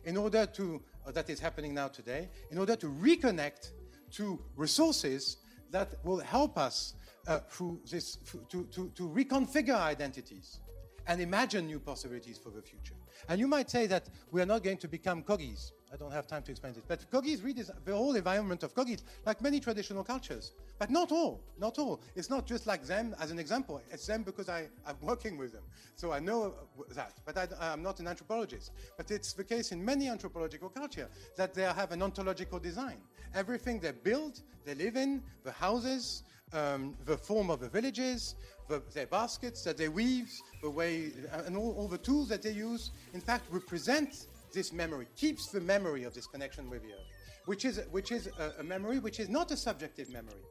in 0.06 0.18
order 0.18 0.46
to, 0.46 0.82
uh, 1.06 1.12
that 1.12 1.30
is 1.30 1.40
happening 1.40 1.74
now 1.74 1.88
today, 1.88 2.30
in 2.50 2.58
order 2.58 2.76
to 2.76 2.88
reconnect 2.88 3.72
to 4.12 4.40
resources 4.56 5.38
that 5.70 5.96
will 6.04 6.20
help 6.20 6.58
us 6.58 6.96
uh, 7.28 7.40
through 7.50 7.80
this, 7.90 8.18
to, 8.50 8.68
to, 8.72 8.92
to 8.96 9.08
reconfigure 9.10 9.80
identities 9.80 10.60
and 11.08 11.22
imagine 11.22 11.66
new 11.66 11.80
possibilities 11.80 12.38
for 12.38 12.50
the 12.50 12.62
future. 12.62 12.96
And 13.30 13.40
you 13.40 13.48
might 13.48 13.70
say 13.70 13.88
that 13.88 14.10
we 14.32 14.42
are 14.42 14.46
not 14.46 14.64
going 14.64 14.78
to 14.78 14.88
become 14.88 15.24
Kogis. 15.24 15.72
I 15.94 15.98
don't 15.98 16.12
have 16.12 16.26
time 16.26 16.42
to 16.44 16.52
explain 16.52 16.74
this. 16.74 16.84
But 16.88 17.10
Kogis 17.12 17.44
read 17.44 17.58
the 17.58 17.96
whole 17.96 18.16
environment 18.16 18.64
of 18.64 18.74
Kogis, 18.74 19.04
like 19.26 19.42
many 19.42 19.60
traditional 19.60 20.04
cultures. 20.06 20.54
But 20.80 20.90
not 20.90 21.12
all, 21.12 21.42
not 21.60 21.80
all. 21.80 22.02
It's 22.16 22.30
not 22.30 22.48
just 22.48 22.66
like 22.66 22.86
them 22.86 23.14
as 23.20 23.30
an 23.30 23.40
example. 23.40 23.82
It's 23.92 24.08
them 24.08 24.24
because 24.24 24.48
I, 24.48 24.70
am 24.88 24.96
working 25.02 25.38
with 25.38 25.52
them. 25.52 25.64
So 25.98 26.14
I 26.14 26.20
know 26.20 26.54
that. 26.96 27.14
But 27.26 27.38
I, 27.38 27.74
am 27.74 27.84
not 27.84 28.00
an 28.00 28.08
anthropologist. 28.08 28.72
But 28.96 29.12
it's 29.12 29.34
the 29.34 29.44
case 29.44 29.74
in 29.74 29.84
many 29.84 30.08
anthropological 30.08 30.70
cultures 30.70 31.10
that 31.36 31.54
they 31.54 31.64
have 31.64 31.92
an 31.92 32.02
ontological 32.02 32.60
design. 32.60 32.98
Everything 33.36 33.80
they 33.80 33.92
build, 33.92 34.42
they 34.66 34.76
live 34.76 34.96
in, 34.96 35.22
the 35.44 35.52
houses, 35.52 36.24
um, 36.54 36.96
the 37.06 37.18
form 37.18 37.50
of 37.50 37.60
the 37.60 37.70
villages, 37.70 38.36
the, 38.70 38.82
their 38.94 39.08
baskets 39.08 39.64
that 39.64 39.78
they 39.78 39.90
weave, 39.90 40.32
the 40.62 40.70
way, 40.70 41.12
and 41.46 41.58
all, 41.58 41.74
all 41.78 41.88
the 41.88 41.98
tools 41.98 42.30
that 42.30 42.42
they 42.42 42.52
use, 42.52 42.92
in 43.14 43.22
fact, 43.22 43.46
represent 43.52 44.28
this 44.54 44.74
memory, 44.74 45.08
keeps 45.16 45.48
the 45.48 45.62
memory 45.62 46.04
of 46.04 46.14
this 46.14 46.28
connection 46.28 46.70
with 46.70 46.82
the 46.84 46.94
earth, 46.94 47.08
which 47.46 47.66
is, 47.66 47.82
which 47.92 48.12
is 48.12 48.28
a, 48.40 48.60
a 48.60 48.64
memory 48.64 49.00
which 49.00 49.20
is 49.20 49.30
not 49.30 49.52
a 49.52 49.58
subjective 49.58 50.10
memory, 50.12 50.44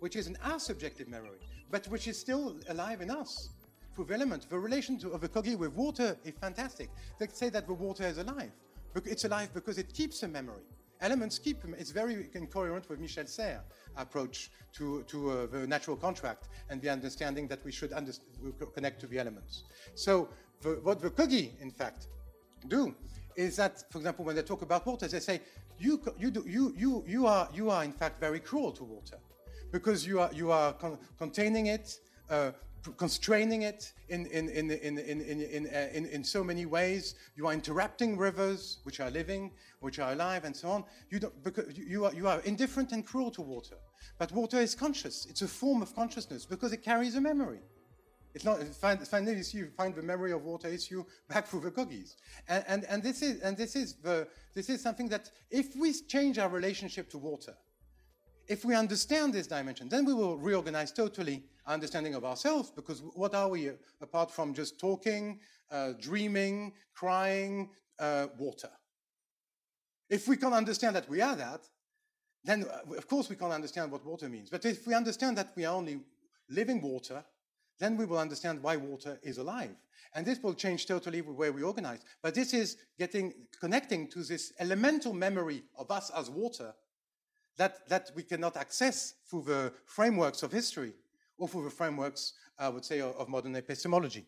which 0.00 0.16
is 0.16 0.26
an 0.26 0.36
subjective 0.58 1.08
memory, 1.08 1.38
but 1.70 1.86
which 1.88 2.08
is 2.08 2.18
still 2.18 2.56
alive 2.68 3.00
in 3.00 3.10
us. 3.10 3.50
through 3.94 4.06
the 4.06 4.14
element. 4.14 4.48
The 4.50 4.58
relation 4.58 4.98
to, 4.98 5.10
of 5.10 5.20
the 5.20 5.28
Kogi 5.28 5.56
with 5.56 5.72
water 5.72 6.16
is 6.24 6.34
fantastic. 6.40 6.90
They 7.18 7.28
say 7.28 7.48
that 7.50 7.66
the 7.66 7.74
water 7.74 8.04
is 8.04 8.18
alive. 8.18 8.50
It's 9.04 9.24
alive 9.24 9.52
because 9.54 9.78
it 9.78 9.92
keeps 9.92 10.22
a 10.22 10.28
memory. 10.28 10.62
Elements 11.00 11.38
keep, 11.38 11.58
it's 11.78 11.90
very 11.90 12.28
coherent 12.50 12.88
with 12.88 13.00
Michel 13.00 13.26
Serres' 13.26 13.62
approach 13.96 14.50
to, 14.72 15.02
to 15.04 15.30
uh, 15.30 15.46
the 15.46 15.66
natural 15.66 15.96
contract 15.96 16.48
and 16.70 16.80
the 16.80 16.88
understanding 16.88 17.46
that 17.48 17.64
we 17.64 17.72
should 17.72 17.92
connect 18.74 19.00
to 19.00 19.06
the 19.06 19.18
elements. 19.18 19.64
So 19.94 20.28
the, 20.62 20.80
what 20.82 21.00
the 21.00 21.10
Kogi, 21.10 21.60
in 21.60 21.70
fact, 21.70 22.08
do 22.68 22.94
is 23.36 23.56
that, 23.56 23.84
for 23.90 23.98
example, 23.98 24.24
when 24.24 24.36
they 24.36 24.42
talk 24.42 24.62
about 24.62 24.86
water, 24.86 25.06
they 25.08 25.20
say, 25.20 25.40
you, 25.78 26.00
you, 26.18 26.30
do, 26.30 26.44
you, 26.46 26.74
you, 26.76 27.04
you, 27.06 27.26
are, 27.26 27.48
you 27.52 27.70
are 27.70 27.84
in 27.84 27.92
fact 27.92 28.20
very 28.20 28.40
cruel 28.40 28.72
to 28.72 28.84
water 28.84 29.18
because 29.72 30.06
you 30.06 30.20
are, 30.20 30.30
you 30.32 30.50
are 30.52 30.72
con 30.72 30.98
containing 31.18 31.66
it, 31.66 31.98
uh, 32.30 32.52
constraining 32.96 33.62
it 33.62 33.92
in, 34.08 34.26
in, 34.26 34.48
in, 34.48 34.70
in, 34.70 34.98
in, 34.98 35.20
in, 35.20 35.66
uh, 35.66 35.88
in, 35.92 36.06
in, 36.06 36.22
so 36.22 36.44
many 36.44 36.66
ways. 36.66 37.14
You 37.34 37.46
are 37.46 37.52
interrupting 37.52 38.16
rivers, 38.16 38.78
which 38.84 39.00
are 39.00 39.10
living, 39.10 39.50
which 39.80 39.98
are 39.98 40.12
alive, 40.12 40.44
and 40.44 40.54
so 40.54 40.68
on. 40.68 40.84
You, 41.10 41.18
don't, 41.20 41.42
because 41.42 41.76
you, 41.76 42.04
are, 42.04 42.14
you 42.14 42.28
are 42.28 42.40
indifferent 42.40 42.92
and 42.92 43.04
cruel 43.04 43.30
to 43.32 43.42
water. 43.42 43.76
But 44.18 44.32
water 44.32 44.58
is 44.58 44.74
conscious. 44.74 45.26
It's 45.28 45.42
a 45.42 45.48
form 45.48 45.82
of 45.82 45.94
consciousness 45.94 46.44
because 46.44 46.72
it 46.72 46.82
carries 46.82 47.16
a 47.16 47.20
memory. 47.20 47.60
It's 48.34 48.44
not 48.44 48.62
find, 48.64 49.06
find 49.06 49.28
issue, 49.28 49.70
find 49.76 49.94
the 49.94 50.02
memory 50.02 50.32
of 50.32 50.42
water 50.42 50.66
issue 50.66 51.04
back 51.28 51.46
through 51.46 51.60
the 51.60 51.70
Kogis. 51.70 52.16
And, 52.48 52.64
and, 52.66 52.84
and, 52.84 53.02
this 53.02 53.22
is, 53.22 53.40
and 53.40 53.56
this, 53.56 53.76
is 53.76 53.94
the, 53.94 54.26
this 54.54 54.68
is 54.68 54.82
something 54.82 55.08
that 55.08 55.30
if 55.50 55.76
we 55.76 55.92
change 55.92 56.38
our 56.38 56.48
relationship 56.48 57.08
to 57.10 57.18
water, 57.18 57.54
if 58.48 58.64
we 58.64 58.74
understand 58.74 59.32
this 59.32 59.46
dimension, 59.46 59.88
then 59.88 60.04
we 60.04 60.12
will 60.12 60.36
reorganize 60.36 60.92
totally 60.92 61.44
our 61.66 61.74
understanding 61.74 62.14
of 62.14 62.24
ourselves 62.24 62.70
because 62.70 63.02
what 63.14 63.34
are 63.34 63.48
we 63.48 63.68
uh, 63.68 63.72
apart 64.02 64.30
from 64.30 64.52
just 64.52 64.78
talking, 64.80 65.38
uh, 65.70 65.92
dreaming, 66.00 66.72
crying, 66.92 67.70
uh, 68.00 68.26
water? 68.36 68.70
If 70.10 70.26
we 70.28 70.36
can't 70.36 70.54
understand 70.54 70.96
that 70.96 71.08
we 71.08 71.20
are 71.20 71.36
that, 71.36 71.60
then 72.42 72.64
uh, 72.64 72.94
of 72.96 73.06
course 73.06 73.30
we 73.30 73.36
can't 73.36 73.52
understand 73.52 73.92
what 73.92 74.04
water 74.04 74.28
means. 74.28 74.50
But 74.50 74.64
if 74.64 74.86
we 74.88 74.94
understand 74.94 75.38
that 75.38 75.52
we 75.56 75.64
are 75.64 75.74
only 75.74 76.00
living 76.50 76.82
water, 76.82 77.24
then 77.78 77.96
we 77.96 78.04
will 78.04 78.18
understand 78.18 78.62
why 78.62 78.76
water 78.76 79.18
is 79.22 79.38
alive. 79.38 79.74
And 80.14 80.24
this 80.24 80.40
will 80.42 80.54
change 80.54 80.86
totally 80.86 81.20
the 81.20 81.32
way 81.32 81.50
we 81.50 81.62
organize. 81.62 82.00
But 82.22 82.34
this 82.34 82.54
is 82.54 82.76
getting 82.98 83.34
connecting 83.60 84.08
to 84.10 84.22
this 84.22 84.52
elemental 84.60 85.12
memory 85.12 85.64
of 85.76 85.90
us 85.90 86.10
as 86.16 86.30
water 86.30 86.72
that, 87.56 87.88
that 87.88 88.10
we 88.14 88.22
cannot 88.22 88.56
access 88.56 89.14
through 89.28 89.42
the 89.42 89.72
frameworks 89.86 90.42
of 90.42 90.52
history 90.52 90.92
or 91.38 91.48
through 91.48 91.64
the 91.64 91.70
frameworks, 91.70 92.34
I 92.58 92.68
would 92.68 92.84
say, 92.84 93.00
of, 93.00 93.28
modern 93.28 93.56
epistemology. 93.56 94.26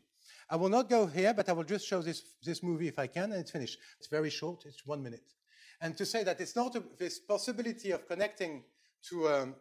I 0.50 0.56
will 0.56 0.68
not 0.68 0.88
go 0.88 1.06
here, 1.06 1.34
but 1.34 1.48
I 1.48 1.52
will 1.52 1.64
just 1.64 1.86
show 1.86 2.02
this, 2.02 2.22
this 2.44 2.62
movie 2.62 2.88
if 2.88 2.98
I 2.98 3.06
can, 3.06 3.32
and 3.32 3.40
it's 3.40 3.50
finished. 3.50 3.78
It's 3.98 4.08
very 4.08 4.30
short, 4.30 4.64
it's 4.64 4.86
one 4.86 5.02
minute. 5.02 5.32
And 5.80 5.96
to 5.98 6.06
say 6.06 6.24
that 6.24 6.40
it's 6.40 6.56
not 6.56 6.74
a, 6.76 6.82
this 6.98 7.18
possibility 7.18 7.90
of 7.90 8.08
connecting 8.08 8.64
to, 9.08 9.28
um, 9.28 9.54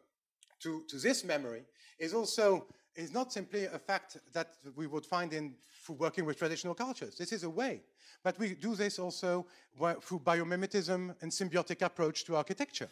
to, 0.61 0.83
to 0.87 0.97
this 0.97 1.23
memory 1.23 1.63
is 1.99 2.13
also 2.13 2.67
is 2.95 3.13
not 3.13 3.31
simply 3.31 3.65
a 3.65 3.79
fact 3.79 4.17
that 4.33 4.53
we 4.75 4.87
would 4.87 5.05
find 5.05 5.33
in 5.33 5.55
working 5.97 6.25
with 6.25 6.37
traditional 6.37 6.73
cultures. 6.73 7.15
This 7.15 7.31
is 7.31 7.43
a 7.43 7.49
way. 7.49 7.81
But 8.23 8.39
we 8.39 8.55
do 8.55 8.75
this 8.75 8.97
also 8.99 9.45
through 9.77 10.19
biomimetism 10.19 11.15
and 11.21 11.31
symbiotic 11.31 11.81
approach 11.81 12.25
to 12.25 12.35
architecture. 12.35 12.89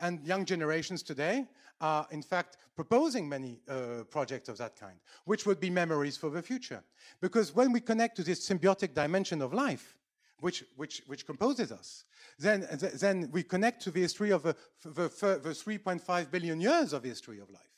And 0.00 0.24
young 0.26 0.44
generations 0.44 1.02
today 1.02 1.46
are, 1.80 2.06
in 2.10 2.22
fact, 2.22 2.56
proposing 2.74 3.28
many 3.28 3.60
uh, 3.68 4.04
projects 4.10 4.48
of 4.48 4.58
that 4.58 4.78
kind, 4.78 4.98
which 5.24 5.46
would 5.46 5.60
be 5.60 5.70
memories 5.70 6.16
for 6.16 6.30
the 6.30 6.42
future. 6.42 6.82
Because 7.20 7.54
when 7.54 7.72
we 7.72 7.80
connect 7.80 8.16
to 8.16 8.24
this 8.24 8.48
symbiotic 8.48 8.94
dimension 8.94 9.42
of 9.42 9.52
life, 9.52 9.96
which, 10.40 10.64
which, 10.76 11.02
which 11.06 11.24
composes 11.24 11.70
us, 11.70 12.04
then, 12.38 12.66
then 12.94 13.28
we 13.30 13.42
connect 13.42 13.82
to 13.82 13.90
the 13.90 14.00
history 14.00 14.30
of 14.30 14.42
the, 14.42 14.56
the, 14.84 15.08
the 15.08 15.50
3.5 15.50 16.30
billion 16.30 16.60
years 16.60 16.92
of 16.92 17.02
the 17.02 17.08
history 17.08 17.38
of 17.38 17.48
life. 17.50 17.71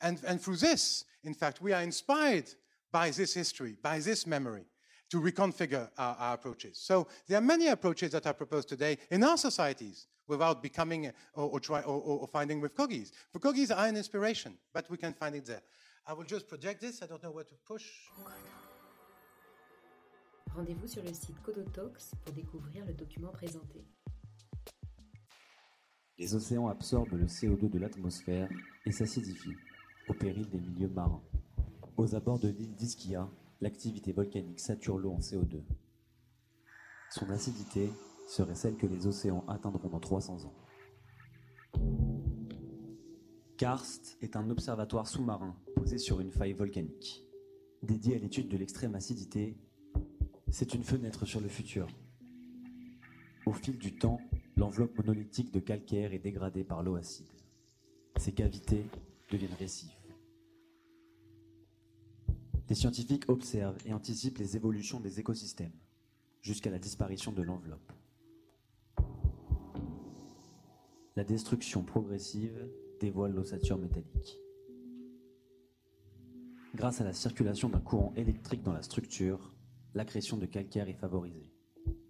And, 0.00 0.20
and 0.26 0.40
through 0.40 0.56
this, 0.56 1.04
in 1.22 1.34
fact, 1.34 1.60
we 1.60 1.72
are 1.72 1.82
inspired 1.82 2.50
by 2.92 3.10
this 3.10 3.34
history, 3.34 3.76
by 3.82 3.98
this 3.98 4.26
memory, 4.26 4.64
to 5.10 5.20
reconfigure 5.20 5.88
our, 5.98 6.16
our, 6.18 6.34
approaches. 6.34 6.78
So 6.78 7.08
there 7.26 7.38
are 7.38 7.42
many 7.42 7.68
approaches 7.68 8.12
that 8.12 8.26
are 8.26 8.34
proposed 8.34 8.68
today 8.68 8.98
in 9.10 9.22
our 9.24 9.36
societies 9.36 10.06
without 10.26 10.62
becoming 10.62 11.12
or, 11.34 11.50
or, 11.50 11.60
try, 11.60 11.80
or, 11.82 12.00
or 12.00 12.28
finding 12.28 12.60
with 12.60 12.74
Kogis. 12.74 13.12
The 13.32 13.38
Kogis 13.38 13.76
are 13.76 13.86
an 13.86 13.96
inspiration, 13.96 14.56
but 14.72 14.88
we 14.90 14.96
can 14.96 15.12
find 15.12 15.34
it 15.34 15.46
there. 15.46 15.62
I 16.06 16.12
will 16.12 16.24
just 16.24 16.48
project 16.48 16.80
this. 16.80 17.02
I 17.02 17.06
don't 17.06 17.22
know 17.22 17.30
where 17.30 17.44
to 17.44 17.54
push. 17.66 17.84
Rendez-vous 20.54 20.86
sur 20.86 21.02
le 21.02 21.12
site 21.12 21.42
Codotalks 21.42 22.14
pour 22.24 22.32
découvrir 22.32 22.84
le 22.86 22.92
document 22.92 23.32
présenté. 23.32 23.84
Les 26.16 26.34
océans 26.34 26.68
absorbent 26.68 27.16
le 27.16 27.26
CO2 27.26 27.68
de 27.68 27.78
l'atmosphère 27.78 28.48
et 28.86 28.92
s'acidifient 28.92 29.56
au 30.08 30.14
péril 30.14 30.48
des 30.48 30.60
milieux 30.60 30.88
marins. 30.88 31.22
Aux 31.96 32.14
abords 32.14 32.38
de 32.38 32.48
l'île 32.48 32.74
d'Ischia, 32.74 33.28
l'activité 33.60 34.12
volcanique 34.12 34.60
sature 34.60 34.98
l'eau 34.98 35.12
en 35.12 35.20
CO2. 35.20 35.62
Son 37.10 37.30
acidité 37.30 37.90
serait 38.26 38.54
celle 38.54 38.76
que 38.76 38.86
les 38.86 39.06
océans 39.06 39.44
atteindront 39.46 39.88
dans 39.88 40.00
300 40.00 40.44
ans. 40.44 40.54
Karst 43.56 44.18
est 44.20 44.36
un 44.36 44.50
observatoire 44.50 45.06
sous-marin 45.06 45.56
posé 45.76 45.98
sur 45.98 46.20
une 46.20 46.32
faille 46.32 46.54
volcanique. 46.54 47.24
Dédié 47.82 48.16
à 48.16 48.18
l'étude 48.18 48.48
de 48.48 48.56
l'extrême 48.56 48.94
acidité, 48.94 49.56
c'est 50.50 50.74
une 50.74 50.82
fenêtre 50.82 51.24
sur 51.26 51.40
le 51.40 51.48
futur. 51.48 51.86
Au 53.46 53.52
fil 53.52 53.78
du 53.78 53.94
temps, 53.94 54.20
l'enveloppe 54.56 54.98
monolithique 54.98 55.52
de 55.52 55.60
calcaire 55.60 56.12
est 56.12 56.18
dégradée 56.18 56.64
par 56.64 56.82
l'eau 56.82 56.96
acide. 56.96 57.28
Ces 58.16 58.32
cavités 58.32 58.86
Les 62.68 62.74
scientifiques 62.74 63.28
observent 63.28 63.78
et 63.84 63.92
anticipent 63.92 64.38
les 64.38 64.56
évolutions 64.56 65.00
des 65.00 65.18
écosystèmes 65.20 65.72
jusqu'à 66.40 66.70
la 66.70 66.78
disparition 66.78 67.32
de 67.32 67.42
l'enveloppe. 67.42 67.92
La 71.16 71.24
destruction 71.24 71.82
progressive 71.82 72.68
dévoile 73.00 73.32
l'ossature 73.32 73.78
métallique. 73.78 74.38
Grâce 76.74 77.00
à 77.00 77.04
la 77.04 77.12
circulation 77.12 77.68
d'un 77.68 77.80
courant 77.80 78.12
électrique 78.16 78.62
dans 78.62 78.72
la 78.72 78.82
structure, 78.82 79.54
l'accrétion 79.94 80.36
de 80.36 80.46
calcaire 80.46 80.88
est 80.88 80.94
favorisée. 80.94 81.52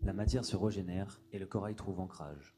La 0.03 0.13
matière 0.13 0.45
se 0.45 0.57
régénère 0.57 1.21
et 1.33 1.39
le 1.39 1.47
corail 1.47 1.75
trouve 1.75 2.01
ancrage. 2.01 2.55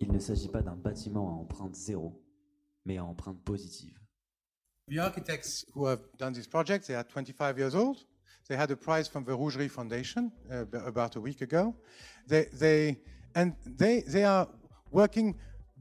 Il 0.00 0.12
ne 0.12 0.18
s'agit 0.18 0.48
pas 0.48 0.62
d'un 0.62 0.76
bâtiment 0.76 1.28
à 1.28 1.32
empreinte 1.32 1.74
zéro, 1.74 2.22
mais 2.84 2.98
à 2.98 3.04
empreinte 3.04 3.42
positive. 3.44 3.98
The 4.88 4.98
architects 4.98 5.66
who 5.74 5.86
have 5.86 6.00
done 6.18 6.32
this 6.32 6.46
project, 6.46 6.86
they 6.86 6.94
are 6.94 7.04
25 7.04 7.58
years 7.58 7.74
old. 7.74 8.06
They 8.48 8.56
had 8.56 8.70
a 8.70 8.76
prize 8.76 9.06
from 9.06 9.24
the 9.24 9.32
Rougerie 9.32 9.70
Foundation 9.70 10.32
uh, 10.50 10.64
about 10.86 11.16
a 11.16 11.20
week 11.20 11.42
ago. 11.42 11.74
They, 12.26 12.46
they, 12.54 12.98
and 13.34 13.54
they, 13.66 14.00
they 14.00 14.24
are 14.24 14.48
working 14.90 15.34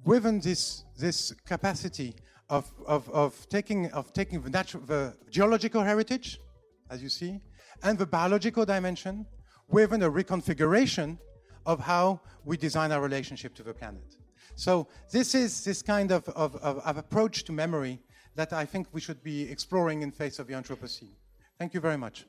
within 0.04 0.42
this, 0.42 0.84
this 0.98 1.34
capacity 1.46 2.16
of, 2.50 2.70
of, 2.86 3.10
of, 3.10 3.48
taking, 3.48 3.90
of 3.92 4.12
taking 4.12 4.42
the, 4.42 4.50
natural, 4.50 4.84
the 4.84 5.16
geological 5.30 5.82
heritage, 5.82 6.40
as 6.90 7.02
you 7.02 7.10
see, 7.10 7.40
and 7.84 7.98
the 7.98 8.06
biological 8.06 8.66
dimension 8.66 9.26
within 9.70 10.04
a 10.04 10.12
reconfiguration 10.12 11.18
of 11.66 11.80
how 11.80 12.20
we 12.44 12.58
design 12.58 12.92
our 12.92 13.02
relationship 13.02 13.54
to 13.56 13.64
the 13.64 13.74
planet. 13.74 14.16
So 14.58 14.88
this 15.12 15.36
is 15.36 15.64
this 15.64 15.84
kind 15.84 16.12
of, 16.12 16.28
of, 16.30 16.56
of, 16.56 16.98
approach 16.98 17.44
to 17.44 17.54
memory 17.54 18.00
that 18.36 18.54
I 18.54 18.66
think 18.66 18.88
we 18.92 19.00
should 19.00 19.22
be 19.22 19.44
exploring 19.44 20.02
in 20.02 20.12
face 20.12 20.40
of 20.40 20.48
the 20.48 20.56
Anthropocene. 20.56 21.14
Thank 21.60 21.76
you 21.76 21.80
very 21.80 21.98
much. 21.98 22.26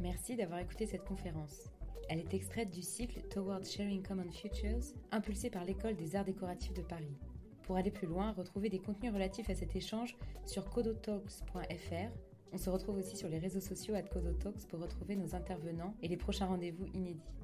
Merci 0.00 0.34
d'avoir 0.34 0.58
écouté 0.58 0.86
cette 0.86 1.04
conférence. 1.04 1.68
Elle 2.08 2.18
est 2.18 2.34
extraite 2.34 2.72
du 2.72 2.82
cycle 2.82 3.22
Towards 3.30 3.64
Sharing 3.64 4.02
Common 4.02 4.32
Futures, 4.32 4.92
impulsé 5.12 5.50
par 5.50 5.64
l'École 5.64 5.94
des 5.94 6.16
Arts 6.16 6.24
Décoratifs 6.24 6.74
de 6.74 6.82
Paris. 6.82 7.16
Pour 7.62 7.76
aller 7.76 7.92
plus 7.92 8.08
loin, 8.08 8.32
retrouvez 8.32 8.68
des 8.68 8.80
contenus 8.80 9.12
relatifs 9.12 9.48
à 9.48 9.54
cet 9.54 9.76
échange 9.76 10.16
sur 10.46 10.68
codotalks.fr 10.68 12.31
on 12.52 12.58
se 12.58 12.70
retrouve 12.70 12.98
aussi 12.98 13.16
sur 13.16 13.28
les 13.28 13.38
réseaux 13.38 13.60
sociaux 13.60 13.94
à 13.94 14.02
Talks 14.02 14.66
pour 14.68 14.80
retrouver 14.80 15.16
nos 15.16 15.34
intervenants 15.34 15.94
et 16.02 16.08
les 16.08 16.16
prochains 16.16 16.46
rendez-vous 16.46 16.86
inédits. 16.94 17.34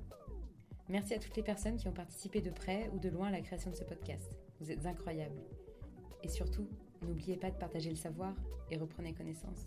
Merci 0.88 1.14
à 1.14 1.18
toutes 1.18 1.36
les 1.36 1.42
personnes 1.42 1.76
qui 1.76 1.88
ont 1.88 1.92
participé 1.92 2.40
de 2.40 2.50
près 2.50 2.90
ou 2.94 2.98
de 2.98 3.09
loin 3.09 3.28
à 3.28 3.30
la 3.30 3.40
création 3.40 3.70
de 3.70 3.76
ce 3.76 3.84
podcast. 3.84 4.30
Vous 4.61 4.70
êtes 4.70 4.86
incroyables. 4.86 5.40
Et 6.22 6.28
surtout, 6.28 6.68
n'oubliez 7.02 7.36
pas 7.36 7.50
de 7.50 7.56
partager 7.56 7.90
le 7.90 7.96
savoir 7.96 8.34
et 8.70 8.76
reprenez 8.76 9.14
connaissance. 9.14 9.66